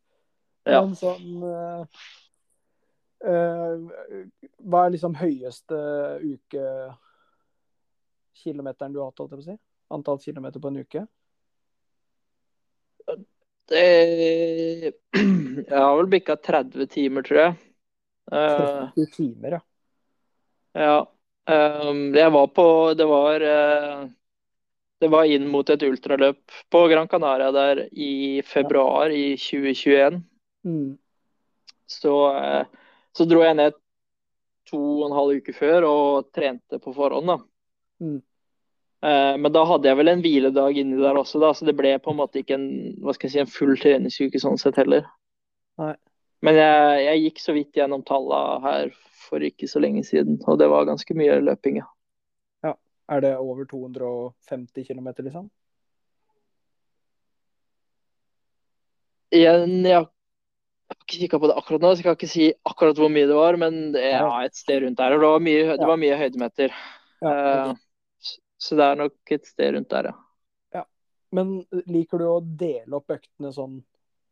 Ja. 0.66 0.80
Men 0.82 0.96
sånn 0.98 1.44
uh, 1.46 1.84
uh, 3.22 4.24
Hva 4.66 4.80
er 4.88 4.94
liksom 4.96 5.14
høyeste 5.20 5.78
uke 6.24 6.64
kilometeren 8.42 8.96
du 8.96 8.98
har 8.98 9.12
hatt, 9.12 9.22
holdt 9.22 9.36
jeg 9.36 9.44
på 9.44 9.46
å 9.46 9.50
si? 9.52 9.60
Antall 9.94 10.24
kilometer 10.24 10.64
på 10.64 10.72
en 10.72 10.82
uke? 10.82 11.06
Det, 13.70 13.84
jeg 15.70 15.70
har 15.70 15.96
vel 16.00 16.10
bikka 16.12 16.36
30 16.50 16.90
timer, 16.92 17.30
tror 17.30 17.42
jeg. 17.44 17.54
Eh, 18.32 18.58
30 18.98 19.12
timer, 19.14 19.60
ja. 19.60 19.62
Ja. 20.74 21.13
Ehm, 21.50 22.04
jeg 22.16 22.32
var 22.32 22.48
på 22.56 22.66
Det 22.98 23.06
var 23.10 23.42
eh, 23.42 24.04
Det 25.02 25.10
var 25.12 25.26
inn 25.28 25.48
mot 25.52 25.70
et 25.70 25.84
ultraløp 25.84 26.60
på 26.72 26.84
Gran 26.88 27.08
Canaria 27.08 27.52
der 27.52 27.88
i 27.92 28.42
februar 28.46 29.12
i 29.12 29.36
2021. 29.38 30.22
Mm. 30.64 30.98
Så 31.88 32.14
eh, 32.36 32.66
Så 33.14 33.26
dro 33.30 33.44
jeg 33.44 33.58
ned 33.60 33.80
to 34.70 34.80
og 34.80 35.10
en 35.10 35.18
halv 35.18 35.42
uke 35.42 35.54
før 35.54 35.86
og 35.86 36.30
trente 36.34 36.80
på 36.82 36.94
forhånd, 36.96 37.28
da. 37.30 37.36
Mm. 38.02 38.22
Eh, 39.04 39.34
men 39.38 39.52
da 39.52 39.66
hadde 39.68 39.90
jeg 39.90 40.00
vel 40.00 40.12
en 40.14 40.24
hviledag 40.24 40.80
inni 40.80 41.02
der 41.02 41.20
også, 41.20 41.42
da, 41.44 41.52
så 41.54 41.68
det 41.68 41.76
ble 41.76 41.98
på 42.00 42.14
en 42.14 42.20
måte 42.22 42.40
ikke 42.40 42.56
en, 42.56 42.70
si, 43.20 43.40
en 43.42 43.52
full 43.52 43.76
treningsuke 43.80 44.40
sånn 44.40 44.60
sett 44.62 44.80
heller. 44.80 45.04
Nei. 45.82 45.94
Men 46.44 46.60
jeg, 46.60 47.02
jeg 47.04 47.24
gikk 47.26 47.42
så 47.44 47.56
vidt 47.56 47.80
gjennom 47.80 48.04
tallene 48.08 48.64
her 48.64 48.96
for 49.34 49.44
ikke 49.46 49.70
så 49.70 49.82
lenge 49.82 50.06
siden, 50.06 50.38
og 50.46 50.60
det 50.62 50.70
var 50.70 50.86
ganske 50.88 51.18
mye 51.18 51.40
løping, 51.42 51.82
ja. 51.82 51.90
ja. 52.68 52.74
Er 53.10 53.24
det 53.26 53.36
over 53.42 53.66
250 53.70 54.86
km, 54.86 55.10
liksom? 55.26 55.48
Igjen, 59.34 59.80
jeg 59.90 59.98
har 59.98 61.00
ikke 61.00 61.24
kikka 61.24 61.40
på 61.42 61.50
det 61.50 61.56
akkurat 61.58 61.82
nå, 61.82 61.94
så 61.94 62.04
jeg 62.04 62.06
kan 62.06 62.20
ikke 62.20 62.30
si 62.30 62.52
akkurat 62.70 63.00
hvor 63.02 63.10
mye 63.10 63.30
det 63.30 63.38
var, 63.38 63.58
men 63.58 63.80
det 63.96 64.04
ja, 64.06 64.28
et 64.46 64.60
sted 64.60 64.84
rundt 64.84 65.00
der. 65.02 65.16
Og 65.16 65.24
det 65.24 65.32
var 65.32 65.48
mye, 65.48 65.64
det 65.80 65.90
var 65.90 66.04
mye 66.04 66.20
høydemeter. 66.20 66.76
Ja, 67.24 67.32
okay. 67.32 67.72
uh, 67.74 67.80
så 68.64 68.78
det 68.80 68.86
er 68.86 69.02
nok 69.02 69.34
et 69.36 69.50
sted 69.50 69.74
rundt 69.76 69.90
der, 69.92 70.12
ja. 70.12 70.14
ja. 70.78 70.86
Men 71.34 71.58
liker 71.90 72.22
du 72.22 72.28
å 72.30 72.38
dele 72.44 73.00
opp 73.00 73.18
øktene 73.18 73.50
sånn 73.56 73.82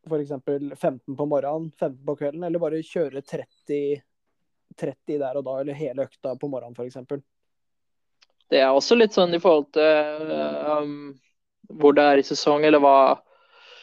f.eks. 0.06 0.32
15 0.78 1.16
på 1.18 1.26
morgenen, 1.26 1.72
15 1.78 1.98
på 2.06 2.16
kvelden, 2.22 2.46
eller 2.46 2.62
bare 2.62 2.80
kjøre 2.86 3.22
30, 3.26 4.02
30 4.78 5.18
der 5.20 5.38
og 5.38 5.46
da, 5.46 5.58
eller 5.60 5.78
hele 5.78 6.06
økta 6.08 6.34
på 6.38 6.50
morgenen 6.50 6.76
f.eks.? 6.76 7.22
Det 8.52 8.60
er 8.60 8.70
også 8.70 8.98
litt 8.98 9.16
sånn 9.16 9.32
i 9.32 9.40
forhold 9.40 9.70
til 9.72 10.32
um, 10.32 10.96
hvor 11.80 11.96
det 11.96 12.04
er 12.04 12.20
i 12.20 12.26
sesong, 12.26 12.66
eller 12.68 12.82
hva, 12.84 12.96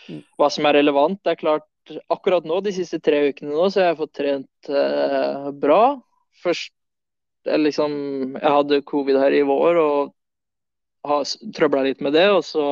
mm. 0.09 0.21
hva 0.37 0.49
som 0.53 0.67
er 0.69 0.77
relevant. 0.77 1.21
Det 1.25 1.33
er 1.33 1.41
klart, 1.41 1.67
akkurat 2.13 2.45
nå, 2.45 2.59
de 2.61 2.75
siste 2.75 2.99
tre 3.01 3.23
ukene 3.31 3.55
nå, 3.55 3.69
så 3.69 3.81
har 3.81 3.91
jeg 3.91 4.01
fått 4.03 4.15
trent 4.19 4.71
uh, 4.73 5.49
bra. 5.57 5.81
Først 6.43 6.75
jeg 7.47 7.61
liksom 7.63 7.93
Jeg 8.35 8.51
hadde 8.51 8.81
covid 8.85 9.17
her 9.17 9.33
i 9.33 9.45
vår 9.47 9.77
og 9.79 10.09
har 11.07 11.23
trøbla 11.55 11.85
litt 11.87 12.01
med 12.03 12.13
det. 12.13 12.27
og 12.29 12.43
så 12.45 12.65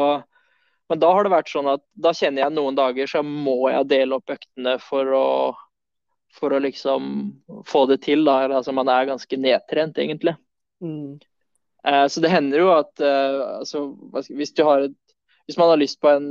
men 0.88 1.00
da 1.00 1.10
har 1.12 1.26
det 1.26 1.34
vært 1.34 1.52
sånn 1.52 1.68
at 1.68 1.84
da 2.00 2.14
kjenner 2.16 2.46
jeg 2.46 2.56
noen 2.56 2.76
dager 2.78 3.10
så 3.12 3.24
må 3.26 3.58
jeg 3.68 3.90
dele 3.92 4.20
opp 4.20 4.32
øktene 4.32 4.78
for 4.80 5.10
å, 5.18 5.28
for 6.38 6.54
å 6.54 6.62
liksom 6.62 7.10
få 7.68 7.86
det 7.92 8.02
til. 8.06 8.24
da, 8.28 8.46
altså 8.60 8.76
Man 8.76 8.90
er 8.94 9.10
ganske 9.10 9.40
nedtrent, 9.42 9.98
egentlig. 9.98 10.36
Mm. 10.84 11.18
Eh, 11.88 12.06
så 12.08 12.24
det 12.24 12.34
hender 12.34 12.64
jo 12.64 12.72
at 12.76 13.02
eh, 13.02 13.42
altså, 13.60 13.88
hvis, 14.30 14.54
du 14.54 14.64
har 14.68 14.88
et, 14.88 14.98
hvis 15.48 15.58
man 15.58 15.72
har 15.74 15.82
lyst 15.82 16.02
på 16.02 16.12
en 16.14 16.28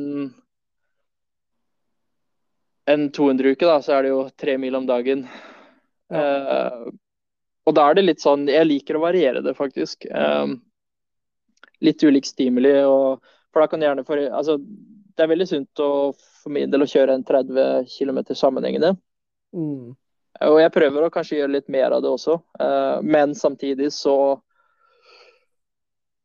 en 2.86 3.08
200-uke, 3.10 3.66
da, 3.66 3.80
så 3.82 3.96
er 3.96 4.06
det 4.06 4.12
jo 4.12 4.20
tre 4.38 4.54
mil 4.62 4.76
om 4.78 4.86
dagen. 4.86 5.26
Ja. 6.12 6.22
Eh, 6.22 6.86
og 7.66 7.74
da 7.74 7.88
er 7.90 7.96
det 7.98 8.04
litt 8.04 8.20
sånn 8.22 8.44
Jeg 8.46 8.62
liker 8.68 8.94
å 8.94 9.02
variere 9.02 9.40
det, 9.42 9.56
faktisk. 9.58 10.06
Eh, 10.06 10.52
litt 11.82 12.04
ulik 12.06 12.28
stimuli. 12.28 12.76
og 12.86 13.24
for 13.50 13.64
da 13.64 13.70
kan 13.72 13.80
du 13.80 13.86
gjerne 13.88 14.04
for, 14.06 14.20
altså, 14.20 14.58
Det 15.16 15.24
er 15.24 15.32
veldig 15.32 15.48
sunt 15.48 15.80
å, 15.80 16.12
for 16.14 16.52
min 16.52 16.70
del 16.70 16.84
å 16.84 16.90
kjøre 16.90 17.14
en 17.16 17.24
30 17.24 17.88
km 17.88 18.22
sammenhengende. 18.36 18.94
Mm. 19.56 19.94
Og 20.46 20.58
jeg 20.60 20.72
prøver 20.74 21.06
å 21.06 21.12
kanskje 21.12 21.40
gjøre 21.40 21.54
litt 21.54 21.70
mer 21.72 21.94
av 21.96 22.02
det 22.04 22.10
også, 22.12 22.36
uh, 22.60 22.98
men 23.04 23.34
samtidig 23.36 23.92
så 23.94 24.16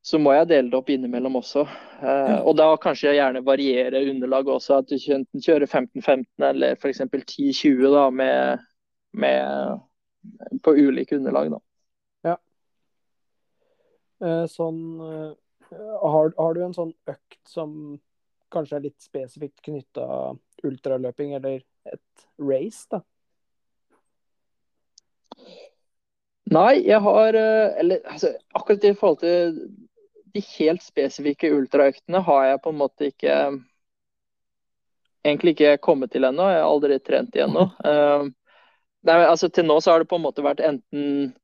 så 0.01 0.17
må 0.17 0.31
jeg 0.33 0.47
dele 0.49 0.71
det 0.71 0.77
opp 0.79 0.87
innimellom 0.89 1.35
også. 1.37 1.61
Uh, 2.01 2.39
og 2.41 2.55
da 2.57 2.71
kanskje 2.81 3.11
jeg 3.11 3.19
gjerne 3.19 3.43
variere 3.45 3.99
underlaget 4.09 4.55
også. 4.55 4.79
At 4.81 4.89
du 4.89 4.95
enten 4.97 5.43
kjører 5.45 5.69
15-15 5.69 6.45
eller 6.47 6.73
f.eks. 6.73 7.03
10-20 7.05 7.93
da 7.93 8.07
med, 8.09 8.63
med, 9.13 9.83
på 10.65 10.73
ulike 10.73 11.19
underlag. 11.19 11.53
da. 11.53 11.61
Ja. 12.31 12.33
Uh, 14.25 14.47
sånn 14.49 14.81
har, 15.69 16.33
har, 16.33 16.57
du 16.57 16.65
en 16.65 16.75
sånn 16.75 16.95
økt 17.13 17.39
som 17.47 17.77
kanskje 18.51 18.79
er 18.79 18.87
litt 18.89 19.05
spesifikt 19.05 19.61
knytta 19.69 20.33
ultraløping, 20.65 21.37
eller 21.37 21.61
et 21.87 22.25
race, 22.41 22.87
da? 22.89 23.03
Nei, 26.51 26.81
jeg 26.83 26.99
har 26.99 27.37
eh, 27.39 27.79
Eller 27.79 28.03
altså, 28.05 28.33
akkurat 28.53 28.83
i 28.83 28.93
forhold 28.97 29.21
til 29.23 29.57
de 30.31 30.43
helt 30.55 30.83
spesifikke 30.83 31.51
ultraøktene 31.51 32.21
har 32.23 32.45
jeg 32.47 32.61
på 32.63 32.71
en 32.71 32.79
måte 32.79 33.09
ikke 33.11 33.37
Egentlig 35.21 35.53
ikke 35.53 35.75
kommet 35.85 36.09
til 36.15 36.25
ennå. 36.25 36.47
Jeg 36.49 36.63
har 36.63 36.71
aldri 36.71 36.95
trent 37.05 37.35
igjen 37.37 37.51
nå. 37.53 37.67
Uh, 37.85 38.23
altså, 39.11 39.51
til 39.53 39.67
nå 39.67 39.75
så 39.77 39.93
har 39.93 40.01
det 40.01 40.07
på 40.09 40.17
en 40.17 40.23
måte 40.23 40.41
vært 40.41 40.63
enten 40.65 41.35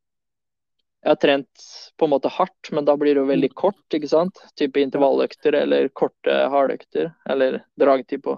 jeg 1.06 1.12
har 1.14 1.20
trent 1.22 1.66
på 1.96 2.08
en 2.08 2.12
måte 2.16 2.32
hardt, 2.34 2.72
men 2.74 2.88
da 2.88 2.96
blir 2.98 3.14
det 3.14 3.22
jo 3.22 3.30
veldig 3.30 3.52
kort. 3.54 3.84
ikke 3.94 4.10
sant? 4.10 4.42
Type 4.58 4.82
intervalløkter 4.82 5.56
eller 5.62 5.92
korte 5.96 6.34
hardøkter. 6.50 7.12
Eller 7.30 7.62
dragtid 7.80 8.26
på 8.26 8.34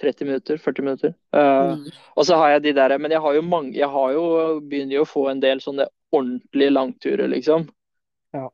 30 0.00 0.24
minutter, 0.24 0.56
40 0.56 0.82
minutter. 0.82 1.14
Uh, 1.36 1.76
mm. 1.76 1.84
Og 2.16 2.26
så 2.26 2.38
har 2.40 2.54
jeg 2.54 2.62
de 2.62 2.72
der 2.78 2.96
Men 2.98 3.12
jeg 3.12 3.20
har 3.20 3.34
jo 3.36 3.42
mange 3.44 3.76
Jeg 3.76 3.88
har 3.88 4.12
jo, 4.14 4.24
begynner 4.64 4.96
jo 4.96 5.04
å 5.04 5.10
få 5.10 5.26
en 5.30 5.42
del 5.42 5.60
sånne 5.62 5.86
ordentlige 6.10 6.72
langturer, 6.72 7.28
liksom. 7.30 7.68
Ja. 8.34 8.48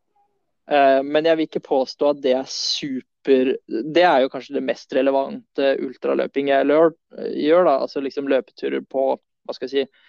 Uh, 0.68 1.00
men 1.06 1.28
jeg 1.28 1.38
vil 1.38 1.48
ikke 1.48 1.64
påstå 1.68 2.10
at 2.12 2.22
det 2.24 2.34
er 2.36 2.50
super 2.50 3.54
Det 3.94 4.04
er 4.04 4.24
jo 4.24 4.30
kanskje 4.32 4.58
det 4.58 4.66
mest 4.66 4.92
relevante 4.94 5.72
ultraløping 5.82 6.50
jeg 6.52 6.68
gjør, 6.70 6.92
gjør 7.32 7.70
da. 7.70 7.78
Altså 7.86 8.02
liksom 8.04 8.30
løpeturer 8.30 8.84
på 8.86 9.08
hva 9.16 9.54
skal 9.54 9.70
jeg 9.70 9.86
si, 9.86 10.04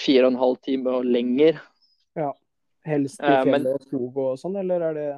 fire 0.00 0.26
og 0.26 0.34
en 0.34 0.40
halv 0.40 0.60
time 0.64 0.92
og 0.98 1.08
lenger. 1.08 1.60
Ja. 2.16 2.30
Helst 2.88 3.20
i 3.20 3.32
fjellet 3.44 3.74
og 3.74 3.82
skog 3.84 4.20
og 4.24 4.38
sånn, 4.40 4.56
eller 4.60 4.84
er 4.88 4.96
det 4.96 5.08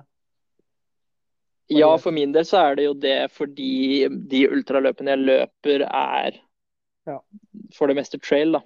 Ja, 1.71 1.99
for 1.99 2.13
min 2.13 2.33
del 2.35 2.47
så 2.49 2.61
er 2.67 2.77
det 2.77 2.87
jo 2.89 2.95
det 2.99 3.19
fordi 3.33 4.09
de 4.31 4.43
ultraløpene 4.51 5.15
jeg 5.15 5.23
løper, 5.23 5.85
er 5.87 6.39
ja. 7.09 7.19
for 7.75 7.89
det 7.91 7.97
meste 7.99 8.21
trail, 8.23 8.59
da. 8.59 8.63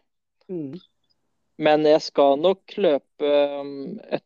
Mm. 0.49 0.77
Men 1.63 1.87
jeg 1.89 2.03
skal 2.05 2.41
nok 2.41 2.77
løpe 2.77 3.31
um, 3.61 3.97
et 4.13 4.25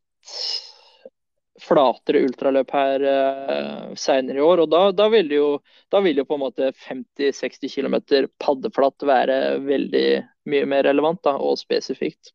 flatere 1.60 2.24
ultraløp 2.24 2.72
her 2.74 3.04
uh, 3.04 3.94
seinere 3.98 4.40
i 4.40 4.44
år. 4.44 4.64
Og 4.64 4.72
da, 4.72 4.82
da, 4.96 5.08
vil 5.12 5.30
jo, 5.34 5.46
da, 5.92 6.00
vil 6.04 6.22
jo, 6.22 6.26
på 6.26 6.38
en 6.38 6.44
måte 6.44 6.72
50-60 6.88 7.74
km 7.76 7.98
paddeflatt 8.42 9.06
være 9.06 9.40
veldig 9.66 10.06
mye 10.50 10.70
mer 10.70 10.86
relevant 10.88 11.22
da, 11.26 11.36
og 11.38 11.60
spesifikt. 11.60 12.32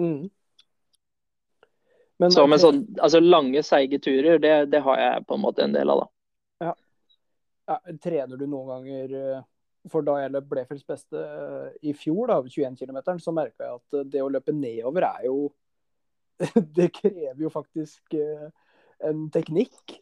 Mm. 0.00 0.28
Men, 2.24 2.32
så 2.32 2.46
men 2.46 2.58
så, 2.58 2.72
altså 2.98 3.20
lange, 3.20 3.60
seige 3.62 3.98
turer, 4.00 4.38
det, 4.40 4.52
det, 4.72 4.80
har 4.80 5.00
jeg 5.00 5.24
på 5.28 5.36
en 5.36 5.42
måte 5.42 5.64
en 5.64 5.74
del 5.76 5.90
av, 5.92 5.98
da. 6.00 6.06
Ja. 6.64 6.70
ja. 7.68 7.96
Trener 8.00 8.40
du 8.40 8.46
noen 8.46 8.70
ganger 8.70 9.16
eh, 9.18 9.42
For 9.92 10.06
da 10.06 10.14
jeg 10.22 10.32
løp 10.32 10.46
Blefels 10.48 10.86
beste 10.88 11.20
eh, 11.20 11.66
i 11.84 11.92
fjor, 11.92 12.32
da, 12.32 12.38
21 12.40 12.78
km, 12.80 13.02
så 13.20 13.34
merka 13.36 13.68
jeg 13.68 13.76
at 13.76 14.06
det 14.14 14.22
å 14.24 14.30
løpe 14.32 14.56
nedover 14.56 15.04
er 15.10 15.26
jo 15.28 15.36
Det 16.78 16.88
krever 16.96 17.44
jo 17.44 17.52
faktisk 17.52 18.16
eh, 18.16 18.48
en 19.04 19.26
teknikk. 19.34 19.98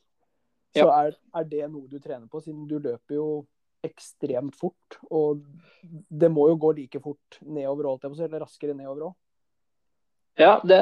Så 0.72 0.86
ja. 0.86 0.92
er, 1.08 1.18
er, 1.34 1.48
det 1.50 1.66
noe 1.72 1.90
du 1.90 1.98
trener 1.98 2.30
på, 2.30 2.38
siden 2.40 2.68
du 2.70 2.78
løper 2.78 3.18
jo 3.18 3.26
ekstremt 3.82 4.54
fort. 4.56 5.00
Og 5.10 5.42
det 5.82 6.30
må 6.30 6.46
jo 6.52 6.60
gå 6.62 6.70
like 6.78 7.02
fort 7.02 7.42
nedover, 7.42 7.90
eller 8.14 8.46
raskere 8.46 8.78
nedover 8.78 9.10
òg. 9.10 9.18
Ja, 10.41 10.61
det, 10.64 10.78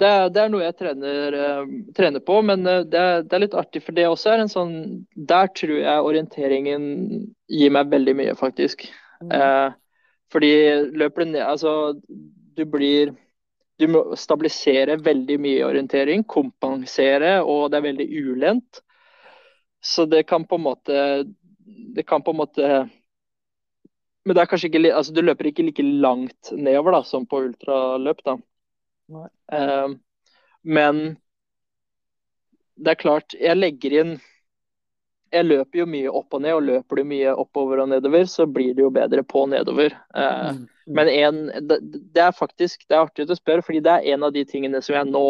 det, 0.00 0.10
det, 0.32 0.40
er 0.40 0.52
noe 0.52 0.62
jeg 0.64 0.76
trener, 0.78 1.34
uh, 1.36 1.72
trener 1.96 2.22
på, 2.24 2.38
men 2.48 2.64
uh, 2.64 2.80
det, 2.88 3.02
det, 3.28 3.36
er 3.36 3.42
litt 3.44 3.56
artig. 3.58 3.82
For 3.84 3.96
det 3.96 4.06
også 4.08 4.32
er 4.32 4.44
en 4.44 4.52
sånn 4.52 4.74
Der 5.12 5.50
tror 5.52 5.74
jeg 5.76 6.06
orienteringen 6.08 6.86
gir 7.52 7.74
meg 7.74 7.90
veldig 7.92 8.14
mye, 8.16 8.36
faktisk. 8.38 8.86
Mm. 9.22 9.34
Eh, 9.36 9.74
fordi 10.32 10.54
løper 10.98 11.22
du 11.22 11.28
ned 11.30 11.44
Altså, 11.46 11.92
du 12.56 12.64
blir 12.66 13.12
Du 13.78 13.84
må 13.86 14.00
stabilisere 14.18 14.96
veldig 14.98 15.36
mye 15.38 15.60
i 15.60 15.66
orientering, 15.66 16.24
kompensere, 16.26 17.36
og 17.44 17.68
det 17.70 17.78
er 17.78 17.86
veldig 17.86 18.08
ulendt. 18.24 18.82
Så 19.82 20.08
det 20.10 20.24
kan 20.26 20.46
på 20.48 20.58
en 20.58 20.64
måte 20.64 20.98
Det 21.94 22.06
kan 22.08 22.24
på 22.24 22.34
en 22.34 22.40
måte 22.40 22.72
men 24.22 24.36
det 24.36 24.42
er 24.42 24.46
kanskje 24.46 24.68
ikke, 24.70 24.92
altså 24.94 25.10
du 25.10 25.18
løper 25.24 25.48
ikke 25.48 25.64
like 25.66 25.82
langt 25.82 26.52
nedover 26.54 26.94
da, 26.94 27.00
som 27.02 27.24
på 27.26 27.40
ultraløp. 27.42 28.20
da. 28.22 28.36
Uh, 29.10 29.94
men 30.62 31.00
det 32.74 32.94
er 32.94 33.00
klart, 33.00 33.34
jeg 33.36 33.58
legger 33.58 33.96
inn 34.00 34.12
Jeg 35.32 35.46
løper 35.46 35.82
jo 35.82 35.86
mye 35.88 36.12
opp 36.12 36.34
og 36.36 36.42
ned, 36.44 36.54
og 36.56 36.66
løper 36.66 37.00
du 37.00 37.06
mye 37.08 37.34
oppover 37.40 37.80
og 37.82 37.88
nedover, 37.88 38.26
så 38.28 38.44
blir 38.44 38.74
det 38.76 38.84
jo 38.84 38.90
bedre 38.92 39.22
på 39.24 39.46
nedover. 39.48 39.94
Uh, 40.12 40.52
mm. 40.52 40.64
Men 40.92 41.08
en, 41.08 41.38
det, 41.68 41.78
det, 42.12 42.20
er 42.20 42.34
faktisk 42.36 42.84
det 42.84 42.98
er 42.98 43.06
artig 43.06 43.24
å 43.30 43.38
spørre, 43.38 43.64
fordi 43.64 43.80
det 43.84 43.94
er 43.94 44.10
en 44.12 44.26
av 44.28 44.34
de 44.34 44.44
tingene 44.48 44.82
som 44.84 44.98
jeg 44.98 45.08
nå, 45.08 45.24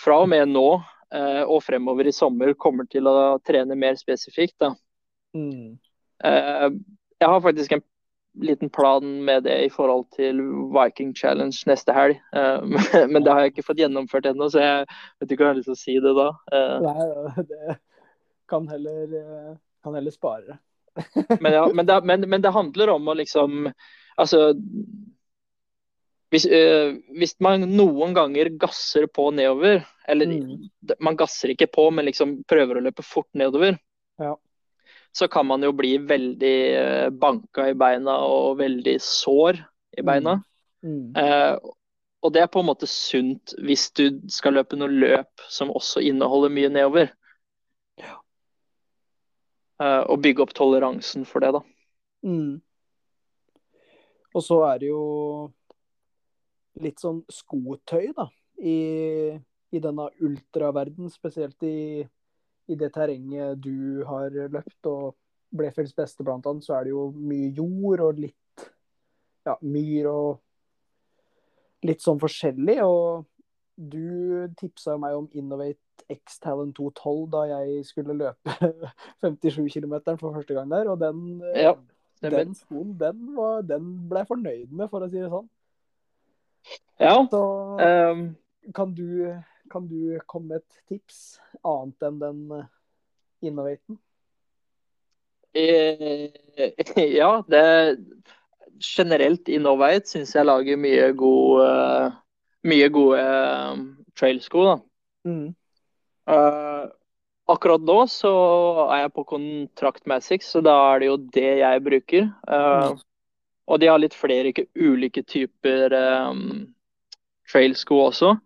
fra 0.00 0.16
og 0.22 0.30
med 0.32 0.48
nå 0.48 0.64
uh, 0.78 1.44
og 1.44 1.60
fremover 1.66 2.08
i 2.08 2.14
sommer, 2.16 2.54
kommer 2.56 2.88
til 2.88 3.10
å 3.10 3.36
trene 3.44 3.76
mer 3.76 4.00
spesifikt. 4.00 4.56
da. 4.64 4.72
Mm. 5.36 5.76
jeg 6.24 7.28
har 7.28 7.42
faktisk 7.44 7.74
en 7.76 7.82
liten 8.44 8.70
plan 8.70 9.24
med 9.24 9.44
det 9.48 9.56
i 9.64 9.70
forhold 9.72 10.06
til 10.16 10.40
Viking 10.74 11.14
Challenge 11.16 11.56
neste 11.70 11.94
helg. 11.96 12.20
Uh, 12.36 12.62
men 13.12 13.24
det 13.24 13.32
har 13.32 13.44
jeg 13.44 13.54
ikke 13.54 13.66
fått 13.70 13.82
gjennomført 13.82 14.28
ennå, 14.30 14.50
så 14.52 14.62
jeg 14.62 14.86
vet 15.20 15.34
ikke 15.34 15.44
om 15.44 15.48
jeg 15.48 15.54
har 15.54 15.60
lyst 15.60 15.70
til 15.70 15.76
å 15.76 15.82
si 15.82 15.98
det 16.04 16.14
da. 16.18 16.30
Uh, 16.54 16.86
Nei, 16.86 17.44
det 17.50 17.76
kan 18.48 18.70
heller, 18.70 19.12
kan 19.84 19.98
heller 19.98 20.14
spare 20.14 20.46
det. 20.46 20.58
men, 21.44 21.52
ja, 21.52 21.66
men, 21.70 21.86
det, 21.86 22.00
men, 22.08 22.24
men 22.30 22.42
det 22.42 22.54
handler 22.54 22.96
om 22.96 23.12
å 23.12 23.14
liksom 23.14 23.68
Altså 24.18 24.48
hvis, 26.32 26.44
øh, 26.50 26.96
hvis, 27.16 27.36
man 27.40 27.62
noen 27.70 28.12
ganger 28.16 28.50
gasser 28.60 29.06
på 29.06 29.28
nedover, 29.32 29.84
eller 30.10 30.28
mm. 30.28 30.96
man 31.00 31.16
gasser 31.16 31.54
ikke 31.54 31.70
på, 31.72 31.86
men 31.94 32.08
liksom 32.08 32.34
prøver 32.48 32.80
å 32.80 32.82
løpe 32.84 33.04
fort 33.06 33.28
nedover, 33.38 33.78
ja. 34.20 34.34
Så 35.12 35.28
kan 35.28 35.46
man 35.48 35.64
jo 35.64 35.72
bli 35.76 35.96
veldig 36.08 36.56
øh, 36.78 37.08
banka 37.20 37.68
i 37.70 37.76
beina 37.78 38.18
og 38.26 38.58
veldig 38.60 38.96
sår 39.02 39.58
i 39.98 40.04
beina. 40.04 40.38
Mm. 40.38 40.44
Mm. 40.88 41.10
Uh, 41.16 41.74
og 42.22 42.34
det 42.34 42.42
er 42.42 42.50
på 42.50 42.62
en 42.62 42.68
måte 42.68 42.86
sunt 42.90 43.54
hvis 43.66 43.88
du 43.98 44.04
skal 44.30 44.54
løpe 44.58 44.78
noe 44.78 44.90
løp 44.90 45.42
som 45.50 45.72
også 45.74 46.02
inneholder 46.06 46.52
mye 46.54 46.70
nedover. 46.70 47.12
Ja. 47.98 48.18
Uh, 49.82 50.02
og 50.10 50.22
bygge 50.22 50.44
opp 50.44 50.54
toleransen 50.54 51.26
for 51.28 51.42
det, 51.42 51.52
da. 51.54 51.62
Mm. 52.26 52.58
Og 54.34 54.44
så 54.44 54.58
er 54.68 54.82
det 54.82 54.90
jo 54.90 55.04
litt 56.82 57.00
sånn 57.02 57.24
skotøy, 57.32 58.10
da, 58.14 58.28
i, 58.62 59.34
i 59.74 59.80
denne 59.82 60.08
ultraverden, 60.22 61.10
spesielt 61.10 61.64
i, 61.66 62.04
i, 62.68 62.76
det 62.76 62.92
terrenget 62.94 63.62
du 63.64 64.04
har 64.08 64.34
løpt, 64.52 64.80
og 64.90 65.16
Blefjells 65.56 65.94
beste 65.96 66.24
blant 66.26 66.46
annet, 66.46 66.66
så 66.66 66.76
er 66.76 66.86
det 66.86 66.92
jo 66.92 67.08
mye 67.16 67.48
jord 67.56 68.02
og 68.04 68.20
litt 68.20 68.68
ja, 69.48 69.54
myr 69.64 70.08
og 70.10 71.88
litt 71.88 72.04
sånn 72.04 72.20
forskjellig. 72.20 72.78
Og 72.84 73.24
du 73.78 74.48
tipsa 74.58 74.98
meg 75.00 75.16
om 75.16 75.28
Innovate 75.38 76.08
X-Talent 76.12 76.76
212 76.76 77.28
da 77.32 77.44
jeg 77.52 77.84
skulle 77.88 78.16
løpe 78.16 78.72
57 79.24 79.68
km 79.72 79.96
for 80.18 80.34
første 80.34 80.56
gang 80.56 80.70
der, 80.72 80.90
og 80.92 81.00
den, 81.00 81.40
ja, 81.56 81.74
den 82.24 82.54
skoen, 82.58 82.94
den, 83.00 83.32
var, 83.36 83.62
den 83.66 83.94
ble 84.10 84.24
jeg 84.24 84.30
fornøyd 84.32 84.74
med, 84.74 84.88
for 84.90 85.04
å 85.04 85.10
si 85.10 85.20
det 85.20 85.30
sånn. 85.32 85.48
Ja. 86.98 87.14
Så 87.30 87.42
um, 87.78 88.24
kan, 88.74 88.94
du, 88.96 89.28
kan 89.70 89.88
du 89.88 90.18
komme 90.26 90.54
med 90.54 90.62
et 90.62 90.82
tips 90.90 91.38
annet 91.62 92.08
enn 92.08 92.20
den 92.22 92.42
eh, 92.58 92.68
innovaten? 93.48 93.98
Eh, 95.56 96.28
ja, 97.20 97.30
det 97.48 97.64
Generelt 98.78 99.48
Innovate 99.50 100.06
syns 100.06 100.34
jeg 100.36 100.46
lager 100.46 100.78
mye 100.78 101.08
god 101.18 101.62
uh, 101.64 102.18
mye 102.68 102.88
gode 102.94 103.24
trailsko, 104.18 104.64
da. 104.68 104.76
Mm. 105.26 105.48
Uh, 106.28 106.86
akkurat 107.50 107.82
nå 107.82 107.98
så 108.12 108.32
er 108.88 109.04
jeg 109.04 109.14
på 109.16 109.24
kontrakt 109.32 110.06
med 110.06 110.20
Asics, 110.20 110.50
så 110.52 110.62
da 110.64 110.76
er 110.92 111.02
det 111.02 111.10
jo 111.10 111.18
det 111.34 111.52
jeg 111.62 111.84
bruker. 111.86 112.28
Uh, 112.46 112.94
mm. 112.94 113.04
Og 113.68 113.80
de 113.82 113.90
har 113.90 114.00
litt 114.00 114.16
flere 114.16 114.52
ikke, 114.52 114.68
ulike 114.78 115.24
typer 115.28 115.92
um, 116.30 116.68
trailsko 117.50 117.98
også. 118.08 118.36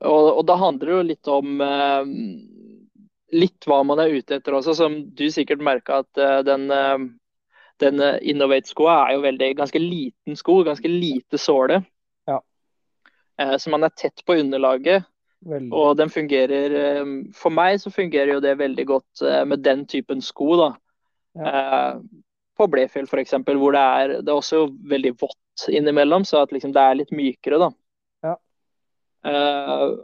Og, 0.00 0.26
og, 0.38 0.42
da 0.48 0.56
handler 0.60 0.90
det 0.90 0.96
jo 0.96 1.06
litt 1.10 1.30
om 1.32 1.60
eh, 1.64 2.10
litt 3.36 3.68
hva 3.68 3.82
man 3.86 4.00
er 4.02 4.12
ute 4.16 4.38
etter 4.38 4.56
også. 4.58 4.76
Som 4.76 4.98
du 5.16 5.26
sikkert 5.32 5.64
merka 5.64 6.02
at 6.04 6.20
eh, 6.20 6.40
den, 6.46 6.68
eh, 6.72 6.96
den 7.82 8.02
Innovate-skoa 8.20 8.98
er 9.06 9.16
jo 9.16 9.26
veldig 9.26 9.50
ganske 9.62 9.82
liten 9.82 10.38
sko, 10.38 10.60
ganske 10.66 10.90
lite 10.90 11.40
såle. 11.40 11.82
Ja. 12.28 12.40
Uh, 13.40 13.56
så 13.60 13.70
man 13.72 13.84
er 13.84 13.94
tett 13.96 14.24
på 14.26 14.38
underlaget. 14.40 15.08
Veldig. 15.46 15.68
Og 15.76 15.98
den 15.98 16.08
fungerer 16.10 16.72
For 17.36 17.52
meg 17.52 17.76
så 17.78 17.90
fungerer 17.92 18.32
jo 18.32 18.40
det 18.42 18.54
veldig 18.58 18.86
godt 18.88 19.20
med 19.46 19.60
den 19.62 19.84
typen 19.86 20.24
sko, 20.24 20.56
da. 20.58 20.70
Ja 21.36 21.98
på 22.56 22.66
Blefjell 22.72 23.04
f.eks., 23.04 23.34
hvor 23.44 23.74
det 23.76 23.82
er, 23.82 24.14
det 24.24 24.32
er 24.32 24.38
også 24.38 24.62
veldig 24.88 25.12
vått 25.20 25.66
innimellom, 25.68 26.24
så 26.24 26.42
at 26.44 26.54
liksom 26.54 26.72
det 26.72 26.82
er 26.82 26.98
litt 27.00 27.12
mykere, 27.14 27.60
da. 27.60 27.70
Uh, 29.26 29.96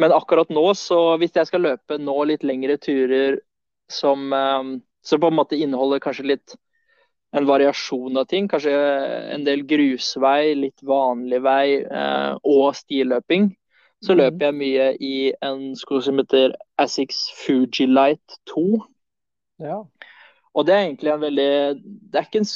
men 0.00 0.14
akkurat 0.14 0.50
nå, 0.50 0.64
så 0.78 1.16
hvis 1.20 1.34
jeg 1.36 1.50
skal 1.50 1.66
løpe 1.68 1.98
nå 2.02 2.16
litt 2.30 2.46
lengre 2.46 2.76
turer 2.82 3.38
som, 3.90 4.30
um, 4.32 4.76
som 5.04 5.22
på 5.22 5.30
en 5.30 5.38
måte 5.38 5.58
inneholder 5.58 6.02
kanskje 6.02 6.30
litt 6.34 6.56
en 7.34 7.46
variasjon 7.46 8.18
av 8.18 8.28
ting, 8.30 8.46
kanskje 8.50 8.72
en 9.34 9.44
del 9.46 9.64
grusvei, 9.66 10.54
litt 10.58 10.82
vanlig 10.86 11.40
vei 11.42 11.66
uh, 11.82 12.38
og 12.46 12.74
stiløping, 12.78 13.50
så 14.04 14.14
mm. 14.14 14.18
løper 14.20 14.46
jeg 14.46 14.58
mye 14.60 14.88
i 15.02 15.14
en 15.42 15.72
sko 15.78 16.00
som 16.04 16.20
heter 16.22 16.54
Assix 16.80 17.24
Fuji 17.42 17.88
Light 17.90 18.38
2. 18.52 18.66
Ja. 19.64 19.80
Og 20.54 20.66
det 20.66 20.74
er 20.74 20.84
egentlig 20.84 21.10
en 21.10 21.22
veldig 21.22 21.50
Det 21.82 22.18
er 22.18 22.26
ikke 22.26 22.42
en 22.42 22.48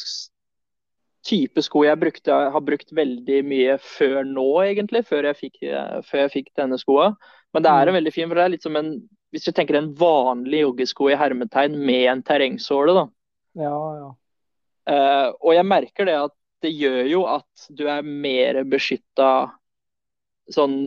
type 1.29 1.63
sko 1.65 1.85
jeg 1.85 2.01
brukte, 2.01 2.33
har 2.33 2.65
brukt 2.65 2.93
veldig 2.97 3.43
mye 3.47 3.77
før 3.85 4.23
nå, 4.27 4.47
egentlig. 4.65 5.05
Før 5.09 5.29
jeg 5.29 5.39
fikk, 5.43 5.61
før 6.09 6.25
jeg 6.25 6.33
fikk 6.33 6.49
denne 6.59 6.79
skoa. 6.81 7.13
Men 7.55 7.65
det 7.65 7.73
er 7.73 7.89
en 7.89 7.95
mm. 7.95 7.99
veldig 7.99 8.15
fin, 8.15 8.29
for 8.29 8.39
det 8.39 8.45
er 8.45 8.55
litt 8.57 8.67
som 8.67 8.77
en 8.81 8.97
Hvis 9.29 9.45
du 9.45 9.53
tenker 9.53 9.77
en 9.77 9.91
vanlig 9.93 10.63
joggesko 10.63 11.11
i 11.13 11.17
hermetegn 11.21 11.75
med 11.77 12.07
en 12.09 12.23
terrengsåle, 12.25 12.95
da. 12.97 13.03
Ja, 13.61 13.77
ja. 13.99 14.09
Uh, 14.89 15.29
og 15.45 15.53
jeg 15.53 15.69
merker 15.69 16.09
det 16.09 16.15
at 16.17 16.33
det 16.65 16.71
gjør 16.73 17.03
jo 17.11 17.25
at 17.29 17.67
du 17.77 17.85
er 17.93 18.07
mer 18.07 18.63
beskytta 18.67 19.51
Sånn 20.49 20.87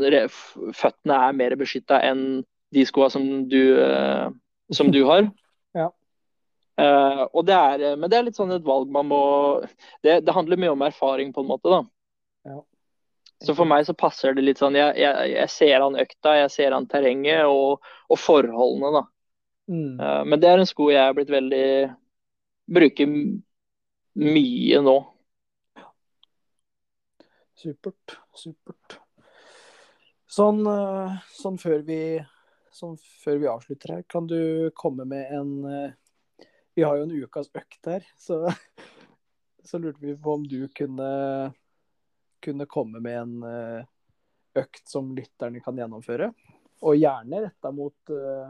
Føttene 0.74 1.20
er 1.28 1.36
mer 1.38 1.54
beskytta 1.60 2.00
enn 2.02 2.42
de 2.74 2.86
skoa 2.88 3.12
som 3.14 3.28
du, 3.52 3.60
uh, 3.78 4.34
som 4.74 4.90
du 4.90 5.04
har. 5.06 5.28
Uh, 6.82 7.42
det 7.46 7.54
er, 7.54 7.84
men 8.00 8.10
det 8.10 8.18
er 8.18 8.26
litt 8.26 8.38
sånn 8.40 8.54
et 8.56 8.66
valg 8.66 8.90
man 8.94 9.10
må 9.12 9.22
det, 10.02 10.22
det 10.26 10.34
handler 10.34 10.58
mye 10.62 10.74
om 10.74 10.86
erfaring, 10.88 11.34
på 11.36 11.44
en 11.44 11.50
måte. 11.52 11.70
da. 11.70 11.82
Ja. 12.50 12.58
Så 13.46 13.56
for 13.58 13.70
meg 13.70 13.86
så 13.86 13.94
passer 13.98 14.36
det 14.38 14.44
litt 14.46 14.60
sånn 14.62 14.76
Jeg, 14.78 14.94
jeg, 15.02 15.30
jeg 15.34 15.50
ser 15.50 15.82
an 15.82 15.98
økta, 15.98 16.36
jeg 16.44 16.52
ser 16.54 16.76
an 16.78 16.88
terrenget 16.90 17.50
og, 17.50 17.86
og 18.10 18.22
forholdene, 18.22 18.92
da. 18.98 19.04
Mm. 19.72 19.94
Uh, 20.02 20.22
men 20.26 20.42
det 20.42 20.50
er 20.50 20.62
en 20.62 20.70
sko 20.70 20.90
jeg 20.94 21.04
er 21.04 21.18
blitt 21.18 21.34
veldig 21.34 21.66
Bruker 22.72 23.10
mye 24.22 24.78
nå. 24.86 24.94
Supert. 27.58 28.14
Supert. 28.38 28.96
Sånn, 30.32 30.62
sånn, 31.36 31.58
før 31.60 31.82
vi, 31.84 32.00
sånn 32.72 32.96
før 33.26 33.42
vi 33.42 33.50
avslutter 33.52 33.98
her, 33.98 34.06
kan 34.08 34.30
du 34.30 34.72
komme 34.78 35.04
med 35.10 35.34
en 35.36 35.52
vi 36.76 36.84
har 36.84 36.98
jo 36.98 37.08
en 37.08 37.16
ukas 37.24 37.50
økt 37.58 37.90
her, 37.90 38.06
så, 38.20 38.46
så 39.68 39.82
lurte 39.82 40.06
vi 40.06 40.16
på 40.18 40.34
om 40.34 40.48
du 40.48 40.68
kunne, 40.76 41.10
kunne 42.44 42.70
komme 42.70 43.02
med 43.04 43.20
en 43.22 43.44
eh, 43.48 43.90
økt 44.62 44.88
som 44.88 45.12
lytterne 45.16 45.62
kan 45.64 45.78
gjennomføre. 45.78 46.32
Og 46.82 46.98
gjerne 46.98 47.44
retta 47.44 47.70
mot 47.72 48.10
uh, 48.10 48.50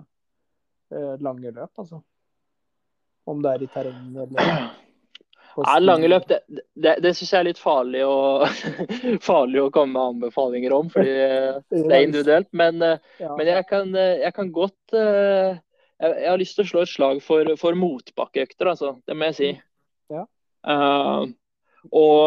lange 1.20 1.52
løp, 1.52 1.72
altså. 1.84 2.00
Om 3.28 3.42
det 3.44 3.52
er 3.52 3.66
i 3.66 3.68
terrenget 3.70 4.22
eller 4.24 4.62
ja, 5.68 5.74
lange 5.84 6.08
løp, 6.08 6.30
det, 6.30 6.40
det, 6.74 6.96
det 7.04 7.12
syns 7.14 7.34
jeg 7.34 7.42
er 7.42 7.48
litt 7.50 7.62
farlig 7.62 8.06
å, 8.08 8.48
farlig 9.30 9.66
å 9.66 9.70
komme 9.76 9.94
med 9.98 10.16
anbefalinger 10.16 10.74
om, 10.74 10.90
fordi 10.94 11.12
det 11.76 11.84
er 11.92 12.08
individuelt. 12.08 12.50
Men, 12.56 12.82
ja. 12.82 13.36
men 13.36 13.52
jeg, 13.52 13.68
kan, 13.70 13.94
jeg, 14.00 14.34
kan, 14.38 14.54
godt 14.56 14.96
jeg, 16.02 16.16
jeg, 16.24 16.30
har 16.30 16.42
lyst 16.42 16.58
til 16.58 16.66
å 16.66 16.72
slå 16.72 16.86
et 16.86 16.92
slag 16.92 17.22
for, 17.26 17.52
for 17.62 17.78
motbakkeøkter, 17.78 18.72
altså. 18.74 18.96
Det 19.08 19.18
må 19.18 19.30
jeg 19.30 19.38
si. 19.38 19.52
Ja. 20.12 20.26
Uh, 20.66 21.30
og, 21.90 22.26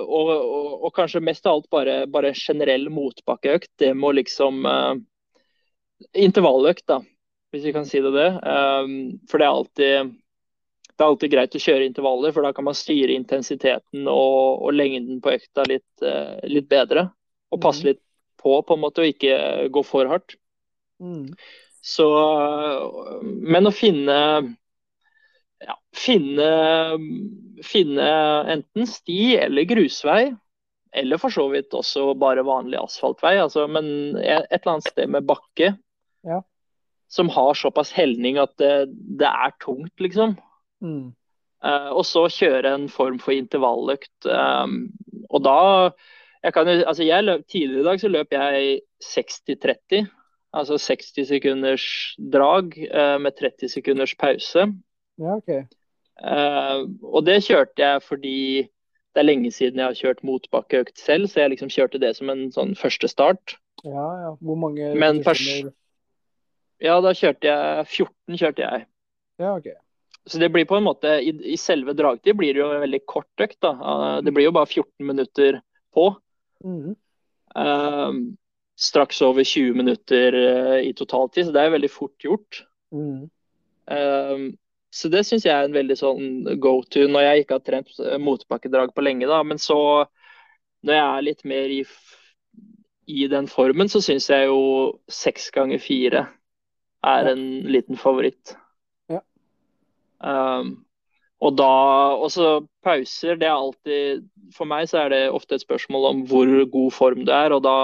og, 0.00 0.30
og, 0.32 0.68
og, 0.78 0.90
kanskje 0.96 1.20
mest 1.24 1.44
av 1.46 1.58
alt 1.58 1.66
bare, 1.72 1.96
bare 2.08 2.32
generell 2.36 2.88
motbakkeøkt. 2.92 3.72
Det 3.80 3.92
må 3.96 4.14
liksom 4.16 4.64
uh, 4.68 4.94
Intervalløkt, 6.18 6.84
da, 6.90 6.98
hvis 7.54 7.64
vi 7.68 7.72
kan 7.72 7.86
si 7.88 8.00
det 8.04 8.12
det. 8.16 8.28
Uh, 8.44 9.16
for 9.30 9.40
det 9.40 9.48
er 9.48 9.58
alltid 9.60 10.14
det 10.94 11.02
er 11.02 11.10
alltid 11.10 11.32
greit 11.32 11.54
å 11.58 11.58
kjøre 11.58 11.86
intervaller, 11.88 12.30
for 12.30 12.46
da 12.46 12.52
kan 12.54 12.68
man 12.68 12.76
styre 12.78 13.16
intensiteten 13.16 14.04
og, 14.06 14.60
og 14.62 14.76
lengden 14.76 15.18
på 15.22 15.32
økta 15.34 15.64
litt, 15.66 15.88
uh, 16.06 16.38
litt, 16.46 16.68
bedre. 16.70 17.08
Og 17.50 17.58
passe 17.62 17.82
mm. 17.82 17.88
litt 17.88 18.02
på, 18.38 18.54
på 18.62 18.76
en 18.76 18.82
måte, 18.82 19.02
og 19.02 19.10
ikke 19.10 19.70
gå 19.74 19.82
for 19.86 20.10
hardt. 20.10 20.36
Mm. 21.02 21.34
Så 21.84 22.06
Men 23.22 23.68
å 23.68 23.72
finne 23.74 24.16
ja, 25.64 25.74
finne, 25.96 26.48
finne 27.64 28.08
enten 28.52 28.88
sti 28.88 29.36
eller 29.40 29.68
grusvei, 29.68 30.22
eller 30.94 31.20
for 31.20 31.32
så 31.32 31.46
vidt 31.52 31.74
også 31.76 32.12
bare 32.20 32.44
vanlig 32.46 32.78
asfaltvei, 32.80 33.36
altså, 33.42 33.66
men 33.70 33.86
et 34.20 34.48
eller 34.50 34.74
annet 34.74 34.90
sted 34.90 35.12
med 35.12 35.28
bakke 35.28 35.72
ja. 36.26 36.40
som 37.10 37.32
har 37.32 37.56
såpass 37.58 37.94
helning 37.96 38.38
at 38.42 38.54
det, 38.60 38.74
det 38.92 39.30
er 39.30 39.54
tungt, 39.64 39.94
liksom. 40.02 40.36
Mm. 40.84 41.14
Uh, 41.64 41.90
og 41.96 42.04
så 42.04 42.26
kjøre 42.28 42.74
en 42.76 42.90
form 42.92 43.16
for 43.22 43.32
intervalløkt. 43.32 44.28
Um, 44.28 44.92
og 45.30 45.46
da 45.46 45.58
jeg 46.44 46.52
kan, 46.52 46.68
altså 46.68 47.06
jeg 47.06 47.24
løp, 47.24 47.46
Tidligere 47.48 47.80
i 47.80 47.86
dag 47.88 48.00
så 48.02 48.10
løp 48.12 48.34
jeg 48.36 48.82
60-30. 49.00 50.04
Altså 50.54 50.78
60 50.78 51.26
sekunders 51.28 51.84
drag 52.18 52.76
uh, 52.86 53.16
med 53.22 53.34
30 53.40 53.72
sekunders 53.72 54.14
pause. 54.18 54.68
Ja, 55.18 55.38
ok. 55.38 55.50
Uh, 56.22 56.86
og 57.10 57.24
det 57.26 57.40
kjørte 57.42 57.82
jeg 57.82 58.02
fordi 58.06 58.38
det 59.14 59.22
er 59.22 59.26
lenge 59.26 59.50
siden 59.54 59.78
jeg 59.78 59.90
har 59.90 59.98
kjørt 59.98 60.24
motbakkeøkt 60.26 60.98
selv, 60.98 61.28
så 61.30 61.44
jeg 61.44 61.54
liksom 61.54 61.70
kjørte 61.70 62.00
det 62.02 62.12
som 62.18 62.30
en 62.30 62.48
sånn 62.54 62.74
første 62.78 63.10
start. 63.10 63.56
Ja, 63.84 64.06
ja. 64.24 64.30
Hvor 64.40 64.58
mange 64.58 64.94
Men 64.98 65.22
Ja, 66.82 66.98
da 67.00 67.14
kjørte 67.14 67.46
jeg 67.46 67.86
14, 67.86 68.38
kjørte 68.38 68.64
jeg. 68.64 68.86
Ja, 69.38 69.54
ok. 69.54 69.70
Så 70.26 70.40
det 70.40 70.48
blir 70.52 70.64
på 70.64 70.78
en 70.78 70.86
måte 70.86 71.18
I, 71.20 71.34
i 71.52 71.56
selve 71.60 71.92
dragtid 71.96 72.36
blir 72.38 72.54
det 72.54 72.62
jo 72.62 72.70
en 72.72 72.82
veldig 72.82 73.02
kort 73.06 73.44
økt, 73.44 73.58
da. 73.62 73.74
Uh, 73.78 74.18
det 74.24 74.34
blir 74.34 74.48
jo 74.48 74.54
bare 74.56 74.70
14 74.70 75.06
minutter 75.06 75.60
på. 75.94 76.08
Mm. 76.64 76.94
Uh, 77.54 78.34
straks 78.80 79.22
over 79.22 79.44
20 79.46 79.78
minutter 79.78 80.34
uh, 80.34 80.80
i 80.82 80.92
totaltid, 80.96 81.46
så 81.46 81.54
det 81.54 81.62
er 81.62 81.74
veldig 81.76 81.90
fort 81.92 82.26
gjort. 82.26 82.64
Mm. 82.94 83.30
Så 84.94 85.10
det 85.12 85.24
syns 85.26 85.44
jeg 85.44 85.52
er 85.52 85.66
en 85.66 85.74
veldig 85.74 85.96
sånn 85.98 86.28
go 86.62 86.78
to 86.88 87.02
når 87.10 87.24
jeg 87.26 87.42
ikke 87.42 87.56
har 87.58 87.64
trent 87.66 87.96
motbakkedrag 88.22 88.94
på 88.94 89.02
lenge, 89.04 89.26
da. 89.28 89.42
Men 89.44 89.58
så, 89.60 89.76
når 90.86 90.96
jeg 90.96 91.04
er 91.04 91.26
litt 91.26 91.42
mer 91.50 91.74
i, 91.74 91.80
i 93.10 93.26
den 93.28 93.50
formen, 93.50 93.90
så 93.92 94.00
syns 94.04 94.30
jeg 94.30 94.46
jo 94.48 94.62
seks 95.12 95.50
ganger 95.54 95.82
fire 95.82 96.24
er 97.04 97.30
en 97.34 97.44
liten 97.68 97.98
favoritt. 98.00 98.54
Ja. 99.12 99.20
Um, 100.22 100.76
og 101.44 101.58
da 101.58 101.72
også 102.24 102.64
pauser, 102.84 103.36
det 103.36 103.48
er 103.48 103.58
alltid 103.58 104.22
For 104.54 104.68
meg 104.68 104.86
så 104.88 105.02
er 105.02 105.12
det 105.12 105.22
ofte 105.34 105.58
et 105.58 105.64
spørsmål 105.64 106.06
om 106.12 106.22
hvor 106.30 106.48
god 106.70 106.94
form 106.94 107.24
du 107.26 107.32
er, 107.34 107.52
og 107.52 107.64
da 107.66 107.76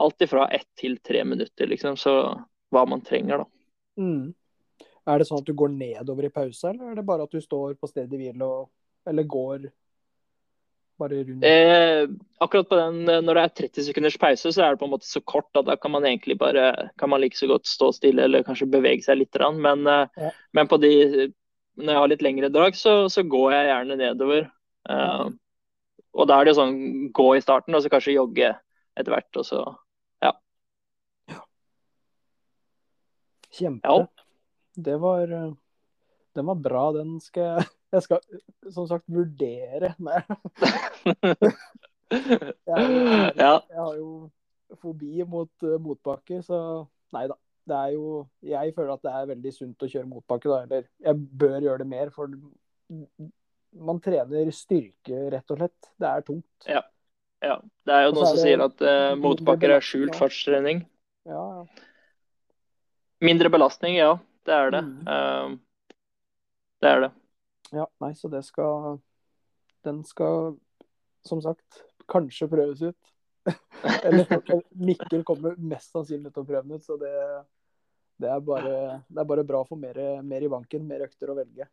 alltid 0.00 0.30
fra 0.30 0.46
ett 0.48 0.68
til 0.78 0.98
tre 1.04 1.24
minutter, 1.24 1.68
liksom. 1.70 1.96
Så 2.00 2.14
hva 2.70 2.84
man 2.88 3.02
trenger, 3.06 3.44
da. 3.44 3.46
Mm. 4.00 4.30
Er 5.10 5.18
det 5.18 5.26
sånn 5.28 5.42
at 5.42 5.48
du 5.48 5.56
går 5.56 5.72
nedover 5.74 6.28
i 6.28 6.32
pause, 6.32 6.70
eller 6.70 6.92
er 6.92 6.98
det 7.00 7.06
bare 7.08 7.26
at 7.26 7.34
du 7.34 7.40
står 7.42 7.76
på 7.80 7.90
stedet 7.90 8.16
hvil 8.16 8.42
og 8.46 8.70
Eller 9.08 9.24
går 9.24 9.62
bare 11.00 11.22
rundt? 11.24 11.44
Eh, 11.48 12.02
akkurat 12.44 12.68
på 12.68 12.76
den, 12.76 12.98
når 13.24 13.38
det 13.38 13.42
er 13.42 13.54
30 13.62 13.86
sekunders 13.86 14.18
pause, 14.20 14.52
så 14.52 14.62
er 14.62 14.74
det 14.74 14.82
på 14.82 14.84
en 14.84 14.92
måte 14.92 15.08
så 15.08 15.22
kort 15.24 15.48
at 15.56 15.64
da 15.64 15.78
kan 15.80 15.94
man 15.94 16.04
egentlig 16.04 16.36
bare 16.38 16.90
kan 17.00 17.08
man 17.08 17.22
like 17.22 17.38
så 17.38 17.48
godt 17.48 17.66
stå 17.66 17.88
stille 17.96 18.26
eller 18.28 18.44
kanskje 18.44 18.68
bevege 18.68 19.06
seg 19.06 19.22
litt. 19.22 19.40
Men, 19.56 19.86
eh, 19.88 20.20
ja. 20.20 20.32
men 20.52 20.68
på 20.68 20.76
de 20.84 20.92
når 21.80 21.94
jeg 21.94 22.02
har 22.02 22.10
litt 22.12 22.24
lengre 22.24 22.50
drag, 22.52 22.76
så, 22.76 22.94
så 23.12 23.24
går 23.26 23.54
jeg 23.54 23.68
gjerne 23.70 23.98
nedover. 24.00 24.48
Uh, 24.88 25.30
og 26.16 26.28
da 26.28 26.38
er 26.38 26.46
det 26.46 26.54
jo 26.54 26.60
sånn 26.60 26.76
gå 27.16 27.28
i 27.36 27.44
starten, 27.44 27.76
og 27.76 27.84
så 27.84 27.92
kanskje 27.92 28.16
jogge 28.16 28.50
etter 28.98 29.14
hvert. 29.14 29.30
Og 29.40 29.46
så 29.46 29.62
ja. 30.24 30.34
Kjempe. 33.60 33.88
Ja. 33.88 34.06
Det 34.90 34.96
var 35.02 35.28
Den 35.28 36.46
var 36.48 36.58
bra. 36.68 36.86
Den 36.96 37.18
skal 37.22 37.52
jeg 37.52 37.68
Jeg 37.90 38.06
skal 38.06 38.20
som 38.70 38.86
sagt 38.86 39.06
vurdere. 39.10 39.94
Nei. 39.98 40.20
Jeg, 42.10 42.86
ja. 43.38 43.50
jeg 43.70 43.78
har 43.78 43.92
jo 43.94 44.30
fobi 44.82 45.22
mot 45.30 45.62
uh, 45.62 45.76
motbakke, 45.78 46.40
så 46.42 46.56
nei 47.14 47.28
da. 47.30 47.36
Det 47.70 47.76
er 47.76 47.92
jo 47.94 48.24
Jeg 48.42 48.72
føler 48.74 48.96
at 48.96 49.04
det 49.04 49.12
er 49.14 49.28
veldig 49.28 49.52
sunt 49.54 49.84
å 49.86 49.88
kjøre 49.92 50.10
motbakke, 50.10 50.50
da. 50.50 50.64
Eller 50.66 50.88
jeg 51.06 51.20
bør 51.42 51.58
gjøre 51.62 51.82
det 51.84 51.86
mer, 51.92 52.10
for 52.14 52.34
man 53.90 54.00
trener 54.02 54.50
styrke, 54.54 55.20
rett 55.36 55.54
og 55.54 55.60
slett. 55.60 55.92
Det 56.02 56.10
er 56.10 56.26
tungt. 56.26 56.66
Ja. 56.66 56.82
ja. 57.46 57.60
Det 57.86 57.94
er 57.94 58.08
jo 58.08 58.16
noen 58.16 58.26
er 58.26 58.32
som 58.32 58.40
det 58.40 58.48
sier 58.48 58.64
at 58.66 58.82
uh, 58.82 59.14
motbakker 59.22 59.76
er 59.76 59.86
skjult 59.86 60.16
ja. 60.16 60.18
fartstrening. 60.18 60.82
Ja, 61.30 61.44
ja. 61.60 61.86
Mindre 63.20 63.50
belastning, 63.52 63.96
ja. 63.98 64.14
Det 64.48 64.56
er 64.56 64.72
det. 64.72 64.80
Mm. 64.80 65.06
Uh, 65.06 65.58
det 66.80 66.88
er 66.88 67.00
det. 67.04 67.10
ja. 67.76 67.86
Nei, 68.00 68.14
så 68.16 68.28
det 68.32 68.42
skal 68.46 68.98
Den 69.84 70.02
skal, 70.04 70.56
som 71.24 71.40
sagt, 71.44 71.82
kanskje 72.08 72.48
prøves 72.48 72.82
ut. 72.82 73.12
Eller 74.04 74.26
Mikkel 74.88 75.24
kommer 75.24 75.56
mest 75.56 75.92
sannsynlig 75.92 76.32
til 76.32 76.42
å 76.42 76.48
prøve 76.48 76.64
den 76.66 76.80
ut, 76.80 76.84
så 76.84 76.96
det, 77.00 77.12
det, 78.20 78.28
er, 78.28 78.40
bare, 78.44 78.74
det 79.08 79.22
er 79.22 79.28
bare 79.28 79.44
bra 79.48 79.62
å 79.62 79.68
få 79.68 79.78
mer, 79.80 80.00
mer 80.22 80.44
i 80.44 80.50
banken. 80.52 80.84
Mer 80.88 81.06
økter 81.08 81.32
å 81.32 81.38
velge. 81.38 81.68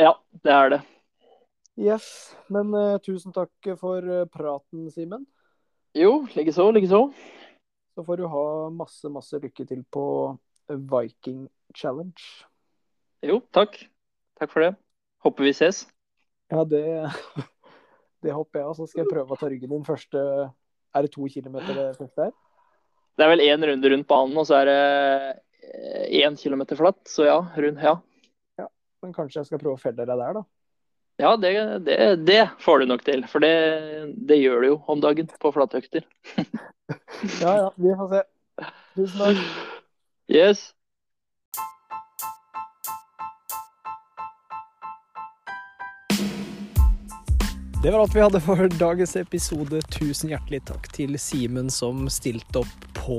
Ja, 0.00 0.14
det 0.42 0.54
er 0.54 0.74
det. 0.74 0.80
Yes. 1.80 2.06
Men 2.50 2.74
uh, 2.74 2.98
tusen 3.02 3.34
takk 3.34 3.70
for 3.80 4.04
eh, 4.04 4.26
praten, 4.30 4.88
Simen. 4.92 5.26
Jo, 5.96 6.26
likeså, 6.34 6.68
likeså. 6.74 7.06
Så 7.94 8.04
får 8.06 8.20
du 8.20 8.26
ha 8.30 8.44
masse, 8.74 9.10
masse 9.10 9.38
lykke 9.42 9.66
til 9.66 9.82
på 9.90 10.04
Viking 10.70 11.48
Challenge. 11.76 12.26
Jo, 13.26 13.40
takk. 13.54 13.76
Takk 14.40 14.52
for 14.52 14.64
det. 14.64 14.74
Håper 15.24 15.46
vi 15.48 15.54
ses. 15.56 15.84
Ja, 16.50 16.64
det, 16.64 16.84
det 18.24 18.36
håper 18.36 18.62
jeg. 18.62 18.68
Og 18.68 18.78
så 18.78 18.88
skal 18.88 19.04
jeg 19.04 19.12
prøve 19.12 19.36
å 19.36 19.40
ta 19.40 19.50
ryggen 19.50 19.74
din 19.74 19.86
første 19.86 20.20
Er 20.20 21.06
det 21.06 21.12
to 21.14 21.28
kilometer 21.30 21.76
det 21.76 21.90
første 21.98 22.30
er? 22.30 22.32
Det 23.18 23.26
er 23.26 23.34
vel 23.34 23.44
én 23.44 23.66
runde 23.68 23.90
rundt 23.92 24.08
banen, 24.08 24.38
og 24.40 24.46
så 24.48 24.62
er 24.62 24.70
det 24.70 26.20
én 26.24 26.38
kilometer 26.40 26.78
flatt. 26.78 27.02
Så 27.10 27.26
ja, 27.28 27.36
rundt, 27.56 27.82
ja. 27.84 27.98
Men 29.00 29.12
kanskje 29.16 29.40
jeg 29.40 29.48
skal 29.48 29.60
prøve 29.60 29.78
å 29.78 29.80
felle 29.80 30.04
deg 30.04 30.18
der, 30.20 30.40
da. 30.40 30.44
Ja, 31.20 31.34
det, 31.36 31.52
det, 31.84 31.98
det 32.24 32.40
får 32.64 32.80
du 32.80 32.86
nok 32.88 33.04
til. 33.04 33.24
For 33.28 33.44
det, 33.44 33.52
det 34.28 34.40
gjør 34.40 34.64
du 34.64 34.68
jo 34.70 34.78
om 34.92 35.02
dagen 35.04 35.30
på 35.40 35.54
flatøkter. 35.56 36.06
Ja 37.38 37.52
ja, 37.54 37.66
vi 37.78 37.92
får 37.94 38.08
se. 38.10 38.22
Tusen 38.96 39.20
takk. 39.20 39.69
Yes. 40.30 40.70
Det 47.82 47.90
var 47.90 48.00
alt 48.00 48.14
vi 48.14 48.20
hadde 48.20 48.40
for 48.40 48.68
dagens 48.78 49.16
episode. 49.16 49.82
Tusen 49.90 50.30
hjertelig 50.30 50.62
takk 50.70 50.86
til 50.94 51.18
Simen 51.18 51.66
som 51.74 52.06
stilte 52.12 52.62
opp 52.62 52.86
på, 52.94 53.18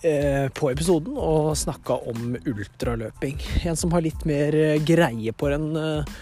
eh, 0.00 0.48
på 0.48 0.70
episoden 0.72 1.18
og 1.18 1.52
snakka 1.60 2.00
om 2.08 2.38
ultraløping. 2.40 3.36
En 3.68 3.76
som 3.76 3.92
har 3.92 4.00
litt 4.00 4.24
mer 4.24 4.56
eh, 4.56 4.80
greie 4.80 5.36
på 5.36 5.52
enn 5.52 5.74
eh, 5.76 6.14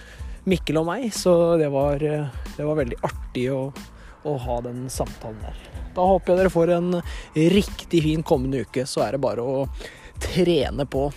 Mikkel 0.51 0.81
og 0.83 0.89
meg, 0.89 1.13
så 1.15 1.55
det 1.61 1.71
var, 1.71 2.03
eh, 2.03 2.27
det 2.57 2.67
var 2.67 2.83
veldig 2.83 3.05
artig 3.07 3.53
å, 3.55 3.69
å 4.27 4.39
ha 4.49 4.63
den 4.67 4.89
samtalen 4.91 5.39
der. 5.45 5.70
Da 5.97 6.07
håper 6.07 6.33
jeg 6.33 6.43
dere 6.43 6.55
får 6.55 6.75
en 6.77 6.93
riktig 7.35 8.05
fin 8.07 8.23
kommende 8.27 8.65
uke. 8.67 8.87
Så 8.87 9.05
er 9.07 9.17
det 9.17 9.25
bare 9.25 9.45
å 9.45 9.67
trene 10.21 10.87
på. 10.87 11.09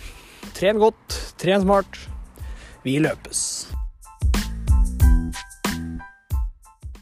Tren 0.56 0.82
godt, 0.82 1.20
tren 1.40 1.64
smart. 1.64 1.98
Vi 2.84 2.98
løpes. 3.00 3.44